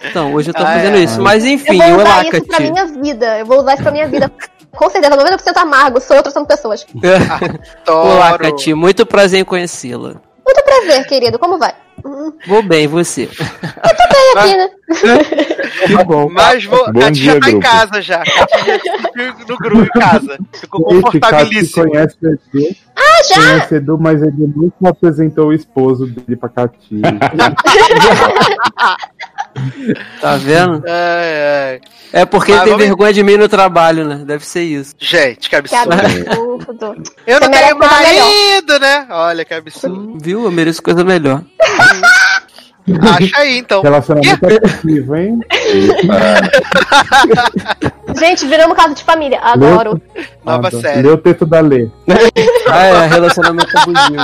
[0.09, 1.01] Então, hoje eu tô Ah, fazendo é.
[1.01, 1.20] isso.
[1.23, 3.39] Mas Eu enfim, vou o usar isso pra minha vida.
[3.39, 4.31] Eu vou usar isso pra minha vida.
[4.74, 6.01] Com certeza, 90% amargo.
[6.01, 6.85] Sou eu tratando pessoas.
[7.89, 8.36] Olá.
[8.39, 8.74] Cati.
[8.74, 10.15] Muito prazer em conhecê-la.
[10.47, 11.39] Muito prazer, querido.
[11.39, 11.73] Como vai?
[12.47, 13.27] Vou bem, você.
[13.27, 14.69] Bem aqui, né?
[15.87, 16.29] Que bom.
[16.31, 16.93] Mas vou.
[16.93, 17.66] Bom Cati dia, já tá em grupo.
[17.66, 18.19] casa já.
[18.19, 20.39] Cati já no grupo em casa.
[20.53, 21.89] Ficou Esse cara que confortabilíssimo.
[21.91, 23.35] conhece o Edu, Ah, já!
[23.37, 27.01] conhece Edu, mas ele nunca apresentou o esposo dele pra Cati.
[30.21, 30.83] Tá vendo?
[30.87, 31.81] Ai, ai.
[32.13, 34.23] É porque Mas ele tem vamos- vergonha de mim no trabalho, né?
[34.25, 34.95] Deve ser isso.
[34.99, 35.93] Gente, que Que absurdo.
[35.93, 37.03] absurdo.
[37.27, 39.07] Eu não Você merece tenho marido, né?
[39.11, 40.19] Olha que absurdo.
[40.21, 40.45] Viu?
[40.45, 41.43] Eu mereço coisa melhor.
[43.01, 43.83] Acha aí, então.
[43.83, 45.41] Relacionamento ativo, hein?
[48.19, 49.41] Gente, viramos casa de família.
[49.41, 50.01] Adoro.
[50.45, 50.81] Nova Nada.
[50.81, 51.03] série.
[51.03, 51.89] Lê o texto da Lê.
[52.69, 54.23] Ah, é, relacionamento abusivo.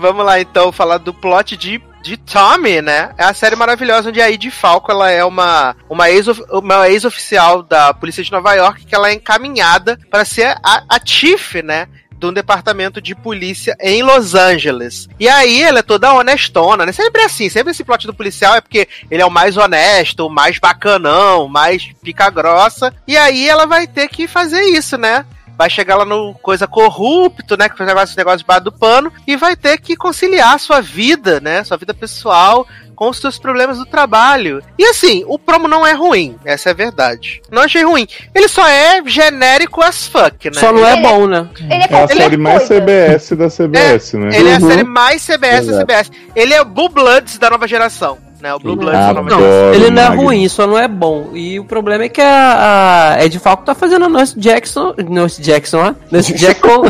[0.00, 3.10] Vamos lá, então, falar do plot de, de Tommy, né?
[3.18, 7.62] É a série maravilhosa onde a Ed Falco, ela é uma, uma ex-of- uma ex-oficial
[7.62, 11.86] da Polícia de Nova York, que ela é encaminhada para ser a, a chief, né?
[12.16, 15.08] De um departamento de polícia em Los Angeles.
[15.20, 16.90] E aí ela é toda honestona, né?
[16.90, 20.30] Sempre assim, sempre esse plot do policial é porque ele é o mais honesto, o
[20.30, 22.92] mais bacanão, o mais pica grossa.
[23.06, 25.24] E aí ela vai ter que fazer isso, né?
[25.58, 27.68] Vai chegar lá no coisa corrupto, né?
[27.68, 31.64] Que faz negócio, negócio debaixo do pano, e vai ter que conciliar sua vida, né?
[31.64, 32.64] Sua vida pessoal
[32.94, 34.60] com os seus problemas do trabalho.
[34.76, 37.40] E assim, o promo não é ruim, essa é a verdade.
[37.50, 38.06] Não achei ruim.
[38.34, 40.58] Ele só é genérico as fuck, né?
[40.60, 41.48] Só não é Ele- bom, né?
[41.60, 42.74] Ele é É a série mais coisa.
[42.74, 44.36] CBS da CBS, né?
[44.36, 44.68] Ele é a Uhum.
[44.68, 45.78] série mais CBS da Exato.
[45.86, 46.10] CBS.
[46.34, 48.18] Ele é o Blue Bloods da nova geração.
[48.40, 48.54] Né?
[48.54, 49.74] O Blue nova Adoro geração.
[49.74, 51.30] Ele não é ruim, só não é bom.
[51.34, 54.94] E o problema é que a, a Ed Falco tá fazendo a Nurse Jackson.
[55.08, 55.94] Nurse Jackson, ó.
[56.10, 56.82] Nurse Jack com,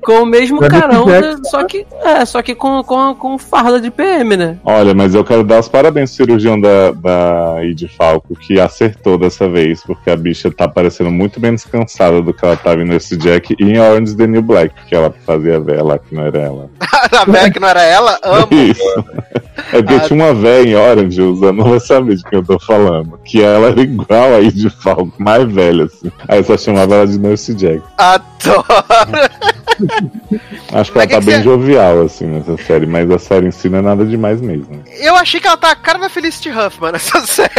[0.00, 1.36] com o mesmo Nurse carão, né?
[1.44, 4.56] Só que, é, só que com, com, com farda de PM, né?
[4.64, 9.18] Olha, mas eu quero dar os parabéns ao cirurgião da, da Id Falco, que acertou
[9.18, 13.16] dessa vez, porque a bicha tá parecendo muito menos cansada do que ela tava nesse
[13.16, 16.70] Jack e em Orange the New Black, que ela fazia lá, que não era ela.
[17.12, 18.48] a véia que não era ela, amo.
[18.52, 18.82] Isso.
[19.72, 20.00] É porque Ah.
[20.00, 23.18] tinha uma véia em Orange, o Zé não vai saber de quem eu tô falando,
[23.24, 26.10] que ela era igual a Id Falco, mais velha, assim.
[26.28, 27.82] Aí eu só chamava ela de Nurse Jack.
[27.96, 28.64] Adoro.
[30.72, 33.18] Acho que Mas ela que tá que bem você- jovial, assim, nessa série, mas a
[33.18, 34.82] série em si não é nada demais mesmo.
[35.00, 37.50] Eu achei que ela tá a cara da Felicity Huffman nessa série.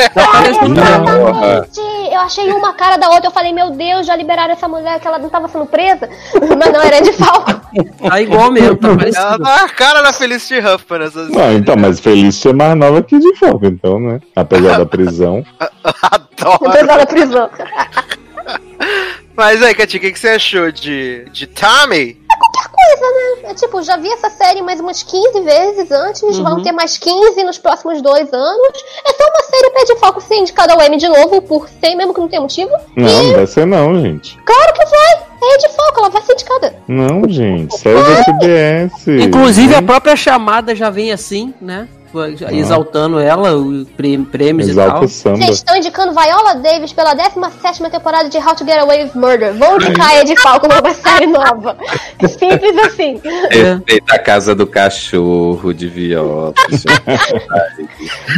[0.49, 1.79] Exatamente.
[2.11, 3.27] Eu achei uma cara da outra.
[3.27, 6.09] Eu falei, meu Deus, já liberaram essa mulher que ela não tava sendo presa.
[6.33, 7.59] Mas não, era de falco.
[8.07, 11.37] Tá igual mesmo, tá Ela tá a cara da Felicity Huffman nessa série.
[11.37, 14.19] Não, então, mas Feliz é mais nova que de Falco, então, né?
[14.35, 15.45] Apesar da prisão.
[15.59, 16.67] Adoro.
[16.67, 17.49] Apesar da prisão.
[19.35, 22.18] Mas aí, Katy, o que, que você achou de, de Tommy?
[22.39, 23.05] Coisa,
[23.43, 23.51] né?
[23.51, 26.37] É, tipo, já vi essa série mais umas 15 vezes antes.
[26.39, 28.83] Vão ter mais 15 nos próximos dois anos.
[29.05, 31.93] É só uma série pra de foco ser indicada ao M de novo, por ser,
[31.95, 32.71] mesmo que não tenha motivo.
[32.95, 34.37] Não, não vai ser não, gente.
[34.45, 35.29] Claro que vai!
[35.41, 36.75] É de foco, ela vai ser indicada.
[36.87, 37.77] Não, gente.
[37.77, 39.07] Série da CBS.
[39.25, 39.87] Inclusive, a Né?
[39.87, 41.87] própria chamada já vem assim, né?
[42.35, 43.51] Já Exaltando ela,
[44.31, 45.03] prêmios e Exalta tal.
[45.03, 45.37] o samba.
[45.37, 49.53] Gente, estão indicando Viola Davis pela 17 temporada de How to Get Away with Murder.
[49.53, 51.77] Vão indicar Ed Falco numa série nova.
[52.27, 53.21] Simples assim.
[53.51, 56.53] Respeita a casa do cachorro de viola.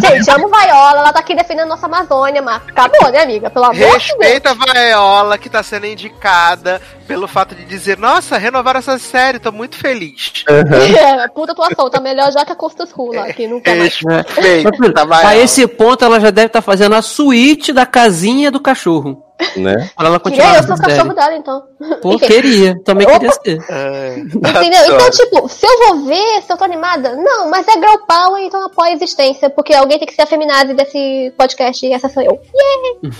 [0.01, 3.49] Gente, amo Viola, ela tá aqui defendendo nossa Amazônia, mas acabou, né, amiga?
[3.49, 4.03] Pelo amor de Deus.
[4.03, 9.37] Respeita a Viola, que tá sendo indicada pelo fato de dizer, nossa, renovaram essa série,
[9.37, 10.45] tô muito feliz.
[10.47, 15.21] É, puta atuação, tá melhor já que a Costas Rula, que nunca mais.
[15.21, 19.23] Respeita a esse ponto, ela já deve estar fazendo a suíte da casinha do cachorro.
[19.57, 19.89] né?
[19.95, 21.63] Pra ela Queria continuar eu ser o cachorro dela, então.
[22.01, 22.79] Pô, queria.
[22.83, 23.19] Também Opa.
[23.19, 23.57] queria ser.
[23.69, 24.19] É.
[24.19, 24.85] Entendeu?
[24.85, 28.43] Então, tipo, se eu vou ver, se eu tô animada, não, mas é girl power,
[28.43, 32.07] então apoia a existência, porque alguém tem que ser a feminazi desse podcast e essa
[32.07, 32.39] sou eu.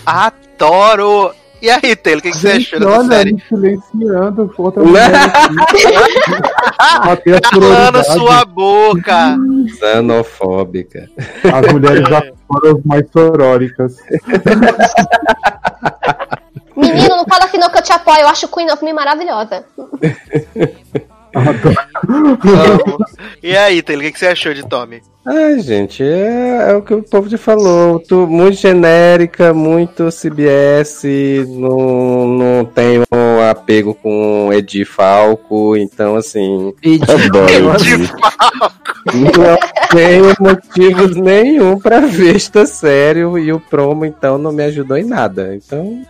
[0.06, 1.34] Adoro!
[1.62, 3.44] E aí, Taylor, o que, que você achou dessa Olha, série?
[3.48, 4.52] silenciando.
[4.58, 5.12] Outra mulher
[7.52, 9.38] Calando sua boca!
[9.78, 11.08] Xenofóbica.
[11.44, 13.98] As mulheres já foram mais soróricas.
[16.76, 19.64] Menino, não fala assim não que eu te apoio, eu acho Queen of Me maravilhosa.
[23.44, 25.02] E aí, Taylor, o que, você achou de Tommy?
[25.26, 28.00] Ai, gente, é, é o que o povo te falou.
[28.00, 31.04] Tu, muito genérica, muito CBS,
[31.48, 36.74] não, não tem um apego com Edi Falco, então assim.
[36.84, 38.14] E Adoro De isso.
[39.14, 39.58] Não
[39.90, 45.06] tenho motivos nenhum pra ver esta série e o promo, então, não me ajudou em
[45.06, 45.56] nada.
[45.56, 46.02] Então,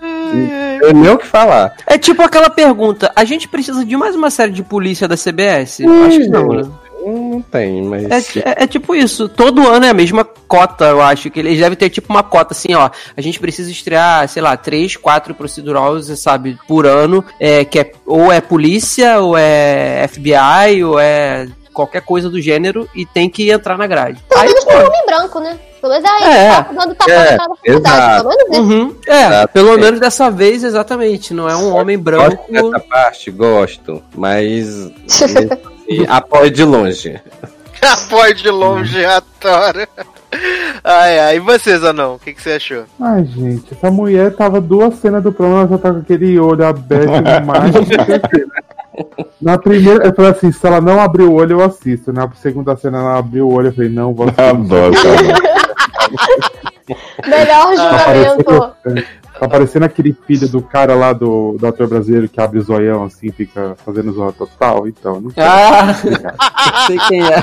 [0.81, 1.73] eu nem o que falar.
[1.87, 5.81] É tipo aquela pergunta: a gente precisa de mais uma série de polícia da CBS?
[6.07, 6.63] Acho que não, né?
[7.03, 8.35] Não, tem, mas.
[8.35, 9.27] É, é- é tipo isso.
[9.27, 11.31] Todo ano é a mesma cota, eu acho.
[11.31, 12.89] que Eles devem ter tipo uma cota assim, ó.
[13.17, 17.25] A gente precisa estrear, sei lá, três, quatro procedurals, sabe, por ano.
[17.39, 22.87] É, que é, ou é polícia, ou é FBI, ou é qualquer coisa do gênero,
[22.93, 24.23] e tem que entrar na grade.
[24.27, 25.59] Pelo Aí, menos tem pô, um homem branco, né?
[25.81, 26.49] Pelo menos aí, É.
[26.49, 28.61] tá dando tapa É, na faculdade, pelo menos isso.
[28.61, 31.33] Uhum, é, pelo menos dessa vez, exatamente.
[31.33, 32.45] Não é um homem branco.
[32.49, 34.91] Gosto dessa parte, gosto, mas.
[35.89, 37.19] e apoio de longe.
[37.81, 39.87] Apoio de longe, adoro.
[40.83, 42.13] Ai, ai, e você, Zanão?
[42.13, 42.83] O que, que você achou?
[42.99, 46.63] Ai, gente, essa mulher tava duas cenas do programa, ela já tá com aquele olho
[46.63, 47.73] aberto demais.
[49.41, 52.11] Na primeira, eu falei assim, se ela não abrir o olho, eu assisto.
[52.13, 54.43] Na segunda cena ela abriu o olho, eu falei, não, vou assistir.
[54.43, 55.51] Adoro, cara.
[57.27, 58.75] Melhor Tá julgamento.
[59.39, 63.05] tá parecendo aquele filho do cara lá do, do ator brasileiro que abre o zoião
[63.05, 64.87] assim, fica fazendo zorra total.
[64.87, 65.43] Então, não sei.
[65.43, 65.93] Ah,
[66.87, 67.35] sei quem é.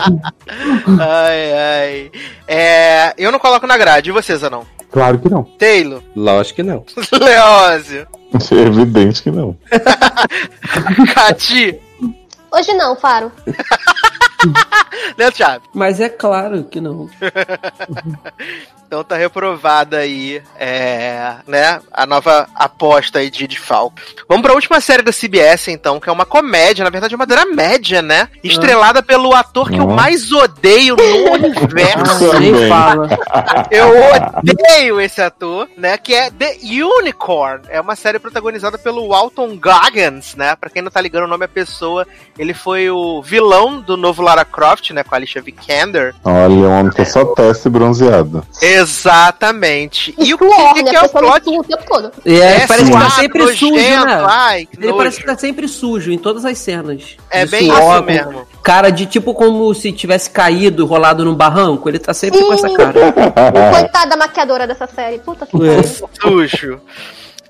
[1.00, 2.10] Ai, ai.
[2.46, 4.64] É, eu não coloco na grade, e você, Zanão?
[4.90, 5.42] Claro que não.
[5.44, 6.84] Taylor, Lógico que não.
[7.20, 8.06] Leózio,
[8.52, 9.56] É evidente que não.
[11.14, 11.78] Cati.
[12.50, 13.32] Hoje não, Faro.
[15.16, 15.69] Leandro Chaves.
[15.74, 17.09] Mas é claro que não.
[18.89, 24.01] Então tá reprovada aí, é, né, a nova aposta aí de Falco.
[24.27, 27.27] Vamos pra última série da CBS, então, que é uma comédia, na verdade é uma
[27.27, 28.31] dramédia, né?
[28.43, 29.94] Estrelada pelo ator que eu Ah.
[29.94, 31.02] mais odeio no
[31.36, 32.31] universo.
[32.31, 32.51] Também.
[32.52, 33.09] Nem fala.
[33.70, 33.90] Eu
[34.43, 35.98] odeio esse ator, né?
[35.98, 37.65] Que é The Unicorn.
[37.69, 40.56] É uma série protagonizada pelo Walton Goggins, né?
[40.56, 42.06] Pra quem não tá ligando o nome da pessoa,
[42.39, 45.02] ele foi o vilão do novo Lara Croft, né?
[45.02, 46.14] Com a Alicia Vikander.
[46.24, 48.46] Olha, o homem tá só teste bronzeado.
[48.62, 50.14] Exatamente.
[50.18, 50.90] E o Suor, que, né?
[50.90, 51.48] que é o plot?
[51.48, 52.12] o tempo todo.
[52.24, 53.74] É, parece que tá suado, sempre nojento, sujo,
[54.05, 54.24] né?
[54.28, 54.96] Ai, que Ele nojo.
[54.98, 57.16] parece que tá sempre sujo em todas as cenas.
[57.30, 58.48] É De bem suor, isso com mesmo.
[58.62, 61.88] Cara de tipo como se tivesse caído, rolado num barranco.
[61.88, 62.92] Ele tá sempre com essa cara.
[63.72, 65.18] Coitada da maquiadora dessa série.
[65.18, 65.76] Puta que É.
[65.76, 66.09] pariu.
[66.20, 66.80] Sujo.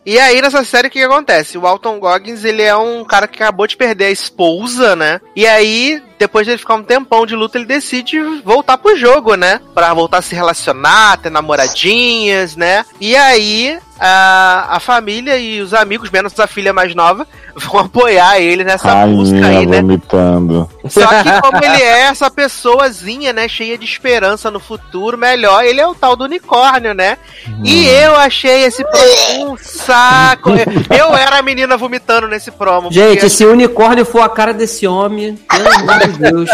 [0.04, 1.58] E aí, nessa série, o que, que acontece?
[1.58, 5.20] O Walton Goggins, ele é um cara que acabou de perder a esposa, né?
[5.36, 9.34] E aí, depois de ele ficar um tempão de luta, ele decide voltar pro jogo,
[9.34, 9.60] né?
[9.74, 12.84] Pra voltar a se relacionar, ter namoradinhas, né?
[13.00, 17.26] E aí, a, a família e os amigos, menos a filha mais nova,
[17.58, 19.80] vão apoiar ele nessa busca Rainha aí, né?
[19.82, 20.70] vomitando.
[20.88, 25.80] Só que como ele é essa pessoazinha, né, cheia de esperança no futuro melhor, ele
[25.80, 27.18] é o tal do unicórnio, né?
[27.64, 30.50] E eu achei esse promo um saco.
[30.96, 32.90] Eu era a menina vomitando nesse promo.
[32.92, 36.50] Gente, porque- se o unicórnio for a cara desse homem, pelo amor de Deus.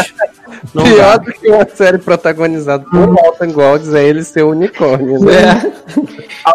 [0.72, 1.16] Não Pior dá.
[1.18, 5.72] do que uma série protagonizada por Walton Goggins é ele ser unicórnio, né?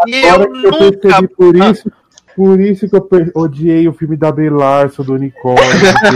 [0.07, 0.97] E eu Agora que eu nunca.
[0.97, 1.91] percebi por isso,
[2.39, 3.05] por isso que eu
[3.35, 5.61] odiei o filme da Brie Larson do unicórnio.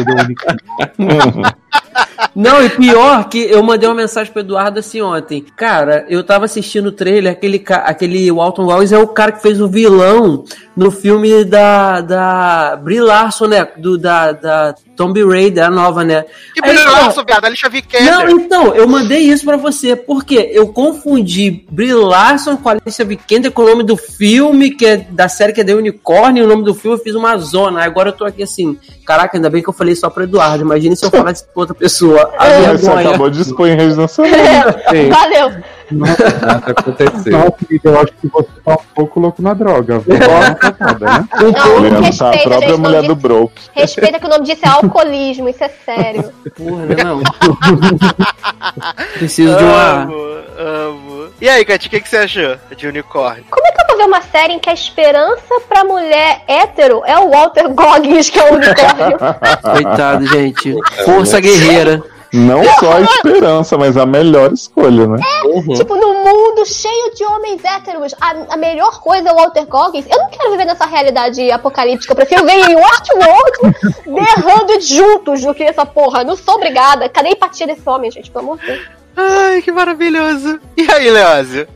[0.05, 0.63] do unicórnio.
[2.35, 5.45] Não, e pior que eu mandei uma mensagem pro Eduardo assim ontem.
[5.55, 9.61] Cara, eu tava assistindo o trailer, aquele, aquele Walton Goggins é o cara que fez
[9.61, 10.43] o vilão
[10.75, 13.67] no filme da, da Brie Larson, né?
[13.77, 16.25] Do, da, da Tomb Raider, a nova, né?
[16.53, 17.45] Que Aí, brilhaço, viado.
[17.45, 18.29] Alicia Não, Vikander.
[18.29, 23.63] então, eu mandei isso pra você, porque eu confundi Brie Larson com Alicia Vikander com
[23.63, 26.63] o nome do filme, que é da série que é The Unicorn, e o nome
[26.63, 27.83] do filme eu fiz uma zona.
[27.83, 30.95] Agora eu tô aqui assim, caraca, ainda bem que eu falei só pro Eduardo, imagine
[30.95, 32.12] se eu falasse pra outra pessoa.
[32.19, 34.31] A Mas você acabou de expor em rede nacional.
[34.89, 35.51] Sim, Valeu.
[35.91, 37.55] nada aconteceu.
[37.83, 39.99] Eu acho que você tá um pouco louco na droga.
[39.99, 41.27] Vou dar uma tratada, né?
[41.33, 43.61] Não, Leandro tá a própria gente, mulher não do Broke.
[43.73, 46.31] Respeita que o nome disso é alcoolismo, isso é sério.
[46.55, 47.21] Porra, né, não.
[49.13, 50.03] Preciso de uma.
[50.03, 50.13] Amo,
[50.57, 51.13] amo.
[51.41, 53.43] E aí, Cati, o que, que você achou de unicórnio?
[53.49, 57.01] Como é que eu vou ver uma série em que a esperança pra mulher hétero
[57.05, 59.17] é o Walter Goggins, que é o unicórnio?
[59.61, 60.75] Coitado, gente.
[61.05, 62.02] Força guerreira.
[62.33, 65.19] Não só a esperança, mas a melhor escolha, né?
[65.45, 65.75] Uhum.
[65.75, 70.05] tipo, no mundo cheio de homens héteros, a, a melhor coisa é o Walter Goggins.
[70.09, 72.11] Eu não quero viver nessa realidade apocalíptica.
[72.11, 73.77] Eu prefiro ver em Westworld
[74.07, 76.23] berrando juntos do que essa porra.
[76.23, 77.07] Não sou obrigada.
[77.07, 78.31] Cadê a empatia desse homem, gente?
[78.31, 78.81] Pelo amor de Deus.
[79.15, 80.59] Ai, que maravilhoso.
[80.75, 81.67] E aí, Leózio?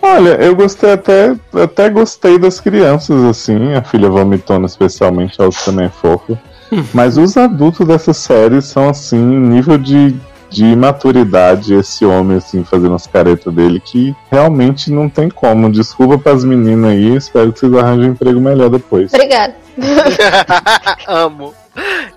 [0.00, 5.86] Olha, eu gostei até, até gostei das crianças, assim, a filha vomitando especialmente, ela também
[5.86, 6.38] é fofo.
[6.92, 10.14] Mas os adultos dessa série são, assim, nível de,
[10.48, 15.70] de imaturidade, esse homem, assim, fazendo as caretas dele, que realmente não tem como.
[15.70, 19.12] Desculpa pras meninas aí, espero que vocês arranjem um emprego melhor depois.
[19.12, 19.54] Obrigada.
[21.06, 21.54] Amo.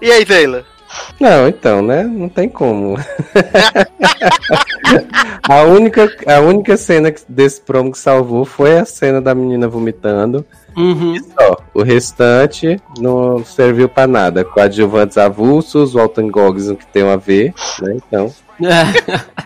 [0.01, 0.63] E aí, Taylor?
[1.19, 2.03] Não, então, né?
[2.03, 2.97] Não tem como.
[5.47, 9.67] a, única, a única cena que- desse promo que salvou foi a cena da menina
[9.67, 10.45] vomitando.
[10.75, 11.15] Uhum.
[11.39, 11.57] Só.
[11.73, 14.43] O restante não serviu pra nada.
[14.43, 17.95] Coadjuvantes avulsos, Walton Goggins o que tem a ver, né?
[17.95, 18.33] Então.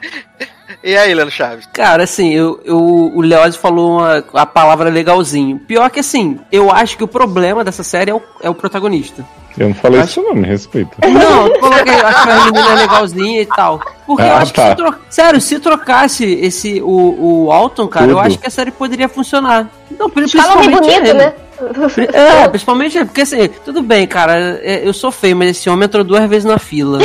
[0.84, 1.66] E aí, Leandro Chaves?
[1.74, 5.60] Cara, assim, eu, eu, o Leózio falou uma, a palavra legalzinho.
[5.60, 9.26] Pior que assim, eu acho que o problema dessa série é o, é o protagonista.
[9.58, 10.92] Eu não falei isso não, me respeita.
[11.08, 13.82] Não, eu coloquei, eu acho que a menina é legalzinha e tal.
[14.06, 14.70] Porque eu Ah, acho que tá.
[14.70, 14.96] se tro...
[15.10, 18.20] Sério, se trocasse esse, o, o Alton, cara, eu Tudo.
[18.20, 19.68] acho que a série poderia funcionar.
[19.98, 21.26] Não, pri- Fala homem principalmente bonito, ele.
[21.26, 21.34] né?
[22.14, 26.04] É, principalmente porque assim, tudo bem, cara, é, eu sou feio, mas esse homem entrou
[26.04, 27.00] duas vezes na fila.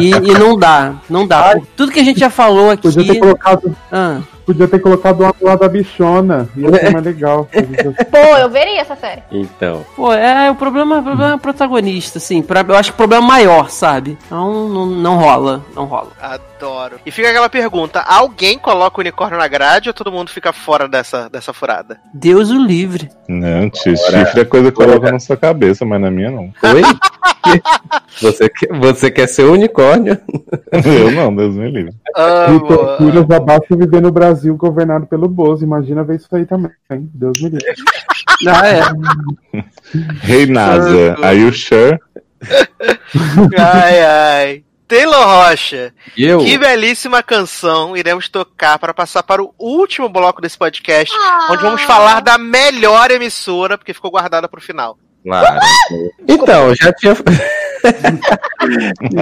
[0.00, 1.52] E, e não dá, não dá.
[1.54, 2.82] Por Tudo que a gente já falou aqui.
[2.82, 6.48] Podia ter colocado, Ah, podia ter colocado uma do lado da bichona.
[6.56, 7.48] Ia ser mais legal.
[8.10, 9.22] Pô, eu veria essa série.
[9.30, 9.84] Então.
[9.96, 12.42] pô, é, o problema, o problema é o protagonista, assim.
[12.42, 14.16] pra- eu acho que o problema é maior, sabe?
[14.26, 16.08] Então não, não rola, não rola.
[16.58, 16.98] Adoro.
[17.06, 20.88] E fica aquela pergunta: alguém coloca o unicórnio na grade ou todo mundo fica fora
[20.88, 22.00] dessa, dessa furada?
[22.12, 23.08] Deus o livre.
[23.28, 26.52] Não, tio, chifre é coisa que coloca na sua cabeça, mas na minha não.
[26.62, 26.82] Oi?
[28.20, 30.20] você, quer, você quer ser unicórnio?
[30.72, 31.92] Eu não, Deus me livre.
[32.16, 32.66] E Amo.
[32.66, 35.62] torturas abaixo viver no Brasil governado pelo Bozo.
[35.62, 36.72] Imagina ver isso aí também.
[36.90, 37.08] hein?
[37.14, 37.64] Deus me livre.
[38.46, 38.82] Ah, é.
[40.22, 41.98] Hey NASA, are you sure?
[43.58, 44.64] ai, ai.
[44.88, 46.38] Taylor Rocha, E eu?
[46.38, 51.48] que belíssima canção iremos tocar para passar para o último bloco desse podcast, Ah.
[51.50, 54.98] onde vamos falar da melhor emissora, porque ficou guardada para o final.
[55.22, 55.60] Claro.
[56.28, 57.14] Então, já tinha.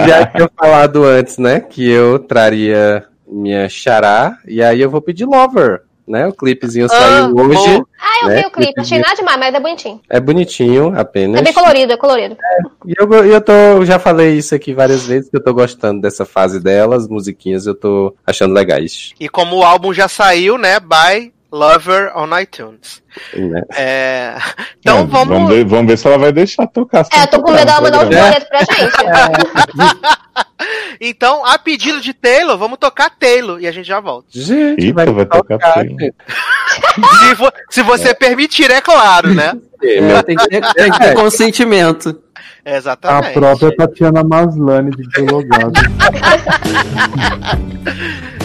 [0.05, 1.59] já tinha falado antes, né?
[1.59, 4.37] Que eu traria minha xará.
[4.47, 6.27] E aí eu vou pedir Lover, né?
[6.27, 7.55] O clipezinho saiu Ah, hoje.
[7.77, 7.83] bom.
[7.99, 8.35] Ah, eu Né?
[8.41, 10.01] vi o clipe, achei nada demais, mas é bonitinho.
[10.09, 11.41] É bonitinho apenas.
[11.41, 12.37] É bem colorido, é colorido.
[12.85, 16.25] E eu, eu tô, já falei isso aqui várias vezes, que eu tô gostando dessa
[16.25, 19.13] fase delas, musiquinhas eu tô achando legais.
[19.19, 23.01] E como o álbum já saiu, né, by Lover on iTunes.
[23.33, 23.61] Né?
[23.75, 24.35] É,
[24.79, 25.49] Então É, vamos...
[25.49, 27.05] ver, vamos ver se ela vai deixar tocar.
[27.13, 28.27] É, eu tô com medo dela mandar uns programa.
[28.27, 30.17] boletos pra gente.
[30.99, 34.27] Então, a pedido de Taylor, vamos tocar Taylor e a gente já volta.
[34.31, 35.99] Gente, Eita, vai tocar Taylor.
[35.99, 36.15] gente.
[37.19, 39.53] Se, vo- se você permitir, é claro, né?
[39.81, 42.19] Meu Tem que ter, tem que ter consentimento.
[42.65, 43.33] A Exatamente.
[43.33, 45.73] própria Tatiana Maslany de Delogado.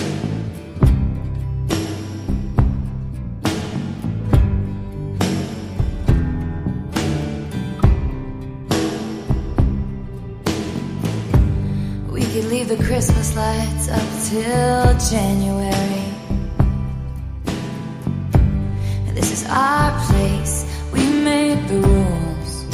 [12.77, 16.05] the Christmas lights up till January.
[19.13, 22.65] This is our place, we made the rules.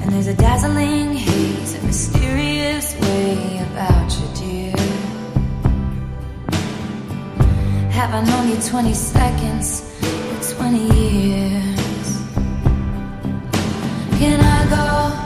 [0.00, 4.76] And there's a dazzling haze, a mysterious way about you, dear.
[7.90, 12.22] Have I known you 20 seconds or 20 years?
[14.18, 15.25] Can I go?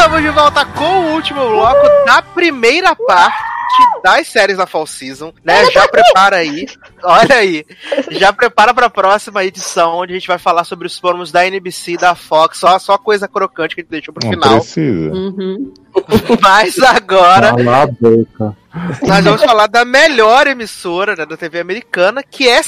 [0.00, 3.36] Estamos de volta com o último bloco da primeira parte
[4.02, 5.70] das séries da Fall Season, né?
[5.72, 6.66] Já prepara aí,
[7.04, 7.66] olha aí,
[8.12, 11.46] já prepara para a próxima edição, onde a gente vai falar sobre os promos da
[11.46, 14.60] NBC da Fox, só, só coisa crocante que a gente deixou pro Não final.
[14.60, 15.12] precisa.
[15.12, 15.74] Uhum.
[16.40, 18.56] Mas agora Cala a boca.
[19.06, 22.62] nós vamos falar da melhor emissora né, da TV americana, que é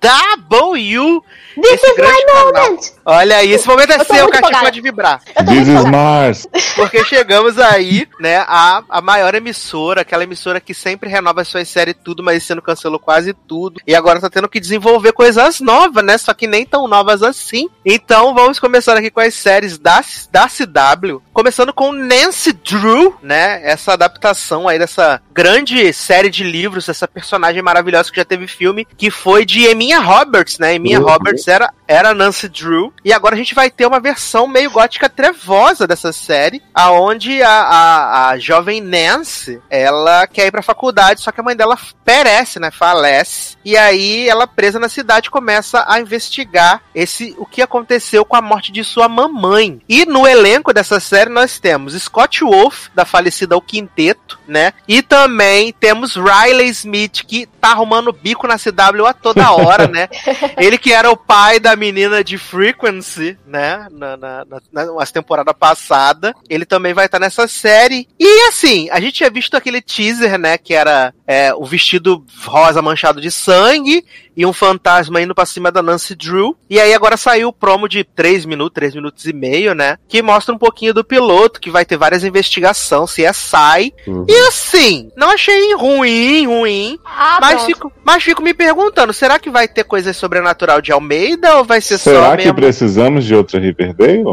[0.00, 1.22] CW.
[1.60, 2.52] This Esse is grande my canal.
[2.70, 2.92] moment!
[3.04, 4.64] Olha aí, esse momento é seu, muito que a gente empolgada.
[4.64, 5.20] pode vibrar.
[5.44, 5.84] This is.
[5.86, 6.46] Mars.
[6.76, 11.94] Porque chegamos aí, né, a, a maior emissora, aquela emissora que sempre renova suas séries
[11.94, 13.80] e tudo, mas esse ano cancelou quase tudo.
[13.86, 16.16] E agora tá tendo que desenvolver coisas novas, né?
[16.18, 17.68] Só que nem tão novas assim.
[17.84, 21.20] Então vamos começar aqui com as séries da, da CW.
[21.32, 23.60] Começando com Nancy Drew, né?
[23.64, 28.86] Essa adaptação aí dessa grande série de livros, essa personagem maravilhosa que já teve filme,
[28.96, 30.74] que foi de Eminha Roberts, né?
[30.74, 31.06] Eminha Uhum.
[31.06, 32.92] Roberts era, era Nancy Drew.
[33.02, 37.50] E agora a gente vai ter uma versão meio gótica trevosa dessa série, aonde a,
[37.50, 42.60] a, a jovem Nancy, ela quer ir pra faculdade, só que a mãe dela perece,
[42.60, 42.70] né?
[42.70, 43.56] Falece.
[43.64, 48.42] E aí ela presa na cidade começa a investigar esse o que aconteceu com a
[48.42, 49.80] morte de sua mamãe.
[49.88, 54.72] E no elenco dessa série nós temos Scott Wolf, da falecida O Quinteto, né?
[54.86, 60.08] E também temos Riley Smith, que tá arrumando bico na CW a toda hora, né?
[60.58, 63.86] Ele que era o pai da menina de Frequency, né?
[63.90, 66.34] Na, na, na, na temporada passada.
[66.48, 68.08] Ele também vai estar nessa série.
[68.18, 70.58] E assim, a gente tinha visto aquele teaser, né?
[70.58, 74.02] Que era é, o vestido rosa manchado de sangue
[74.34, 76.56] e um fantasma indo pra cima da Nancy Drew.
[76.70, 79.98] E aí agora saiu o promo de 3 minutos, 3 minutos e meio, né?
[80.08, 83.92] Que mostra um pouquinho do piloto, que vai ter várias investigações, se é sai.
[84.06, 84.24] Uhum.
[84.26, 86.98] E assim, não achei ruim, ruim.
[87.04, 87.66] Ah, Mas pronto.
[87.66, 91.80] fico, mas fico me perguntando, será que vai ter coisa sobrenatural de Almeida ou vai
[91.82, 92.54] ser só Será que mesmo?
[92.54, 94.24] precisamos de outra Riverdale?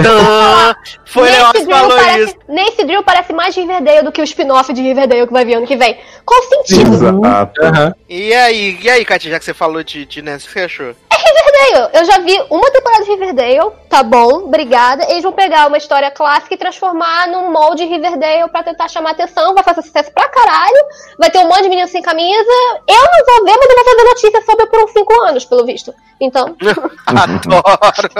[0.00, 2.36] Ah, Foi Leoz que Drill falou parece, isso.
[2.48, 5.66] Nesse Drill parece mais Riverdale do que o spin-off de Riverdale que vai vir ano
[5.66, 5.98] que vem.
[6.38, 6.94] O sentido?
[6.94, 7.62] Exato.
[7.62, 7.94] Aham.
[8.08, 10.60] E aí, e aí, Katia, já que você falou de, de Nancy, o que você
[10.60, 10.94] achou?
[11.28, 11.90] Riverdale.
[11.92, 15.04] Eu já vi uma temporada de Riverdale, tá bom, obrigada.
[15.10, 19.54] Eles vão pegar uma história clássica e transformar num molde Riverdale pra tentar chamar atenção.
[19.54, 20.78] Vai fazer sucesso pra caralho.
[21.18, 22.50] Vai ter um monte de meninas sem camisa.
[22.86, 25.66] Eu não vou ver, mas eu vou fazer notícia sobre por uns 5 anos, pelo
[25.66, 25.94] visto.
[26.20, 26.56] Então,
[27.06, 28.10] Adoro.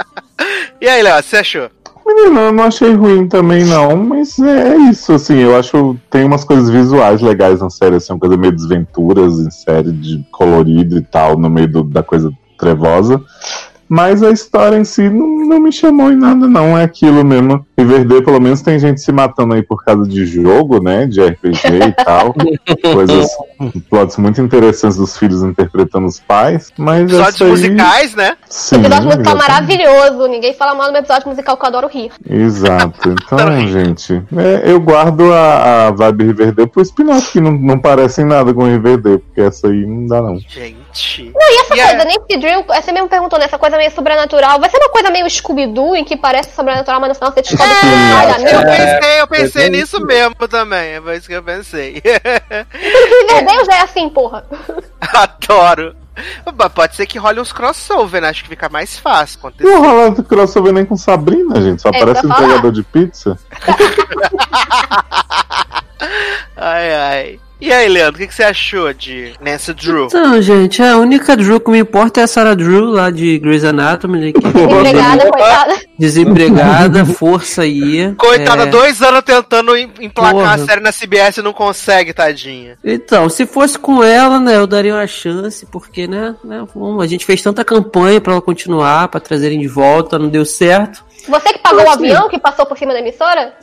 [0.80, 1.70] e aí, Léo, você achou?
[2.14, 6.42] Menino, eu não achei ruim também, não, mas é isso, assim, eu acho tem umas
[6.44, 11.02] coisas visuais legais na série, assim, uma coisa meio desventuras em série de colorido e
[11.02, 13.20] tal, no meio do- da coisa trevosa.
[13.90, 16.78] Mas a história em si não, não me chamou em nada, não.
[16.78, 17.66] É aquilo mesmo.
[17.76, 21.06] Riverdale, pelo menos, tem gente se matando aí por causa de jogo, né?
[21.08, 21.58] De RPG
[21.88, 22.32] e tal.
[22.92, 23.28] Coisas,
[23.88, 26.70] plots muito interessantes dos filhos interpretando os pais.
[26.78, 27.48] Mas Episódios aí...
[27.48, 28.36] musicais, né?
[28.48, 29.48] Sim, episódio musical exatamente.
[29.48, 30.28] maravilhoso.
[30.28, 32.12] Ninguém fala mal no meu episódio musical que eu adoro rir.
[32.28, 33.10] Exato.
[33.32, 38.22] Então, gente, é, eu guardo a, a vibe Riverdale pro spin-off, que não, não parece
[38.22, 40.38] em nada com Riverdale, porque essa aí não dá, não.
[40.38, 41.32] Gente.
[41.34, 43.44] Não, e essa E é- coisa, nesse drill, você mesmo perguntou, né?
[43.44, 44.60] Essa coisa meio sobrenatural.
[44.60, 47.74] Vai ser uma coisa meio Scooby-Doo, em que parece sobrenatural, mas no final você descobre
[47.74, 50.94] que É, olha, eu pensei, eu pensei eu nisso mesmo também.
[50.94, 52.02] É por isso que eu pensei.
[52.72, 54.44] Riverdale já é assim, porra.
[55.00, 55.96] Adoro.
[56.74, 58.28] Pode ser que role uns crossover, né?
[58.28, 59.64] Acho que fica mais fácil acontecer.
[59.70, 61.80] Não rola crossover nem com Sabrina, gente.
[61.80, 62.42] Só É, parece pra falar.
[62.46, 63.38] entregador de pizza.
[66.56, 67.40] Ai, ai.
[67.60, 70.06] E aí, Leandro, o que, que você achou de Nancy Drew?
[70.06, 73.64] Então, gente, a única Drew que me importa é a Sarah Drew, lá de Grey's
[73.64, 75.80] Anatomy, né, que Empregada, coitada.
[75.98, 78.14] desempregada, força aí.
[78.16, 80.54] Coitada, É, dois anos tentando em- emplacar Porra.
[80.54, 82.78] a série na CBS e não consegue, tadinha.
[82.84, 86.64] Então, se fosse com ela, né, eu daria uma chance, porque, né, né,
[87.00, 91.04] a gente fez tanta campanha pra ela continuar, pra trazerem de volta, não deu certo.
[91.28, 93.54] Você que pagou o avião que passou por cima da emissora?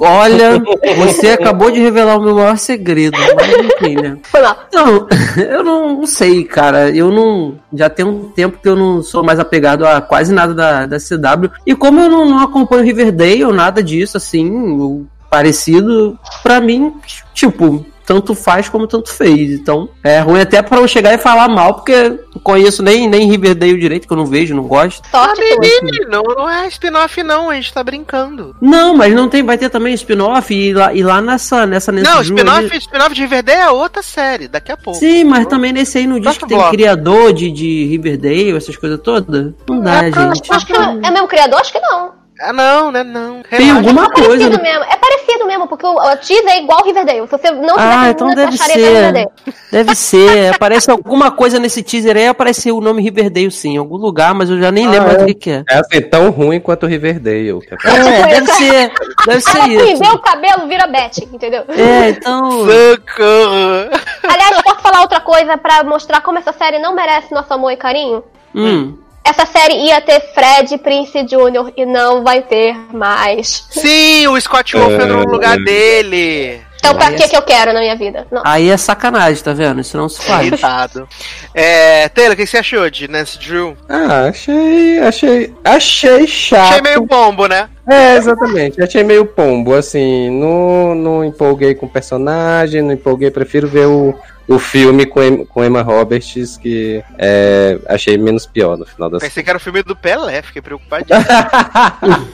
[0.00, 0.62] Olha,
[0.96, 4.18] você acabou de revelar o meu maior segredo, mas enfim, né.
[4.22, 4.56] Foi mal.
[4.72, 6.90] Não, eu não, não sei, cara.
[6.90, 7.58] Eu não.
[7.72, 10.98] Já tem um tempo que eu não sou mais apegado a quase nada da, da
[10.98, 11.50] CW.
[11.66, 16.94] E como eu não, não acompanho Riverdale, nada disso, assim, parecido, pra mim,
[17.32, 19.50] tipo, tanto faz como tanto fez.
[19.52, 23.28] Então, é ruim até pra eu chegar e falar mal, porque não conheço nem, nem
[23.30, 25.06] Riverdale direito, que eu não vejo, não gosto.
[25.10, 28.54] Sorte Ah, menino, não, é spin-off, não, a gente tá brincando.
[28.60, 32.08] Não, mas não tem, vai ter também spin-off e lá, e lá nessa, nessa nesse
[32.10, 34.98] não, spin-off aí- spin de Riverdale é outra série, daqui a pouco.
[34.98, 36.72] Sim, mas também nesse aí não diz que tem bloco.
[36.72, 39.52] criador de, de Riverdale, essas coisas todas?
[39.68, 40.52] Não dá, É, gente.
[40.52, 41.00] Acho que não.
[41.04, 41.60] É mesmo criador?
[41.60, 42.21] Acho que não.
[42.42, 43.42] Ah, não, né, não.
[43.42, 43.78] Tem Relaxa.
[43.88, 44.62] alguma É coisa, parecido né?
[44.62, 44.84] mesmo.
[44.84, 47.20] É parecido mesmo, porque o, o teaser é igual Riverdale.
[47.26, 48.72] Se você não tivesse Ah, então você deve é ser.
[48.76, 49.28] Riverdale.
[49.70, 50.54] Deve ser.
[50.54, 54.50] Aparece alguma coisa nesse teaser aí, apareceu o nome Riverdale sim, em algum lugar, mas
[54.50, 55.24] eu já nem Ah, lembro mais é?
[55.24, 55.64] o que, é.
[55.70, 57.60] É assim, tão ruim quanto o Riverdale.
[57.60, 58.92] que é- É, deve ser.
[59.26, 59.84] Deve ser Ela isso.
[59.84, 61.62] prendeu o cabelo, vira Betty, entendeu?
[61.68, 62.50] É, então.
[62.50, 63.90] Socorro.
[64.28, 67.76] Aliás, posso falar outra coisa pra mostrar como essa série não merece nosso amor e
[67.76, 68.22] carinho?
[68.54, 68.98] Hum.
[69.24, 71.72] Essa série ia ter Fred Prince Jr.
[71.76, 73.66] e não vai ter mais.
[73.70, 76.60] Sim, o Scott Wolf entrou no lugar dele.
[76.78, 78.26] Então pra que é- que eu quero na minha vida?
[78.28, 78.42] Não.
[78.44, 79.80] Aí é sacanagem, tá vendo?
[79.80, 80.44] Isso não se faz.
[80.48, 81.08] Irritado.
[81.54, 83.76] É, Taylor, o que você achou de Nancy Drew?
[83.88, 84.98] Ah, achei.
[84.98, 85.54] Achei.
[85.64, 86.70] Achei chato.
[86.70, 87.68] Achei meio bombo, né?
[87.88, 88.82] É, exatamente.
[88.82, 90.28] Achei meio pombo, assim.
[90.30, 93.30] Não, não empolguei com o personagem, não empolguei.
[93.30, 94.12] Prefiro ver o,
[94.54, 99.22] o filme com, Em- com Emma Roberts, que é, achei menos pior no final das
[99.22, 101.18] Pensei que era o filme do Pelé, fiquei preocupadinho.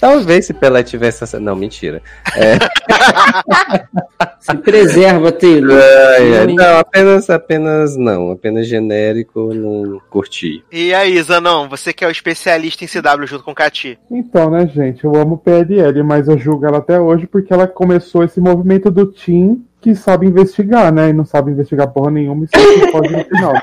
[0.00, 1.40] Talvez se Pelé tivesse essa.
[1.40, 2.02] Não, mentira.
[4.40, 5.78] Se preserva, Taylor.
[5.78, 8.30] Ai, ai, não, apenas, apenas não.
[8.30, 10.64] Apenas genérico, não curti.
[10.72, 13.98] E aí, Zanon, você que é o especialista em CW junto com o Cati.
[14.10, 18.24] Então, né, gente, eu amo PLL, mas eu julgo ela até hoje porque ela começou
[18.24, 21.08] esse movimento do Team que sabe investigar, né?
[21.08, 23.54] E não sabe investigar porra nenhuma e só pode no final.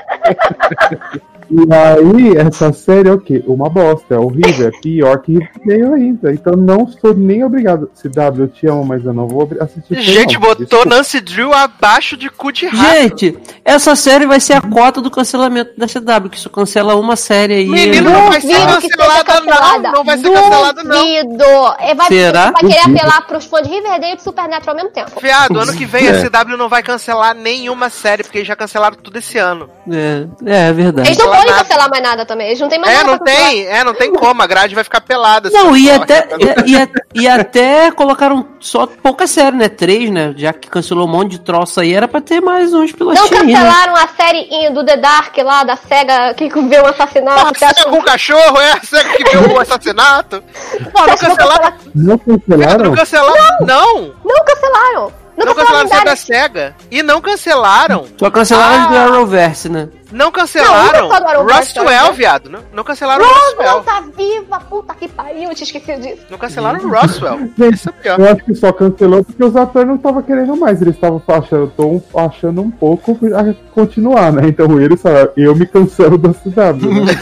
[1.50, 3.42] E aí, essa série é o quê?
[3.46, 6.32] Uma bosta, é horrível, é pior que Riverdale ainda.
[6.32, 7.90] Então não sou nem obrigado.
[7.94, 9.98] CW, eu te amo, mas eu não vou assistir.
[10.00, 10.40] Gente, não.
[10.40, 10.88] botou Desculpa.
[10.88, 12.92] Nancy Drew abaixo de cu de rato.
[12.92, 17.16] Gente, essa série vai ser a cota do cancelamento da CW, que isso cancela uma
[17.16, 17.66] série aí.
[17.66, 19.92] Menino, não vai ser cancelada, não.
[19.92, 21.74] Não vai ser cancelada, não.
[21.78, 22.50] É, vai, Será?
[22.50, 22.98] vai querer Duvido.
[22.98, 25.20] apelar pros fãs de Riverdale e de Supernatural ao mesmo tempo.
[25.20, 26.10] Viado, ano que vem É.
[26.10, 29.68] a CW não vai cancelar nenhuma série, porque eles já cancelaram tudo esse ano.
[29.90, 30.26] É,
[30.68, 31.08] é verdade.
[31.08, 31.64] Eles não podem nada.
[31.64, 32.46] cancelar mais nada também.
[32.48, 34.84] Eles não têm mais É, nada não tem, é, não tem como, a grade vai
[34.84, 35.50] ficar pelada.
[35.50, 36.28] Não, se e até,
[36.66, 39.68] e, e- e até colocaram só pouca série, né?
[39.68, 40.34] Três, né?
[40.36, 43.32] Já que cancelou um monte de troço aí, era pra ter mais uns Não pilotinhos
[43.32, 43.54] aí, né?
[43.54, 47.46] cancelaram a série do The Dark lá, da SEGA, que viu um assassinato.
[47.64, 48.80] Acha Você com o cachorro, é?
[48.80, 50.42] Você que viu o assassinato?
[50.92, 51.72] Pô, não cancelaram?
[51.94, 52.94] Não Não cancelaram?
[52.94, 53.56] cancelaram?
[53.66, 54.14] Não!
[54.24, 55.12] Não cancelaram.
[55.36, 56.16] Não, Não cancelaram a série da nada.
[56.16, 56.76] SEGA.
[56.90, 58.06] E não cancelaram.
[58.18, 59.02] Só cancelaram as do Ah.
[59.04, 59.88] Arrowverse, né?
[60.10, 61.08] Não cancelaram.
[61.08, 62.12] Não, não Roswell, Roswell.
[62.12, 62.48] viado.
[62.48, 63.82] Não, não cancelaram o Roswell Roswell.
[63.82, 66.22] tá viva, puta que pariu, eu tinha esquecido disso.
[66.30, 67.38] Não cancelaram o Roswell.
[67.58, 68.18] Gente, Isso é pior.
[68.18, 70.80] eu acho que só cancelou porque os atores não estavam querendo mais.
[70.80, 74.48] Eles estavam achando, achando um pouco a continuar, né?
[74.48, 77.04] Então eles falaram, eu me cancelo da CW.
[77.04, 77.12] Né?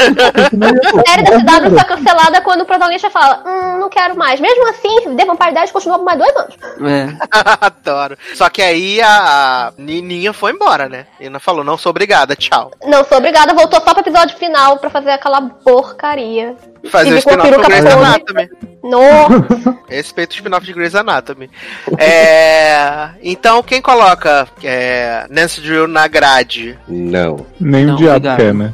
[0.87, 4.41] A série da CW foi cancelada quando o protagonista fala, hum, não quero mais.
[4.41, 6.57] Mesmo assim, The Vampire Diaries continuou por mais dois anos.
[6.83, 7.17] É.
[7.61, 8.17] Adoro.
[8.35, 11.07] Só que aí a Nininha foi embora, né?
[11.21, 12.71] E não falou, não sou obrigada, tchau.
[12.85, 16.55] Não sou obrigada, voltou só pro episódio final pra fazer aquela porcaria.
[16.91, 17.85] Fazer o E spin-off peruca Grey's.
[17.87, 18.49] Anatomy.
[18.85, 19.83] No.
[19.89, 21.51] Respeito o spin-off de Grey's Anatomy.
[21.99, 26.79] É, então, quem coloca é, Nancy Drew na grade?
[26.87, 27.45] Não.
[27.59, 28.73] Nem o diabo quer, né?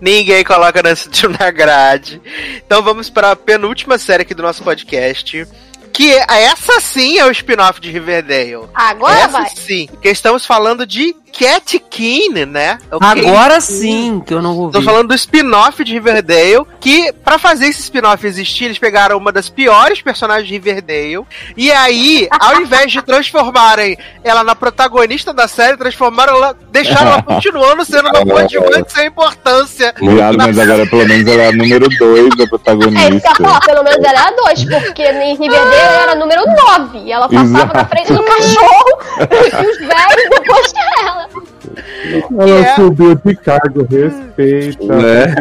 [0.00, 2.20] Ninguém coloca Nancy Drew na grade.
[2.64, 5.46] Então vamos para a penúltima série aqui do nosso podcast.
[5.92, 8.68] Que é- essa sim é o spin-off de Riverdale.
[8.74, 9.48] Agora essa vai.
[9.56, 9.88] sim.
[10.02, 12.78] Que estamos falando de Cat Keane, né?
[12.90, 17.38] O Agora sim, que eu não vou Tô falando do spin-off de Riverdale, que pra
[17.38, 21.26] fazer esse spin-off existir, eles pegaram uma das piores personagens de Riverdale,
[21.56, 27.22] e aí, ao invés de transformarem ela na protagonista da série, transformaram ela, deixaram ela
[27.24, 29.94] continuando sendo uma coadjuvante sem importância.
[30.00, 32.48] Viado, mas agora pelo menos ela é a número 2 da É isso que eu
[32.48, 33.34] protagonista.
[33.36, 36.98] falar, pelo menos ela era dois, porque em Riverdale ela era número 9.
[36.98, 37.74] E ela passava Exato.
[37.74, 38.98] na frente do cachorro
[39.30, 40.86] e os velhos depois dela.
[41.06, 41.55] Ela Yeah.
[41.76, 42.74] É.
[42.74, 44.84] subiu de cargo, respeita.
[44.84, 45.34] Né?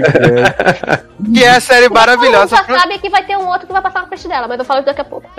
[1.34, 2.56] Que é a série maravilhosa.
[2.56, 4.66] Já sabe que vai ter um outro que vai passar na frente dela, mas eu
[4.66, 5.30] falo isso daqui a pouco.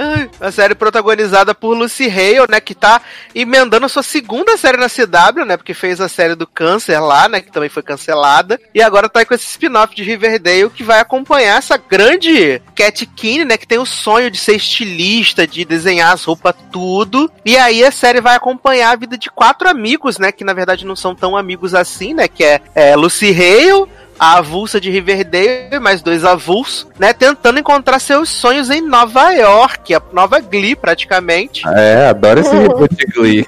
[0.41, 2.61] A série protagonizada por Lucy Hale, né?
[2.61, 3.01] Que tá
[3.35, 5.57] emendando sua segunda série na CW, né?
[5.57, 7.41] Porque fez a série do Câncer lá, né?
[7.41, 8.59] Que também foi cancelada.
[8.75, 13.05] E agora tá aí com esse spin-off de Riverdale que vai acompanhar essa grande Cat
[13.07, 13.57] Keane, né?
[13.57, 17.31] Que tem o sonho de ser estilista, de desenhar as roupas, tudo.
[17.45, 20.33] E aí a série vai acompanhar a vida de quatro amigos, né?
[20.33, 22.29] Que na verdade não são tão amigos assim, né?
[22.29, 23.87] Que é, é Lucy Hale,
[24.19, 27.13] a avulsa de Riverdale mais dois avulsos, né?
[27.13, 31.63] Tentando encontrar seus sonhos em Nova York, a nova Glee, praticamente.
[31.69, 33.47] É, adoro esse reboot de Glee.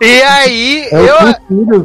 [0.00, 1.26] E aí, É eu,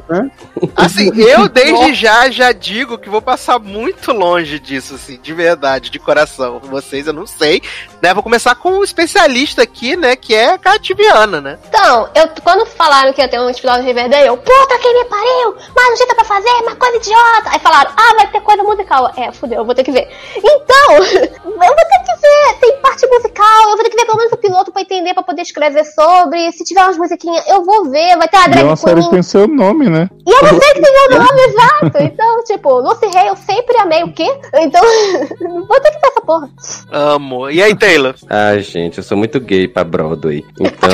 [0.09, 0.31] né?
[0.75, 5.89] assim, eu desde já já digo que vou passar muito longe disso, assim, de verdade,
[5.89, 6.59] de coração.
[6.59, 7.61] Vocês eu não sei,
[8.01, 8.13] né?
[8.13, 10.15] Vou começar com um especialista aqui, né?
[10.15, 11.59] Que é a Cativiana, né?
[11.67, 15.05] Então, eu, quando falaram que ia ter um spin-off de Riverdale, eu, puta que me
[15.05, 17.49] pariu, mais um jeito pra fazer, uma coisa idiota.
[17.51, 19.11] Aí falaram, ah, vai ter coisa musical.
[19.15, 20.07] É, fudeu, eu vou ter que ver.
[20.37, 24.17] Então, eu vou ter que ver, tem parte musical, eu vou ter que ver pelo
[24.17, 26.51] menos o piloto pra entender, pra poder escrever sobre.
[26.51, 29.01] Se tiver umas musiquinhas, eu vou ver, vai ter a E é drag uma série
[29.01, 30.09] que tem seu nome, né?
[30.25, 32.03] E eu não sei que tem meu nome, exato.
[32.03, 34.27] Então, tipo, Lucy Hay, eu sempre amei o quê?
[34.55, 34.81] Então,
[35.67, 36.49] vou ter que ver essa porra.
[36.91, 37.49] Amo.
[37.49, 38.15] E aí, Taylor?
[38.29, 40.45] Ai, gente, eu sou muito gay pra Broadway.
[40.59, 40.89] Então.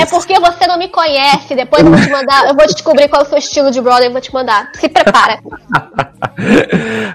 [0.00, 1.54] É porque você não me conhece.
[1.54, 4.08] Depois eu vou te mandar, eu vou descobrir qual é o seu estilo de brother
[4.08, 4.70] e vou te mandar.
[4.74, 5.38] Se prepara.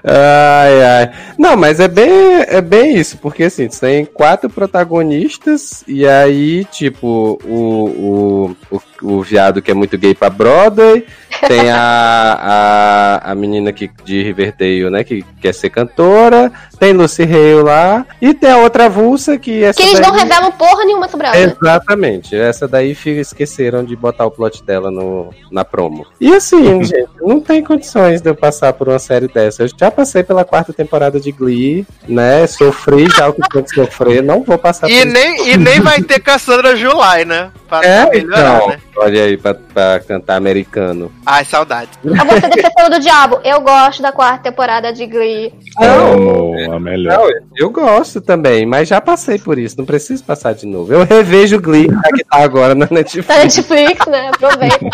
[0.04, 1.12] Ai, ai.
[1.38, 6.64] Não, mas é bem, é bem isso, porque assim, você tem quatro protagonistas, e aí,
[6.66, 11.04] tipo, o, o, o, o viado que é muito gay pra Broadway,
[11.48, 17.22] tem a, a, a menina que, de Riverdale, né, que quer ser cantora, tem Lucy
[17.22, 20.84] Hale lá, e tem a outra avulsa que essa Que eles não daí- revelam porra
[20.84, 21.36] nenhuma sobre ela.
[21.36, 21.54] né?
[21.60, 26.06] Exatamente, essa daí esqueceram de botar o plot dela no, na promo.
[26.20, 29.62] E assim, gente, não tem condições de eu passar por uma série dessa.
[29.64, 32.46] Eu já passei pela quarta temporada de Glee, né?
[32.46, 35.80] Sofri já o que tem que sofrer, não vou passar E por nem, e nem
[35.80, 37.50] vai ter Cassandra July, né?
[37.68, 38.78] Pra É, melhorar, então, né?
[38.96, 41.12] Olha aí, pra, pra cantar americano.
[41.24, 41.90] Ai, saudade.
[42.04, 43.40] Eu vou ser defensora do diabo.
[43.44, 45.52] Eu gosto da quarta temporada de Glee.
[45.78, 47.18] Amo a melhor.
[47.18, 50.92] Não, eu gosto também, mas já passei por isso, não preciso passar de novo.
[50.92, 53.28] Eu revejo Glee, que tá agora na Netflix.
[53.28, 54.30] Netflix, né?
[54.34, 54.90] Aproveita.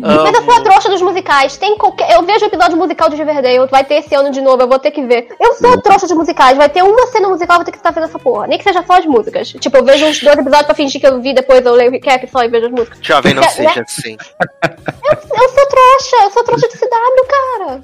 [0.00, 1.56] Mas eu sou a trouxa dos musicais.
[1.56, 2.12] Tem qualquer...
[2.12, 3.66] Eu vejo o episódio musical de Riverdale.
[3.68, 5.28] Vai ter esse ano de novo, eu vou ter que ver.
[5.40, 6.56] Eu sou a trouxa de musicais.
[6.56, 8.46] Vai ter uma cena musical, eu vou ter que estar vendo essa porra.
[8.46, 9.48] Nem que seja só as músicas.
[9.48, 11.92] Tipo, eu vejo uns dois episódios pra fingir que eu vi, depois eu leio o
[11.92, 12.97] recap só e vejo as músicas.
[13.00, 13.48] Jovem, não Né?
[13.48, 14.16] seja assim.
[14.62, 17.80] Eu sou trouxa, eu sou trouxa de CW, cara.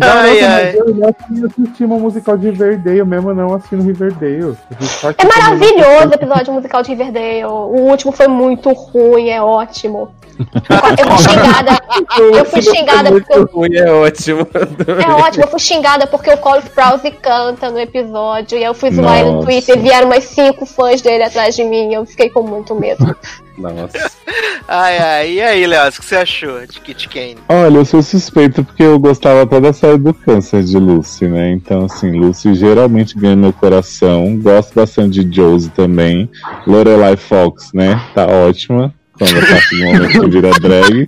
[0.00, 0.74] Ai, Nossa, ai.
[0.76, 4.56] eu não assisti uma musical de Riverdale, mesmo não assistindo Riverdale.
[5.18, 7.44] É maravilhoso o episódio musical de Riverdale.
[7.44, 10.14] O último foi muito ruim, é ótimo.
[10.38, 11.80] Eu fui xingada.
[12.36, 14.46] Eu fui xingada Muito porque eu ruim, é ótimo.
[15.08, 18.58] É ótimo, eu fui xingada porque o Cole Sprouse canta no episódio.
[18.58, 19.44] E eu fui zoar ele no.
[19.44, 19.78] Twitter.
[19.78, 21.94] Vieram umas cinco fãs dele atrás de mim.
[21.94, 23.16] Eu fiquei com muito medo.
[23.58, 24.10] Nossa.
[24.66, 25.32] Ai, ai.
[25.34, 27.36] E aí, Léo, o que você achou de Kit Kane?
[27.50, 31.50] Olha, eu sou suspeito porque eu gostava até da série do câncer de Lucy, né?
[31.50, 34.38] Então, assim, Lucy geralmente ganha meu coração.
[34.38, 36.30] Gosto bastante de Josie também.
[36.66, 38.00] Lorelai Fox, né?
[38.14, 38.94] Tá ótima.
[39.18, 41.06] Quando a partir do momento que vira drag.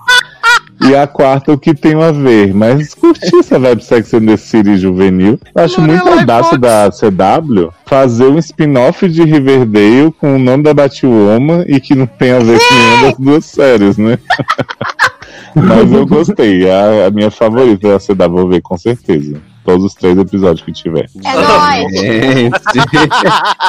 [0.88, 2.54] E a quarta, o que tem a ver?
[2.54, 5.38] Mas curti essa vibe Sex and the City juvenil.
[5.54, 6.60] Eu acho muito Lorelai audácia Fox.
[6.60, 12.06] da CW fazer um spin-off de Riverdale com o nome da Batwoman e que não
[12.06, 14.18] tem a ver com nenhuma das duas séries, né?
[15.56, 16.70] Mas eu gostei.
[16.70, 19.40] A, a minha favorita da CW, vou ver com certeza.
[19.64, 21.08] Todos os três episódios que tiver.
[21.24, 21.92] É nóis!
[21.92, 22.52] Gente,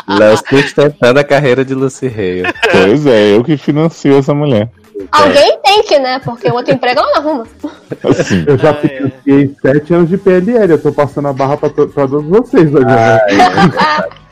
[0.07, 2.53] Léo sustentando a carreira de Lucy Hale.
[2.71, 4.69] Pois é, eu que financio essa mulher.
[5.11, 6.19] Alguém tem que, né?
[6.19, 7.47] Porque o outro emprego ela não arruma.
[8.09, 8.43] Assim.
[8.47, 11.87] Eu já Ai, financiei sete anos de PLL, eu tô passando a barra pra, to-
[11.87, 13.21] pra todos vocês agora.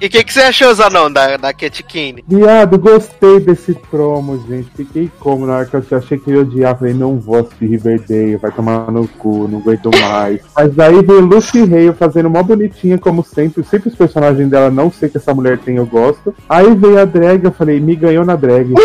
[0.00, 2.24] E o que, que você achou, Zanon, da, da Kit Kane?
[2.26, 4.70] Viado, gostei desse promo, gente.
[4.74, 6.78] Fiquei como na hora que eu achei que eu ia odiar.
[6.78, 10.40] Falei, não vou assistir Riverdale, vai tomar no cu, não aguento mais.
[10.56, 13.62] Mas aí veio Lucy Hale fazendo mó bonitinha, como sempre.
[13.64, 16.34] Sempre os personagens dela, não sei que essa mulher tem, eu gosto.
[16.48, 18.72] Aí veio a drag, eu falei, me ganhou na drag.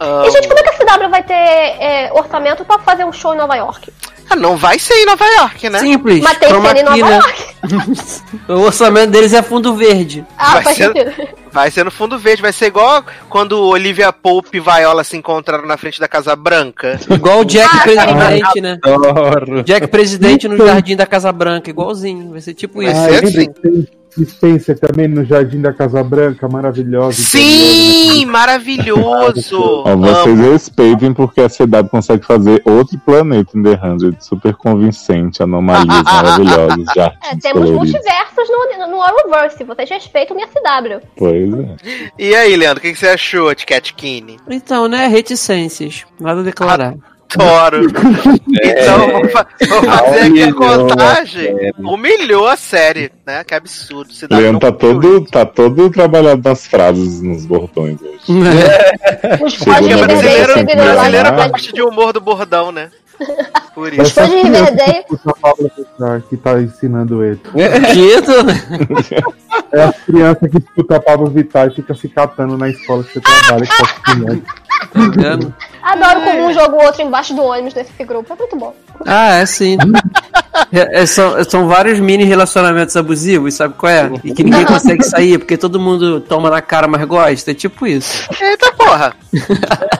[0.00, 3.12] Ah, E, gente, como é que a CW vai ter é, orçamento pra fazer um
[3.12, 3.90] show em Nova York?
[4.30, 5.78] Ah, não vai ser em Nova York, né?
[5.78, 6.20] Simples.
[6.22, 6.98] Mas tem em Nova né?
[7.16, 7.44] York.
[8.48, 10.24] O orçamento deles é fundo verde.
[10.36, 11.34] Ah, Vai ser-.
[11.50, 15.64] Vai ser no fundo verde, vai ser igual quando Olivia Pope e Viola se encontraram
[15.66, 16.98] na frente da Casa Branca.
[17.08, 18.78] Igual o Jack Ah, presidente, né?
[18.82, 19.62] Adoro.
[19.62, 22.32] Jack presidente no jardim da Casa Branca, igualzinho.
[22.32, 22.96] Vai ser tipo Vai isso.
[23.00, 23.86] Ah, ser lembra assim.
[24.22, 27.20] Spencer também no Jardim da Casa Branca, maravilhosa.
[27.20, 29.82] Sim, maravilhoso!
[29.84, 30.52] Ó, vocês Amo.
[30.52, 36.84] respeitem porque a CW consegue fazer outro planeta em The Hundred, super convincente, anomalias maravilhosas
[36.92, 37.92] de É, artes temos coloridas.
[37.92, 39.64] multiversos no, no Arrowverse.
[39.64, 41.00] Vocês respeitam minha CW.
[41.16, 41.76] Pois é.
[42.18, 44.38] E aí, Leandro, o que, que você achou de Cat Kine?
[44.48, 45.06] Então, né?
[45.06, 46.04] Reticências.
[46.20, 46.94] Nada a declarar.
[47.34, 47.86] Adoro.
[48.64, 51.42] Então, vou, fa- vou fazer aqui a contagem.
[51.56, 51.72] série.
[51.78, 53.42] Humilhou a série, né?
[53.44, 54.12] Que absurdo.
[54.12, 58.20] Cidade Leandro tá todo, tá todo trabalhado nas frases, nos bordões hoje.
[59.44, 61.48] Os Chegou fãs de na O Riverdale brasileiro, lá brasileiro nada.
[61.48, 62.90] gosta de humor do bordão, né?
[63.74, 64.14] Por isso.
[64.14, 65.04] Fãs de Riverdale.
[66.28, 67.40] Que tá ensinando ele.
[69.72, 73.14] É a criança que escuta a Pablo Vittar e fica se catando na escola que
[73.14, 73.84] você trabalha, que tá
[74.94, 75.54] estudando.
[75.84, 78.32] Adoro como um joga o outro embaixo do ônibus nesse grupo.
[78.32, 78.74] É muito bom.
[79.06, 79.76] Ah, é sim.
[80.72, 84.10] É, é, são, são vários mini relacionamentos abusivos, sabe qual é?
[84.22, 87.50] E que ninguém consegue sair porque todo mundo toma na cara, mas gosta.
[87.50, 88.28] É tipo isso.
[88.40, 89.14] Eita porra!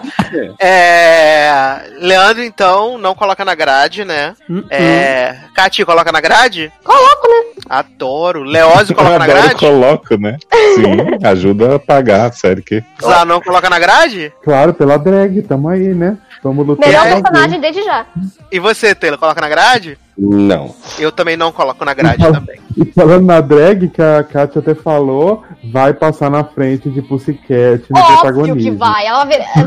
[0.59, 1.83] É.
[2.01, 4.35] Leandro, então, não coloca na grade, né?
[4.49, 5.37] Hum, É.
[5.55, 6.73] Cati, coloca na grade?
[6.83, 7.63] Coloco, né?
[7.69, 8.43] Adoro.
[8.43, 9.55] Leózio coloca na grade?
[9.55, 10.37] coloca, né?
[10.75, 12.83] Sim, ajuda a pagar a série que.
[13.01, 14.33] Zanon coloca na grade?
[14.43, 16.17] Claro, pela drag, tamo aí, né?
[16.43, 16.87] Vamos lutar.
[16.87, 18.07] Melhor personagem desde já.
[18.53, 19.99] E você, Taylor, coloca na grade?
[20.17, 20.75] Não.
[20.99, 22.33] Eu também não coloco na grade Não.
[22.33, 22.61] também.
[22.77, 27.85] E falando na drag, que a Kátia até falou, vai passar na frente de Pussycat
[27.89, 28.57] no Óbvio protagonismo.
[28.61, 29.07] que vai.
[29.07, 29.25] Ela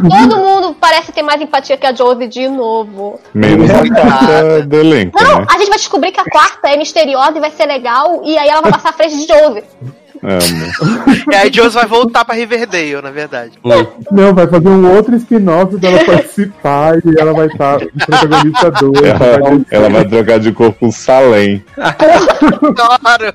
[0.10, 3.18] Todo mundo parece ter mais empatia que a Josie de novo.
[3.34, 5.46] Menos a carta do elenco, Não, né?
[5.50, 8.22] a gente vai descobrir que a quarta é misteriosa e vai ser legal.
[8.26, 9.64] E aí ela vai passar à frente de Josie.
[10.23, 11.27] Amo.
[11.31, 13.52] E aí, Jones vai voltar pra Riverdale, na verdade.
[14.11, 19.02] Não, vai fazer um outro spin-off dela participar e ela vai estar protagonista 2.
[19.03, 21.64] Ela, ela vai trocar de corpo com Salem.
[21.77, 23.34] Adoro!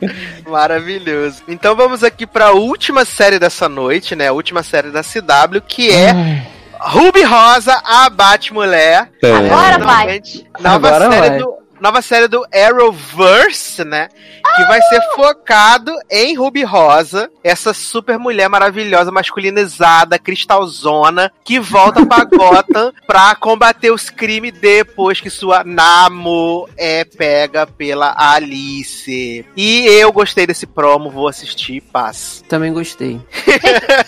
[0.48, 1.42] Maravilhoso.
[1.48, 4.28] Então vamos aqui pra última série dessa noite, né?
[4.28, 6.46] A última série da CW, que é
[6.78, 9.08] Ruby Rosa, a Batmulher.
[9.22, 10.20] Agora vai.
[10.60, 11.38] Nova Agora série vai.
[11.38, 11.58] do.
[11.80, 14.08] Nova série do Arrowverse, né?
[14.56, 22.04] Que vai ser focado em Ruby Rosa, essa super mulher maravilhosa, masculinizada, cristalzona, que volta
[22.04, 29.44] pra Gotham pra combater os crimes depois que sua Namo é pega pela Alice.
[29.56, 32.42] E eu gostei desse promo, vou assistir, paz.
[32.48, 33.20] Também gostei.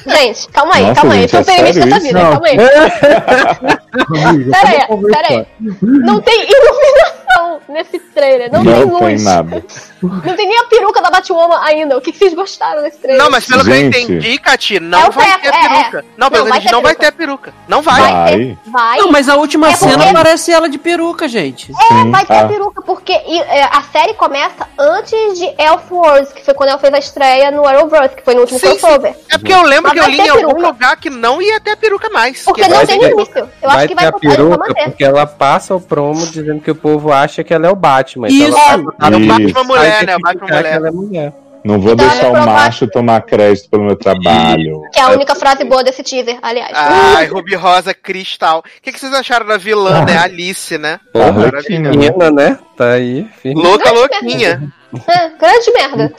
[0.06, 1.20] Gente, calma aí, Nossa, calma aí.
[1.20, 2.30] gente, Tô é permitindo sério essa vida, isso?
[2.30, 2.56] calma aí.
[4.26, 5.46] Amiga, Pera aí, vamos pera aí.
[5.46, 5.46] conversar.
[5.82, 7.19] Não tem iluminação
[7.68, 8.50] nesse trailer.
[8.52, 9.24] Não, Não tem tem luz.
[9.24, 9.64] nada.
[10.02, 11.96] Não tem nem a peruca da Batwoman ainda.
[11.96, 13.22] O que, que vocês gostaram desse trailer?
[13.22, 13.90] Não, mas pelo Gente.
[13.90, 16.04] que eu entendi, Cati, não É vai teco, ter é, peruca.
[16.16, 17.54] Não, pelo Não, menos vai ter não vai ter peruca.
[17.68, 18.00] Não vai.
[18.00, 18.36] Vai Vai.
[18.38, 18.58] ter.
[18.66, 18.98] Vai.
[18.98, 21.70] Não, mas a última É cena porque- parece ela de peruca, gente.
[21.72, 22.40] É, vai ter Ah.
[22.42, 26.78] a peruca, porque e, é, a série começa antes de Elfwars, que foi quando ela
[26.78, 29.14] fez a estreia no Arrowverse, que foi no último Sim, crossover.
[29.30, 30.66] É porque eu lembro Mas que eu li ter em algum peruca.
[30.66, 32.42] lugar que não ia ter peruca mais.
[32.42, 33.38] Porque que não tem ter- no início.
[33.38, 34.84] Eu vai acho que ter vai, a vai, vai peruca manter.
[34.84, 38.28] porque ela passa o promo dizendo que o povo acha que ela é o Batman.
[38.28, 38.48] Isso.
[38.48, 39.28] Então ela Ah, o Isso.
[39.28, 40.16] Batman mulher, né?
[40.16, 40.64] O Batman mulher.
[40.66, 41.32] ela é mulher.
[41.62, 44.80] Não vou Então, deixar é o macho tomar crédito pelo meu trabalho.
[44.92, 46.72] Que é a única frase boa desse teaser, aliás.
[46.74, 48.60] Ai, Ruby Rosa Cristal.
[48.60, 50.16] O que, que vocês acharam da vilã, né?
[50.16, 50.98] Alice, né?
[51.12, 51.90] Porra, Maravilhosa.
[51.98, 52.58] Menina, né?
[52.76, 53.26] Tá aí.
[53.42, 53.62] firme.
[53.62, 54.72] Louca, louquinha.
[55.06, 56.12] É, grande merda.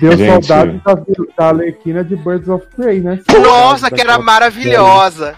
[0.00, 0.46] Deu Gente.
[0.46, 0.94] saudade da,
[1.36, 3.20] da Alequina de Birds of Prey, né?
[3.42, 5.34] Nossa, que era maravilhosa.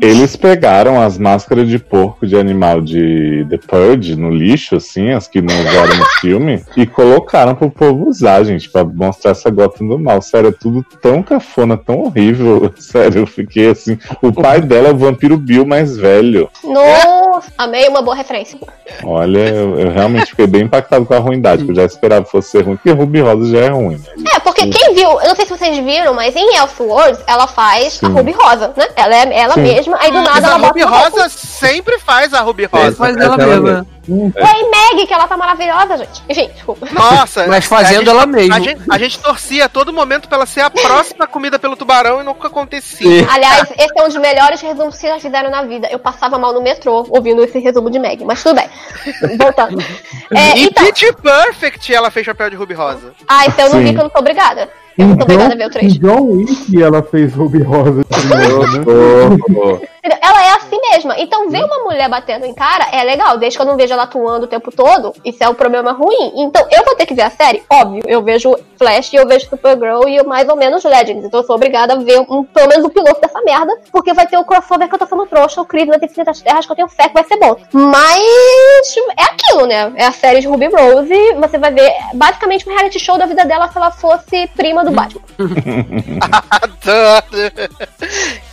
[0.00, 5.26] Eles pegaram as máscaras de porco de animal de The Purge no lixo, assim, as
[5.26, 9.84] que não usaram no filme, e colocaram pro povo usar, gente, pra mostrar essa gota
[9.84, 10.22] do mal.
[10.22, 12.72] Sério, é tudo tão cafona, tão horrível.
[12.78, 13.98] Sério, eu fiquei assim.
[14.22, 16.48] O pai dela é o vampiro Bill mais velho.
[16.62, 18.58] Nossa, amei uma boa referência.
[19.02, 22.30] Olha, eu, eu realmente fiquei bem impactado com a ruindade, porque eu já esperava que
[22.30, 24.24] fosse ser ruim, porque Ruby Rosa já é ruim, né?
[24.34, 27.98] É, porque quem viu, eu não sei se vocês viram, mas em Elfwars ela faz
[28.02, 28.12] a Sim.
[28.12, 28.86] Ruby Rosa, né?
[28.96, 29.62] Ela é ela Sim.
[29.62, 31.10] mesma, aí do Mas nada a ela bota Ruby roupa.
[31.10, 32.92] Rosa sempre faz a Ruby Rosa.
[32.92, 33.86] Faz é ela ela mesma.
[34.10, 36.22] Ué, e Meg, que ela tá maravilhosa, gente.
[36.28, 36.86] Enfim, desculpa.
[36.92, 38.56] Nossa, Mas a fazendo gente- ela mesma.
[38.56, 41.76] A gente, a gente torcia a todo momento pra ela ser a próxima comida pelo
[41.76, 43.26] tubarão e nunca acontecia.
[43.30, 45.88] Aliás, esse é um dos melhores resumos que já fizeram na vida.
[45.90, 48.68] Eu passava mal no metrô ouvindo esse resumo de Meg, mas tudo bem.
[49.38, 49.78] Voltando.
[50.32, 53.12] É, e então, Pitch Perfect ela fez papel de Ruby Rosa.
[53.26, 53.94] ah, isso eu não vi Sim.
[53.94, 54.68] que eu não sou obrigada.
[54.96, 55.98] Eu não tô obrigada a ver o Em 3.
[55.98, 58.84] John Wick ela fez Ruby Rosa primeiro, né?
[58.86, 59.80] Oh, oh.
[60.02, 61.14] Ela é assim mesma.
[61.18, 64.04] Então, ver uma mulher batendo em cara é legal, desde que eu não vejo ela
[64.04, 65.12] atuando o tempo todo.
[65.24, 66.32] Isso é um problema ruim.
[66.36, 67.62] Então, eu vou ter que ver a série?
[67.70, 68.02] Óbvio.
[68.06, 71.24] Eu vejo Flash, eu vejo Supergirl e eu mais ou menos Legends.
[71.24, 74.26] Então, eu sou obrigada a ver um, pelo menos o piloto dessa merda, porque vai
[74.26, 76.76] ter o crossover que eu tô sendo trouxa, o Crise nas Infinitas Terras, que eu
[76.76, 77.56] tenho fé que vai ser bom.
[77.72, 79.92] Mas é aquilo, né?
[79.96, 81.34] É a série de Ruby Rose.
[81.38, 84.90] Você vai ver basicamente um reality show da vida dela se ela fosse prima do
[84.90, 85.22] Batman.
[86.50, 87.24] Adoro.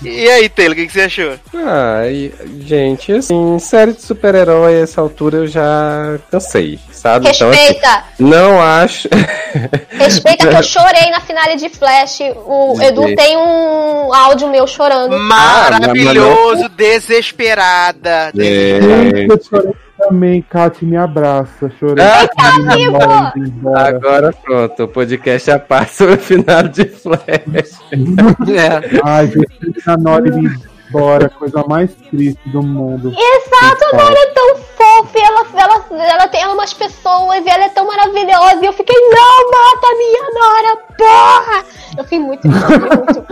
[0.03, 1.36] E aí, Taylor, o que, que você achou?
[1.53, 7.29] Ah, e, gente, assim, série de super-herói a essa altura eu já cansei, sabe?
[7.29, 8.03] Então, assim, Respeita!
[8.19, 9.09] não acho.
[9.89, 12.19] Respeita que eu chorei na finale de Flash.
[12.45, 13.15] O Edu Entendi.
[13.15, 15.17] tem um áudio meu chorando.
[15.17, 18.31] Maravilhoso, desesperada.
[18.33, 21.71] Gente, eu chorei também, Kat, me abraça.
[21.79, 22.05] Chorei.
[22.05, 23.33] Ah.
[23.87, 27.79] Agora pronto, o podcast já passa o final de Flash.
[28.47, 28.99] É.
[29.03, 30.49] Ai, deixa a Nori me
[30.89, 33.09] embora, coisa mais triste do mundo.
[33.09, 37.65] Exato, a Nora é tão fofa, e ela, ela, ela tem umas pessoas e ela
[37.65, 38.59] é tão maravilhosa.
[38.61, 41.65] E eu fiquei, não, mata a minha Nora, porra!
[41.97, 43.25] Eu fiquei muito, muito.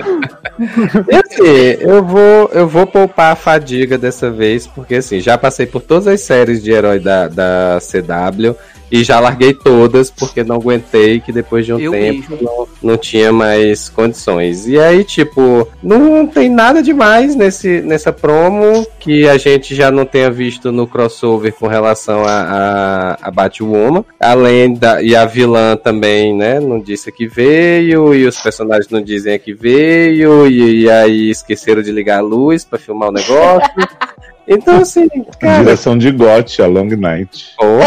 [1.11, 5.65] E assim, eu vou, eu vou poupar a fadiga dessa vez, porque assim, já passei
[5.65, 8.55] por todas as séries de herói da, da CW
[8.91, 12.97] e já larguei todas porque não aguentei que depois de um Eu tempo não, não
[12.97, 14.67] tinha mais condições.
[14.67, 20.05] E aí, tipo, não tem nada demais nesse, nessa promo que a gente já não
[20.05, 24.05] tenha visto no crossover com relação a, a, a Batwoman.
[24.19, 25.01] Além da.
[25.01, 26.59] E a vilã também, né?
[26.59, 31.81] Não disse que veio, e os personagens não dizem que veio, e, e aí esqueceram
[31.81, 33.69] de ligar a luz pra filmar o negócio.
[34.47, 35.07] Então, assim,
[35.39, 35.63] cara.
[35.63, 37.55] Direção de Got, a Long Night.
[37.59, 37.79] Oh,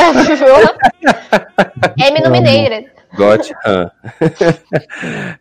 [1.97, 2.91] Emmy nominated.
[3.17, 3.51] Got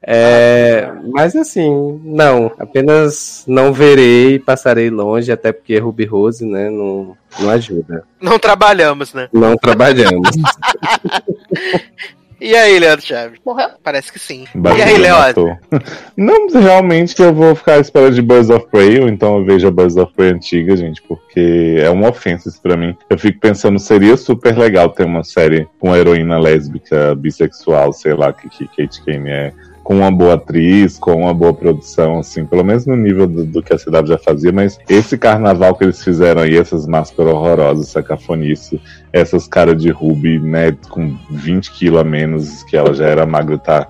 [0.02, 2.52] é, mas assim, não.
[2.58, 8.04] Apenas não verei, passarei longe, até porque Ruby Rose, né, não, não ajuda.
[8.22, 9.28] Não trabalhamos, né?
[9.34, 10.30] Não trabalhamos.
[12.40, 13.40] E aí, Leandro Chaves?
[13.44, 13.70] Morreu?
[13.84, 14.46] Parece que sim.
[14.56, 15.58] e aí, Leandro?
[16.16, 19.46] Não, realmente que eu vou ficar à espera de Birds of Prey, ou então eu
[19.46, 22.96] vejo a Birds of Prey antiga, gente, porque é uma ofensa isso pra mim.
[23.10, 28.32] Eu fico pensando, seria super legal ter uma série com heroína lésbica, bissexual, sei lá,
[28.32, 29.54] que, que Kate Kane é
[29.88, 33.64] com uma boa atriz, com uma boa produção, assim, pelo menos no nível do, do
[33.64, 37.88] que a CW já fazia, mas esse carnaval que eles fizeram aí, essas máscaras horrorosas,
[37.88, 38.82] essa cafonice,
[39.14, 43.58] essas caras de Ruby, né, com 20 quilos a menos, que ela já era magra,
[43.58, 43.88] tá,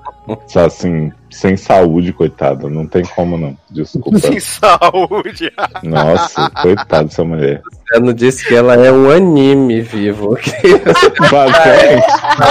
[0.54, 4.20] tá assim, sem saúde, coitada, não tem como não, desculpa.
[4.20, 5.52] Sem saúde.
[5.82, 7.64] Nossa, coitada dessa mulher.
[7.92, 10.38] Ela não disse que ela é um anime vivo.
[11.32, 12.06] Basicamente,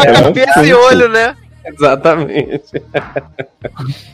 [0.04, 1.36] é um Esse olho, né?
[1.66, 2.82] Exatamente.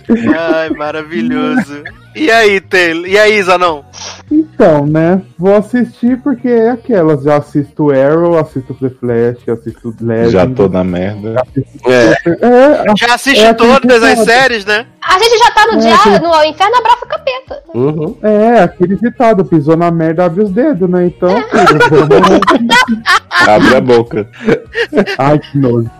[0.09, 1.83] Ai, maravilhoso.
[2.15, 3.07] E aí, Taylor?
[3.07, 3.83] E aí, Zanon?
[4.31, 5.21] Então, né?
[5.39, 7.23] Vou assistir porque é aquelas.
[7.23, 10.31] Já assisto Arrow, assisto The Flash, assisto Legend.
[10.31, 11.43] Já tô na merda.
[11.87, 12.13] É.
[12.45, 14.87] É, a- Já assiste É todas as séries, né?
[15.05, 17.63] A gente já tá no, É, dia, aquele- no inferno abraça o capeta.
[17.75, 18.17] Uhum.
[18.23, 21.07] é, aquele ditado, pisou na merda, abre os dedos, né?
[21.07, 22.41] Então, filho, vamos-
[23.49, 24.29] Abre a boca.
[25.19, 25.91] Ai, que nojo.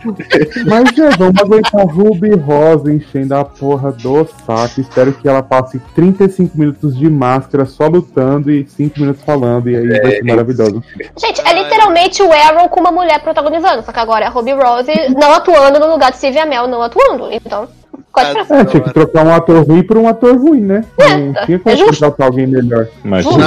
[0.67, 4.81] Mas é, vamos aguentar Ruby Rosa enchendo a porra do saco.
[4.81, 9.71] Espero que ela passe 35 minutos de máscara só lutando e 5 minutos falando.
[9.71, 10.83] E aí vai ser maravilhoso.
[11.17, 13.85] Gente, é literalmente o Arrow com uma mulher protagonizando.
[13.85, 16.83] Só que agora é a Ruby Rose não atuando no lugar de Stevie Amell não
[16.83, 17.31] atuando.
[17.31, 17.69] Então?
[18.15, 20.85] É, tinha que trocar um ator ruim por um ator ruim, né?
[20.99, 21.93] Não tinha é como justo.
[21.93, 22.87] contratar alguém melhor.
[23.03, 23.39] Mas tem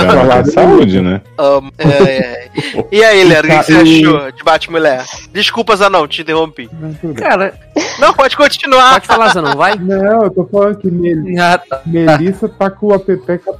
[0.43, 1.21] de- saúde, né?
[1.37, 1.71] Amo.
[1.77, 2.49] É, é.
[2.91, 5.03] E aí, Leandro, o que, que você E- achou de Batmulher?
[5.31, 6.67] Desculpa, Zanon, te interrompi.
[7.03, 7.13] Não.
[7.13, 7.53] Cara,
[7.99, 8.93] Não, pode continuar.
[8.93, 9.75] pode falar, Zanon, vai?
[9.75, 11.81] Não, eu tô falando que Mel- Ah, tá.
[11.85, 13.51] Melissa tá com a Pepeca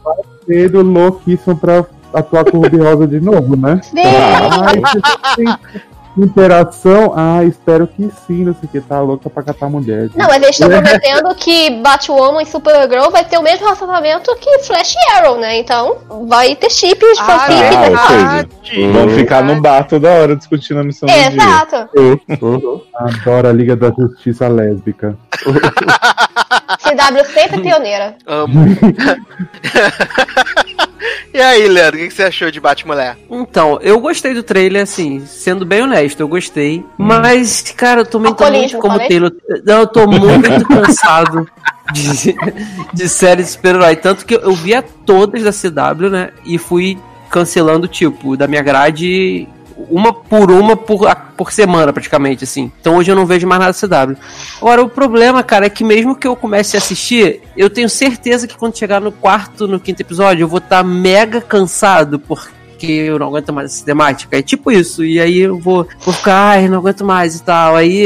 [0.47, 3.79] cedo louquíssima pra atuar com o Ruby Rosa de novo, né?
[5.35, 5.45] Tem
[6.17, 7.13] interação?
[7.15, 10.09] Ah, espero que sim, não sei o que, tá louca pra catar mulher.
[10.15, 14.59] Não, mas eles estão prometendo que Batwoman e Supergirl vai ter o mesmo relacionamento que
[14.59, 15.57] Flash e Arrow, né?
[15.57, 15.97] Então,
[16.27, 17.89] vai ter chips, Ah, fanfic, é, né?
[17.89, 18.47] ou seja.
[18.91, 21.27] Vão ficar no bar toda hora discutindo a missão do dia.
[21.27, 21.89] Exato.
[21.97, 22.81] Uhum.
[22.95, 25.17] Adoro a Liga da Justiça Lésbica.
[26.85, 28.15] CW sempre pioneira.
[28.27, 28.65] Amo.
[31.33, 33.17] e aí, Leandro, o que, você achou de Batmulher?
[33.29, 36.83] Então, eu gostei do trailer, assim, sendo bem honesto, eu gostei.
[36.97, 39.07] Mas, cara, eu também tô muito como falei?
[39.07, 39.31] Taylor.
[39.65, 41.49] Não, eu tô muito cansado
[41.93, 42.35] de,
[42.93, 43.95] de série de super-herói.
[43.95, 46.31] Tanto que eu via todas da CW, né?
[46.45, 46.97] E fui
[47.29, 49.47] cancelando, tipo, da minha grade.
[49.89, 52.71] Uma por uma por, por semana, praticamente, assim.
[52.79, 54.17] Então hoje eu não vejo mais nada da CW.
[54.57, 58.47] Agora, o problema, cara, é que mesmo que eu comece a assistir, eu tenho certeza
[58.47, 63.19] que quando chegar no quarto, no quinto episódio, eu vou estar mega cansado, porque eu
[63.19, 64.37] não aguento mais essa temática.
[64.37, 65.03] É tipo isso.
[65.03, 67.75] E aí eu vou, vou ficar, ai, não aguento mais e tal.
[67.75, 68.05] Aí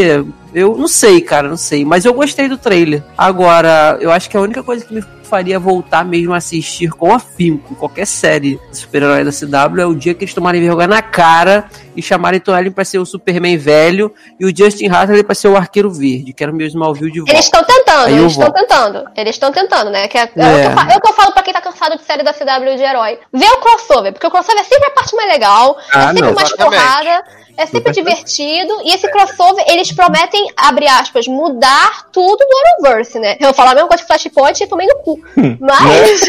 [0.54, 1.86] eu não sei, cara, não sei.
[1.86, 3.04] Mas eu gostei do trailer.
[3.18, 7.14] Agora, eu acho que a única coisa que me faria voltar mesmo a assistir com
[7.14, 11.02] afinco qualquer série de super-herói da CW é o dia que eles tomarem vergonha na
[11.02, 15.36] cara e chamarem Tom Ellen pra ser o Superman velho e o Justin Hathaway pra
[15.36, 17.34] ser o Arqueiro Verde, que era o meu Smallville de volta.
[17.34, 19.06] Eles estão tentando, Aí eles estão tentando.
[19.16, 20.08] Eles estão tentando, né?
[20.08, 20.26] Que é, é.
[20.26, 20.28] É.
[20.28, 22.24] o que eu fa- é o que eu falo pra quem tá cansado de série
[22.24, 23.20] da CW de herói.
[23.34, 26.22] Vê o crossover, porque o crossover é sempre a parte mais legal, Ah, é sempre
[26.22, 26.82] não, mais exatamente.
[26.82, 27.24] porrada,
[27.58, 28.74] é sempre divertido.
[28.86, 33.36] E esse crossover, eles prometem, abre aspas, mudar tudo do Arrowverse, né?
[33.40, 35.19] Eu falo a mesma coisa que Flashpoint e tomei no cu.
[35.60, 36.28] Mas.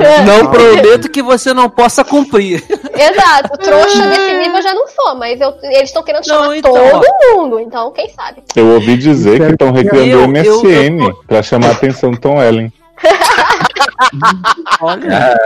[0.00, 0.22] É?
[0.24, 2.62] Não prometo que você não possa cumprir.
[2.94, 6.56] Exato, trouxa desse nível eu já não sou, mas eu- eles estão querendo Não, chamar
[6.56, 8.42] então, todo mundo, então quem sabe?
[8.54, 12.18] Eu ouvi dizer que estão recriando o eu- MSN eu pra chamar a atenção do
[12.18, 12.72] Tom Ellen.
[14.80, 15.36] Olha.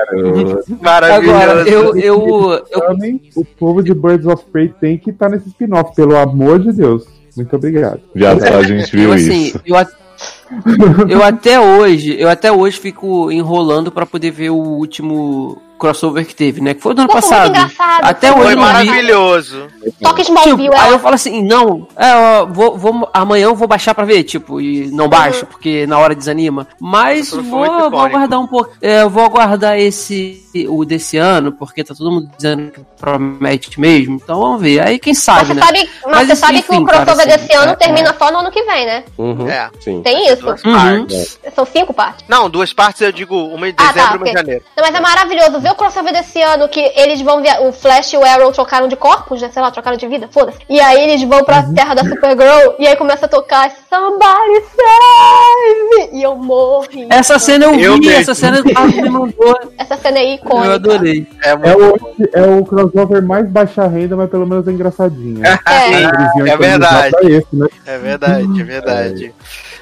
[0.80, 1.30] Maravilhoso.
[1.30, 2.88] Agora, eu, eu, eu
[3.36, 7.04] o povo de Birds of Prey tem que estar nesse spin-off, pelo amor de Deus.
[7.36, 8.00] Muito obrigado.
[8.14, 9.60] Já só a gente viu eu, assim, isso.
[9.66, 16.26] eu, eu até hoje, eu até hoje fico enrolando pra poder ver o último crossover
[16.26, 16.74] que teve, né?
[16.74, 17.48] Que foi do ano foi muito passado.
[17.48, 18.72] engraçado, Até foi hoje não vi.
[18.72, 19.66] maravilhoso.
[20.02, 23.44] Toque de Tipo, Smallville, aí é eu falo assim, não, é, ó, vou, vou- amanhã
[23.44, 26.66] eu vou baixar pra ver, tipo, e não baixo, porque na hora desanima.
[26.80, 28.70] Mas vou, vou aguardar um pouco.
[28.80, 33.78] É, eu vou aguardar esse, o desse ano, porque tá todo mundo dizendo que promete
[33.78, 34.20] mesmo.
[34.22, 34.80] Então vamos ver.
[34.80, 35.62] Aí quem Mas sabe, você né?
[35.62, 38.14] sabe, mas Mas, você sabe que enfim, o crossover cara, assim, desse ano é- termina
[38.18, 39.04] só no ano que vem, né?
[39.18, 39.48] Uhum.
[39.48, 39.70] É.
[39.80, 40.02] Sim.
[40.02, 40.42] Tem isso.
[40.42, 40.72] Duas Uhum.
[40.72, 41.38] partes.
[41.54, 42.24] São cinco partes.
[42.28, 44.32] Não, duas partes eu digo uma em Ah, dezembro tá, e uma em ok.
[44.32, 44.64] janeiro.
[44.76, 47.60] Não, mas é maravilhoso ver o crossover desse ano que eles vão via...
[47.62, 49.50] O Flash e o Arrow trocaram de corpos, né?
[49.52, 50.58] Sei lá, trocaram de vida, foda-se.
[50.68, 51.74] E aí eles vão pra Uhum.
[51.74, 56.10] terra da Supergirl e aí começa a tocar Somebody Save!
[56.16, 57.06] E eu morri.
[57.10, 58.20] Essa cena eu, Eu vi, mesmo.
[58.22, 59.58] essa cena me mandou.
[59.78, 60.66] Essa cena é icônica.
[60.66, 61.26] Eu adorei.
[61.42, 61.96] É É o,
[62.32, 65.42] é o crossover mais baixa renda, mas pelo menos é engraçadinho.
[65.66, 66.00] É.
[66.38, 67.16] Iam É verdade.
[67.24, 67.66] esse, né?
[67.86, 69.34] É verdade, é verdade.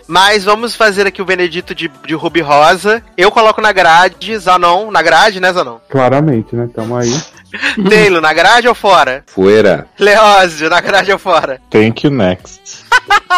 [0.06, 3.02] Mas vamos fazer aqui o Benedito de, de Ruby Rosa.
[3.16, 4.90] Eu coloco na grade, Zanon.
[4.90, 5.78] Na grade, né, Zanon?
[5.88, 6.68] Claramente, né?
[6.74, 7.10] Tamo aí.
[7.88, 9.24] Taylor, na grade ou fora?
[9.26, 9.86] Fuera.
[9.98, 11.60] Leózio, na grade ou fora?
[11.70, 12.82] Thank you next.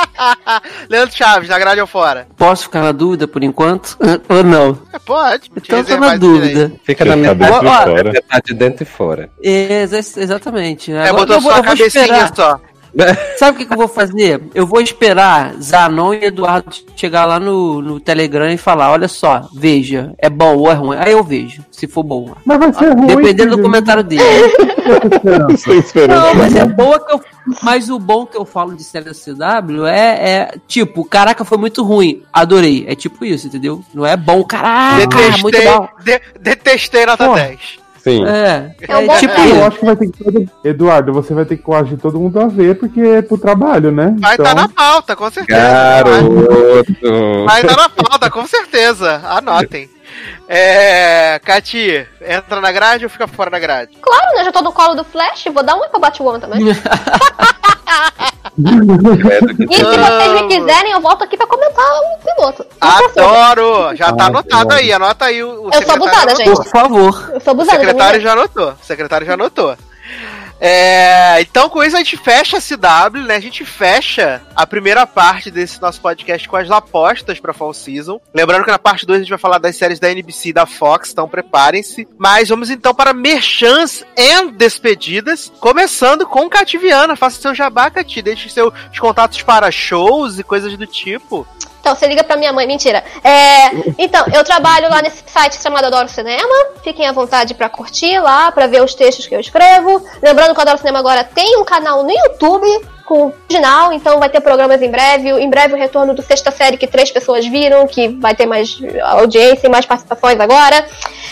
[0.89, 2.27] Leandro Chaves, na grade ou fora?
[2.36, 3.97] Posso ficar na dúvida por enquanto?
[4.28, 4.78] Ou não?
[4.93, 5.51] É, pode.
[5.57, 6.73] Então eu tô reservar na dúvida.
[6.85, 8.12] Fica na metade, e Ó, ó, fora.
[8.12, 9.31] metade dentro e fora.
[9.43, 10.93] É, exa- exatamente.
[10.93, 12.32] É, Agora botou eu vou, só a cabecinha esperar.
[12.36, 12.61] só.
[13.39, 14.41] Sabe o que, que eu vou fazer?
[14.55, 19.49] Eu vou esperar Zanon e Eduardo chegar lá no, no Telegram e falar: olha só,
[19.53, 20.97] veja, é bom ou é ruim.
[20.99, 22.35] Aí eu vejo, se for bom.
[22.45, 23.07] Mas vai ser ruim.
[23.07, 24.23] Dependendo do comentário dele.
[25.79, 26.21] Esperando.
[26.21, 27.21] Não, mas é boa que eu.
[27.62, 32.23] Mas o bom que eu falo de CW é, é tipo, caraca, foi muito ruim.
[32.33, 32.85] Adorei.
[32.89, 33.83] É tipo isso, entendeu?
[33.93, 35.89] Não é bom, caraca, muito Detestei, bom.
[36.03, 37.35] de- detestei nota Pô.
[37.35, 37.84] 10.
[38.05, 38.22] Sim.
[38.26, 39.51] É, É um é bom tipo teste.
[39.56, 40.48] Eu acho que vai ter que.
[40.62, 44.14] Eduardo, você vai ter que coagir todo mundo a ver, porque é pro trabalho, né?
[44.18, 45.59] Vai estar Então, na pauta, com certeza.
[45.59, 47.44] Garoto.
[47.47, 49.22] Vai estar na pauta, com certeza.
[49.24, 49.89] Anotem.
[50.47, 51.40] É.
[51.43, 53.97] Cati, entra na grade ou fica fora da grade?
[54.02, 54.44] Claro, né?
[54.44, 56.60] Já tô no colo do Flash, vou dar um pra Batwoman também.
[58.57, 62.66] E se vocês me quiserem, eu volto aqui pra comentar o piloto.
[62.81, 63.97] Adoro!
[63.97, 66.55] Já tá Ah, anotado aí, anota aí o, o Eu sou secretário abusada, gente.
[66.57, 67.31] Por favor.
[67.35, 67.79] Eu sou O abusada.
[67.79, 68.29] secretário já...
[68.29, 68.69] já anotou.
[68.73, 69.77] O secretário já anotou.
[70.60, 73.36] É, então, com isso, a gente fecha a CW, né?
[73.36, 78.20] A gente fecha a primeira parte desse nosso podcast com as apostas pra Fall Season.
[78.32, 80.66] Lembrando que na parte 2 a gente vai falar das séries da NBC e da
[80.66, 82.09] Fox, então preparem-se.
[82.18, 85.52] Mas vamos então para merchans e despedidas.
[85.60, 87.16] Começando com Cativiana.
[87.16, 88.22] Faça seu jabá, Cati.
[88.22, 91.47] Deixe seus contatos para shows e coisas do tipo.
[91.85, 93.05] Então, você liga pra minha mãe, mentira.
[93.23, 93.66] É,
[93.98, 96.55] então, eu trabalho lá nesse site chamado Adoro Cinema.
[96.82, 100.02] Fiquem à vontade pra curtir lá, pra ver os textos que eu escrevo.
[100.23, 102.66] Lembrando que o Adoro Cinema agora tem um canal no YouTube
[103.05, 105.31] com o original, então vai ter programas em breve.
[105.31, 108.78] Em breve o retorno do sexta série que três pessoas viram, que vai ter mais
[109.02, 110.86] audiência e mais participações agora.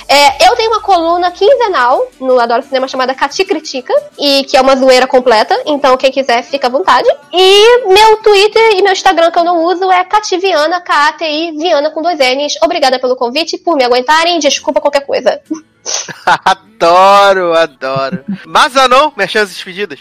[0.09, 4.61] É, eu tenho uma coluna quinzenal no Adoro Cinema chamada Cati Critica, e que é
[4.61, 7.09] uma zoeira completa, então quem quiser fica à vontade.
[7.33, 12.03] E meu Twitter e meu Instagram que eu não uso é Cativiana, K-A-T-I, Viana com
[12.03, 12.59] dois N's.
[12.63, 15.41] Obrigada pelo convite, por me aguentarem, desculpa qualquer coisa.
[16.27, 18.25] adoro, adoro.
[18.47, 20.01] Mazanon, merchans despedidas.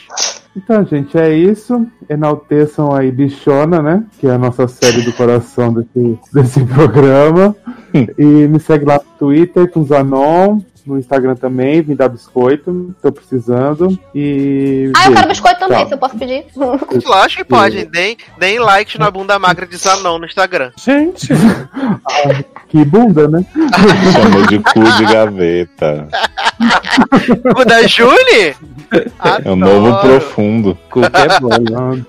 [0.55, 1.87] Então, gente, é isso.
[2.09, 4.03] Enalteçam aí Bichona, né?
[4.19, 7.55] Que é a nossa série do coração desse, desse programa.
[7.93, 10.59] e me segue lá no Twitter com Zanon.
[10.85, 12.95] No Instagram também, vim dar biscoito.
[13.01, 13.97] Tô precisando.
[14.15, 14.91] E.
[14.97, 15.87] Ah, eu quero biscoito também, Tchau.
[15.87, 16.45] se eu posso pedir.
[17.05, 17.85] Lógico que pode.
[17.85, 20.71] Deem, deem likes na bunda magra de Zanon no Instagram.
[20.75, 21.29] Gente.
[22.71, 23.45] Que bunda, né?
[24.13, 26.07] Chamou de cu de gaveta.
[27.57, 28.55] O da Julie?
[29.43, 30.77] É o novo profundo.
[30.89, 32.01] Culpa é bom.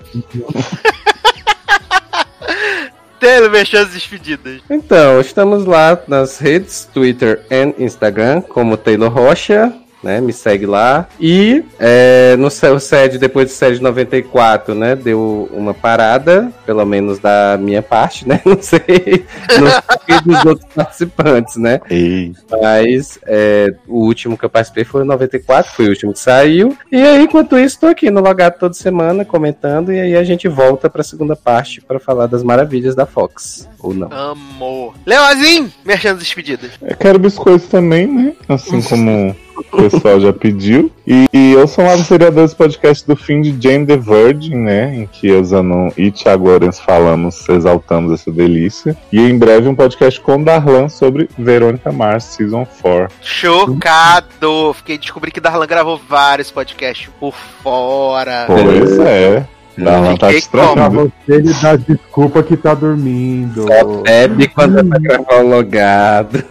[3.19, 4.61] Telo, merchans despedidas.
[4.69, 9.73] Então, estamos lá nas redes Twitter e Instagram, como Taylor Rocha,
[10.03, 10.19] né?
[10.19, 11.07] Me segue lá.
[11.19, 14.95] E é, no seu SED, depois do SED 94, né?
[14.95, 18.41] Deu uma parada, pelo menos da minha parte, né?
[18.45, 19.25] Não sei.
[19.59, 19.69] Não
[20.05, 21.79] sei dos outros participantes, né?
[21.89, 26.19] Ei, Mas é, o último que eu participei foi o 94, foi o último que
[26.19, 26.77] saiu.
[26.91, 29.91] E aí, enquanto isso, tô aqui no Logado toda semana comentando.
[29.91, 33.69] E aí a gente volta pra segunda parte pra falar das maravilhas da Fox.
[33.79, 34.11] Ou não.
[34.11, 34.93] Amor.
[35.05, 36.71] Leozinho, merchans despedidas.
[36.81, 38.33] eu quero biscoito também, né?
[38.47, 40.91] Assim como o pessoal já pediu.
[41.05, 44.95] E, e eu sou lá do seriadores podcast do fim de Jane the Virgin, né?
[44.95, 48.95] Em que eu, Zanon e Thiago Lorenz falamos, exaltamos essa delícia.
[49.11, 53.13] E em breve um podcast com Darlan sobre Verônica Mars Season 4.
[53.21, 54.73] Chocado.
[54.75, 58.45] Fiquei descobri que Darlan gravou vários podcasts por fora.
[58.47, 59.47] Pois é.
[59.77, 63.65] Darlan tá Fiquei Pra você, ele dá desculpa que tá dormindo.
[64.03, 66.43] Bebe quando é pra gravar o logado.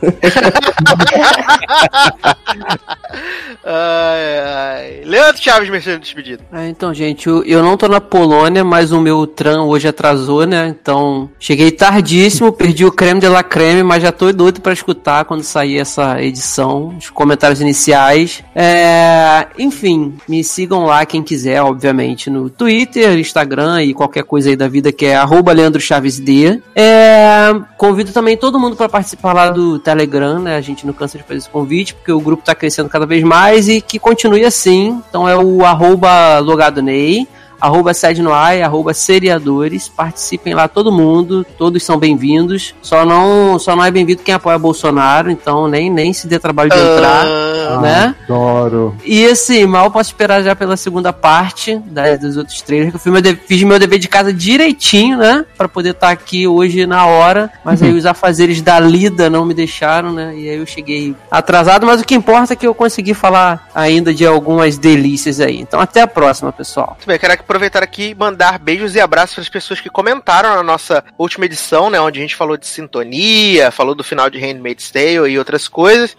[3.64, 5.02] Ai, ai.
[5.04, 6.44] Leandro Chaves, merchans despedidas.
[6.52, 10.46] É, então, gente, eu, eu não tô na Polônia, mas o meu tram hoje atrasou,
[10.46, 10.68] né?
[10.68, 15.24] Então, cheguei tardíssimo, perdi o creme de la creme, mas já tô doido pra escutar
[15.24, 18.42] quando sair essa edição, os comentários iniciais.
[18.54, 24.56] É, enfim, me sigam lá quem quiser, obviamente, no Twitter, Instagram e qualquer coisa aí
[24.56, 26.60] da vida que é arroba Leandro Chaves D.
[26.74, 27.31] É,
[27.76, 30.56] convido também todo mundo para participar lá do Telegram, né?
[30.56, 33.22] A gente não cansa de fazer esse convite, porque o grupo tá crescendo cada vez
[33.22, 35.02] mais e que continue assim.
[35.08, 37.26] Então é o arroba logado Ney,
[37.62, 39.88] arroba sede no ar, e arroba seriadores.
[39.88, 42.74] Participem lá todo mundo, todos são bem-vindos.
[42.82, 46.70] Só não, só não é bem-vindo quem apoia Bolsonaro, então nem, nem se dê trabalho
[46.70, 48.14] de entrar, Ah, né?
[48.24, 48.94] Adoro.
[49.04, 52.90] E assim, mal posso esperar já pela segunda parte da, dos outros trailers.
[52.90, 55.44] Que eu fiz meu, de- fiz meu dever de casa direitinho, né?
[55.56, 57.50] Pra poder estar aqui hoje na hora.
[57.64, 60.34] Mas aí os afazeres da lida não me deixaram, né?
[60.36, 61.86] E aí eu cheguei atrasado.
[61.86, 65.60] Mas o que importa é que eu consegui falar ainda de algumas delícias aí.
[65.60, 66.96] Então até a próxima, pessoal.
[66.96, 67.18] Muito bem,
[67.52, 71.44] aproveitar aqui e mandar beijos e abraços para as pessoas que comentaram na nossa última
[71.44, 72.00] edição, né?
[72.00, 76.16] Onde a gente falou de sintonia, falou do final de Handmaid's Tale e outras coisas.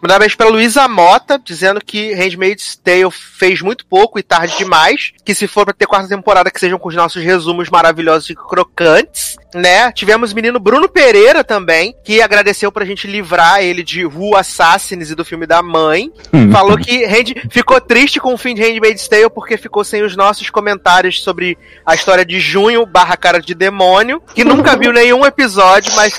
[0.00, 5.12] Mandar beijo pra Luísa Mota, dizendo que Handmaid's Tale fez muito pouco e tarde demais.
[5.24, 8.34] Que se for pra ter quarta temporada, que sejam com os nossos resumos maravilhosos e
[8.36, 9.90] crocantes, né?
[9.90, 15.10] Tivemos o menino Bruno Pereira também, que agradeceu pra gente livrar ele de Who Assassins
[15.10, 16.12] e do filme da mãe.
[16.52, 20.14] Falou que Hand- ficou triste com o fim de Handmaid's Tale porque ficou sem os
[20.14, 20.75] nossos comentários
[21.20, 26.18] sobre a história de junho barra cara de demônio, que nunca viu nenhum episódio, mas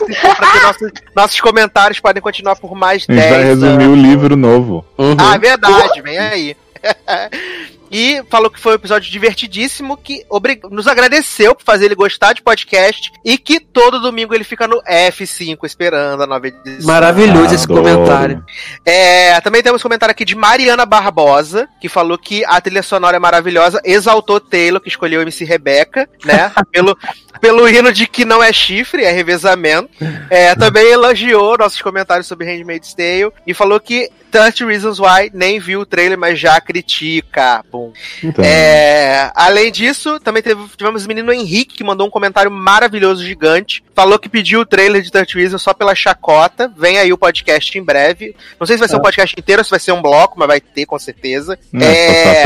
[0.64, 3.98] nossos, nossos comentários podem continuar por mais A gente 10 vai resumir anos.
[3.98, 4.86] o livro novo.
[5.18, 6.58] Ah, é verdade, vem aí.
[7.98, 10.24] E falou que foi um episódio divertidíssimo, que
[10.70, 14.80] nos agradeceu por fazer ele gostar de podcast e que todo domingo ele fica no
[14.84, 16.86] F5 esperando a nova edição.
[16.86, 17.82] Maravilhoso esse Adoro.
[17.82, 18.46] comentário.
[18.86, 23.20] É, também temos comentário aqui de Mariana Barbosa, que falou que a trilha sonora é
[23.20, 26.52] maravilhosa, exaltou Taylor, que escolheu MC Rebeca, né?
[26.72, 26.96] pelo,
[27.42, 29.90] pelo hino de que não é chifre, é revezamento.
[30.30, 35.60] É, também elogiou nossos comentários sobre Handmaid's Tale e falou que 30 Reasons Why nem
[35.60, 37.64] viu o trailer, mas já critica.
[37.72, 37.87] Bom.
[38.24, 43.24] Então, É, além disso, também teve- tivemos o menino Henrique que mandou um comentário maravilhoso,
[43.24, 43.84] gigante.
[43.96, 46.72] Falou que pediu o trailer de 30 Reasons só pela chacota.
[46.78, 48.36] Vem aí o podcast em breve.
[48.60, 50.48] Não sei se vai ser um podcast inteiro, ou se vai ser um bloco, mas
[50.48, 51.58] vai ter com certeza.
[51.72, 51.86] né,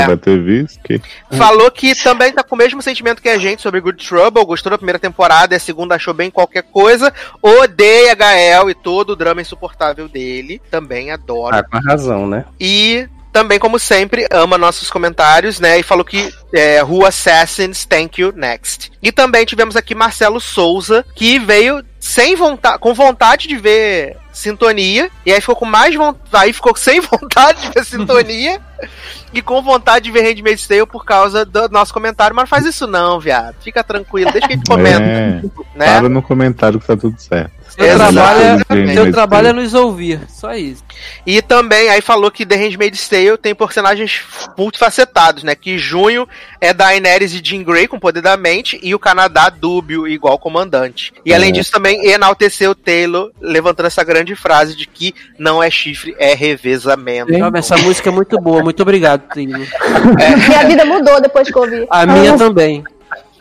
[0.01, 1.01] é- vai ter visto que
[1.37, 4.69] Falou que também tá com o mesmo sentimento que a gente sobre Good Trouble, gostou
[4.69, 7.13] da primeira temporada e a segunda achou bem qualquer coisa.
[7.41, 10.61] Odeia Gael e todo o drama insuportável dele.
[10.69, 11.59] Também adora.
[11.59, 12.45] Ah, com razão, né?
[12.59, 15.79] E também, como sempre, ama nossos comentários, né?
[15.79, 18.91] E falou que é, Who Assassins, thank you, next.
[19.01, 25.09] E também tivemos aqui Marcelo Souza, que veio sem vontade, com vontade de ver sintonia,
[25.25, 28.61] e aí ficou com mais vontade, aí ficou sem vontade de ver sintonia,
[29.33, 32.65] e com vontade de ver Handmaid's Tale por causa do nosso comentário, mas não faz
[32.65, 33.55] isso não, viado.
[33.61, 35.41] Fica tranquilo, deixa que a gente comenta, É,
[35.75, 35.99] né?
[35.99, 37.61] para no comentário que tá tudo certo.
[37.71, 40.19] Seu trabalho, é, seu trabalho é nos ouvir.
[40.27, 40.83] Só isso.
[41.25, 44.21] E também aí falou que The Handmaid's Tale tem personagens
[44.57, 45.55] multifacetados, né?
[45.55, 46.27] Que junho
[46.59, 51.13] é Daenerys e Jean Grey com poder da mente e o Canadá dúbio igual comandante.
[51.25, 51.53] E além É.
[51.53, 57.31] disso também enalteceu Taylor levantando essa grande frase de que não é chifre, é revezamento.
[57.55, 58.61] Essa música é muito boa.
[58.63, 59.59] Muito obrigado, Taylor.
[60.47, 61.87] Minha vida mudou depois que eu ouvi.
[61.89, 62.83] A minha também.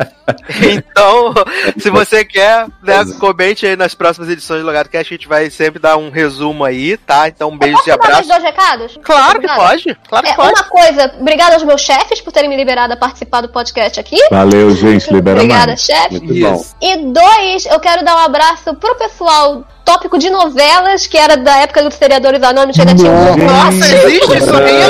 [0.62, 1.34] Então,
[1.78, 5.50] se você quer, né, comente aí nas próximas edições do Logado que a gente vai
[5.50, 7.26] sempre dar um resumo aí, tá?
[7.28, 8.28] Então um beijo Posso de dar mais abraço.
[8.28, 8.98] dois recados?
[9.02, 10.52] Claro que pode, claro que É, pode.
[10.52, 14.16] uma coisa, obrigada aos meus chefes por terem me liberado a participar do podcast aqui.
[14.30, 15.12] Valeu, gente.
[15.12, 15.82] Libera Obrigada, mais.
[15.82, 16.10] chefe.
[16.20, 16.48] Muito Isso.
[16.50, 16.64] bom.
[16.80, 21.56] E dois, eu quero dar um abraço pro pessoal tópico de novelas, que era da
[21.56, 23.44] época dos seriadores anônimos, ainda tinha um grupo.
[23.44, 24.80] Nossa, existe isso aí?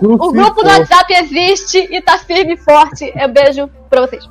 [0.18, 3.12] O grupo do WhatsApp existe e tá firme e forte.
[3.14, 4.28] É beijo pra vocês.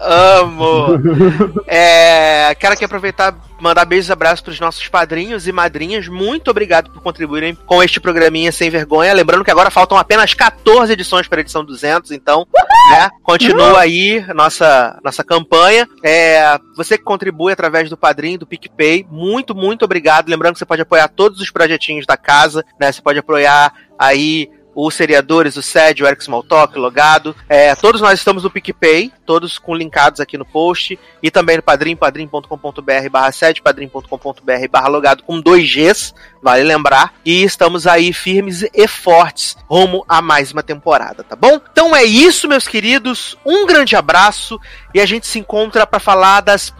[0.00, 0.86] Amo!
[1.68, 6.06] É, quero aqui aproveitar e mandar beijos e abraços pros nossos padrinhos e madrinhas.
[6.06, 9.12] Muito obrigado por contribuírem com este programinha sem vergonha.
[9.12, 12.46] Lembrando que agora faltam apenas 14 edições para a edição 200, então,
[12.90, 15.88] né, continua aí nossa, nossa campanha.
[16.04, 20.28] É, você que contribui através do padrinho, do PicPay, muito, muito obrigado.
[20.28, 22.92] Lembrando que você pode apoiar todos os projetinhos da casa, né?
[22.92, 27.34] Você pode apoiar aí os seriadores, o SED, o Eric Smalltalk, o Logado.
[27.48, 30.98] É, todos nós estamos no PicPay, todos com linkados aqui no post.
[31.22, 36.12] E também no Padrim, padrim.com.br barra SED, padrim.com.br barra Logado com dois Gs,
[36.42, 37.14] vale lembrar.
[37.24, 41.58] E estamos aí firmes e fortes rumo a mais uma temporada, tá bom?
[41.72, 43.36] Então é isso, meus queridos.
[43.46, 44.60] Um grande abraço
[44.94, 46.72] e a gente se encontra para falar das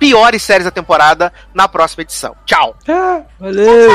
[0.00, 2.34] piores séries da temporada na próxima edição.
[2.46, 2.74] Tchau!
[3.38, 3.90] Valeu.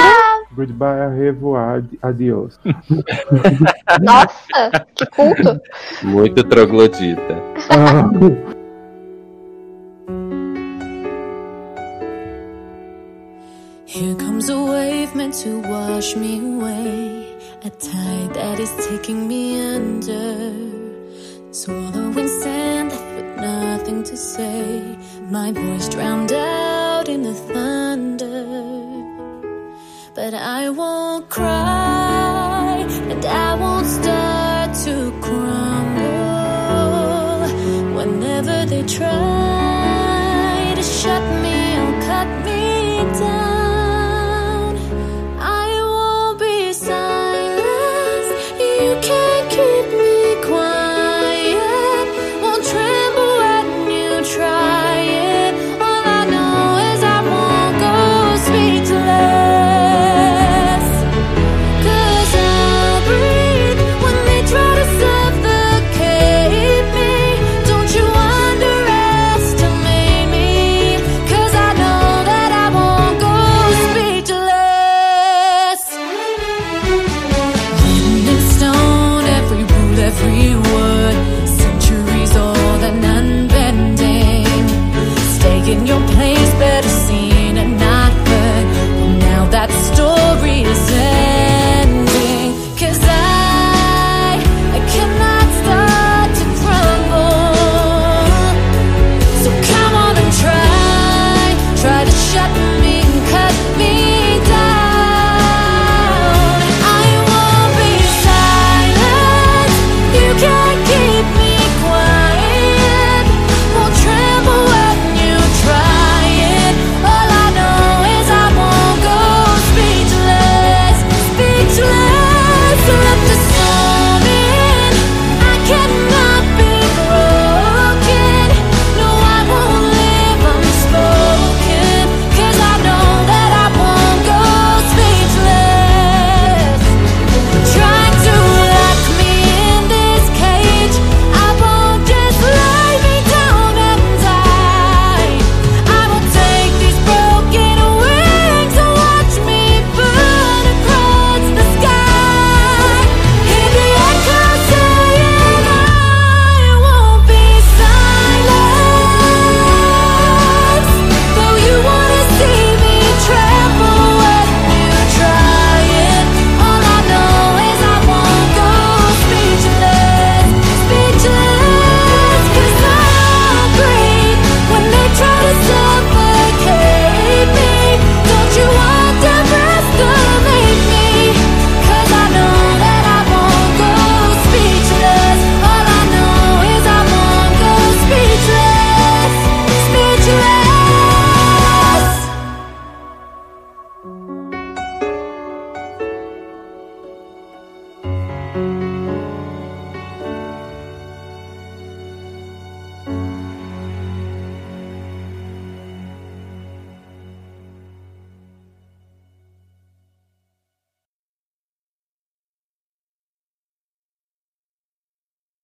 [0.53, 2.57] Goodbye, a revoar, adiós.
[4.01, 5.59] Nossa, que culto.
[6.03, 7.35] Muito troglodita.
[7.69, 8.07] Ah,
[13.87, 17.35] Here comes a wave meant to wash me away.
[17.63, 20.51] A tide that is taking me under.
[21.51, 24.81] Swallowing sand with nothing to say.
[25.29, 28.45] My voice drowned out in the thunder.
[30.13, 34.24] But I won't cry and I won't start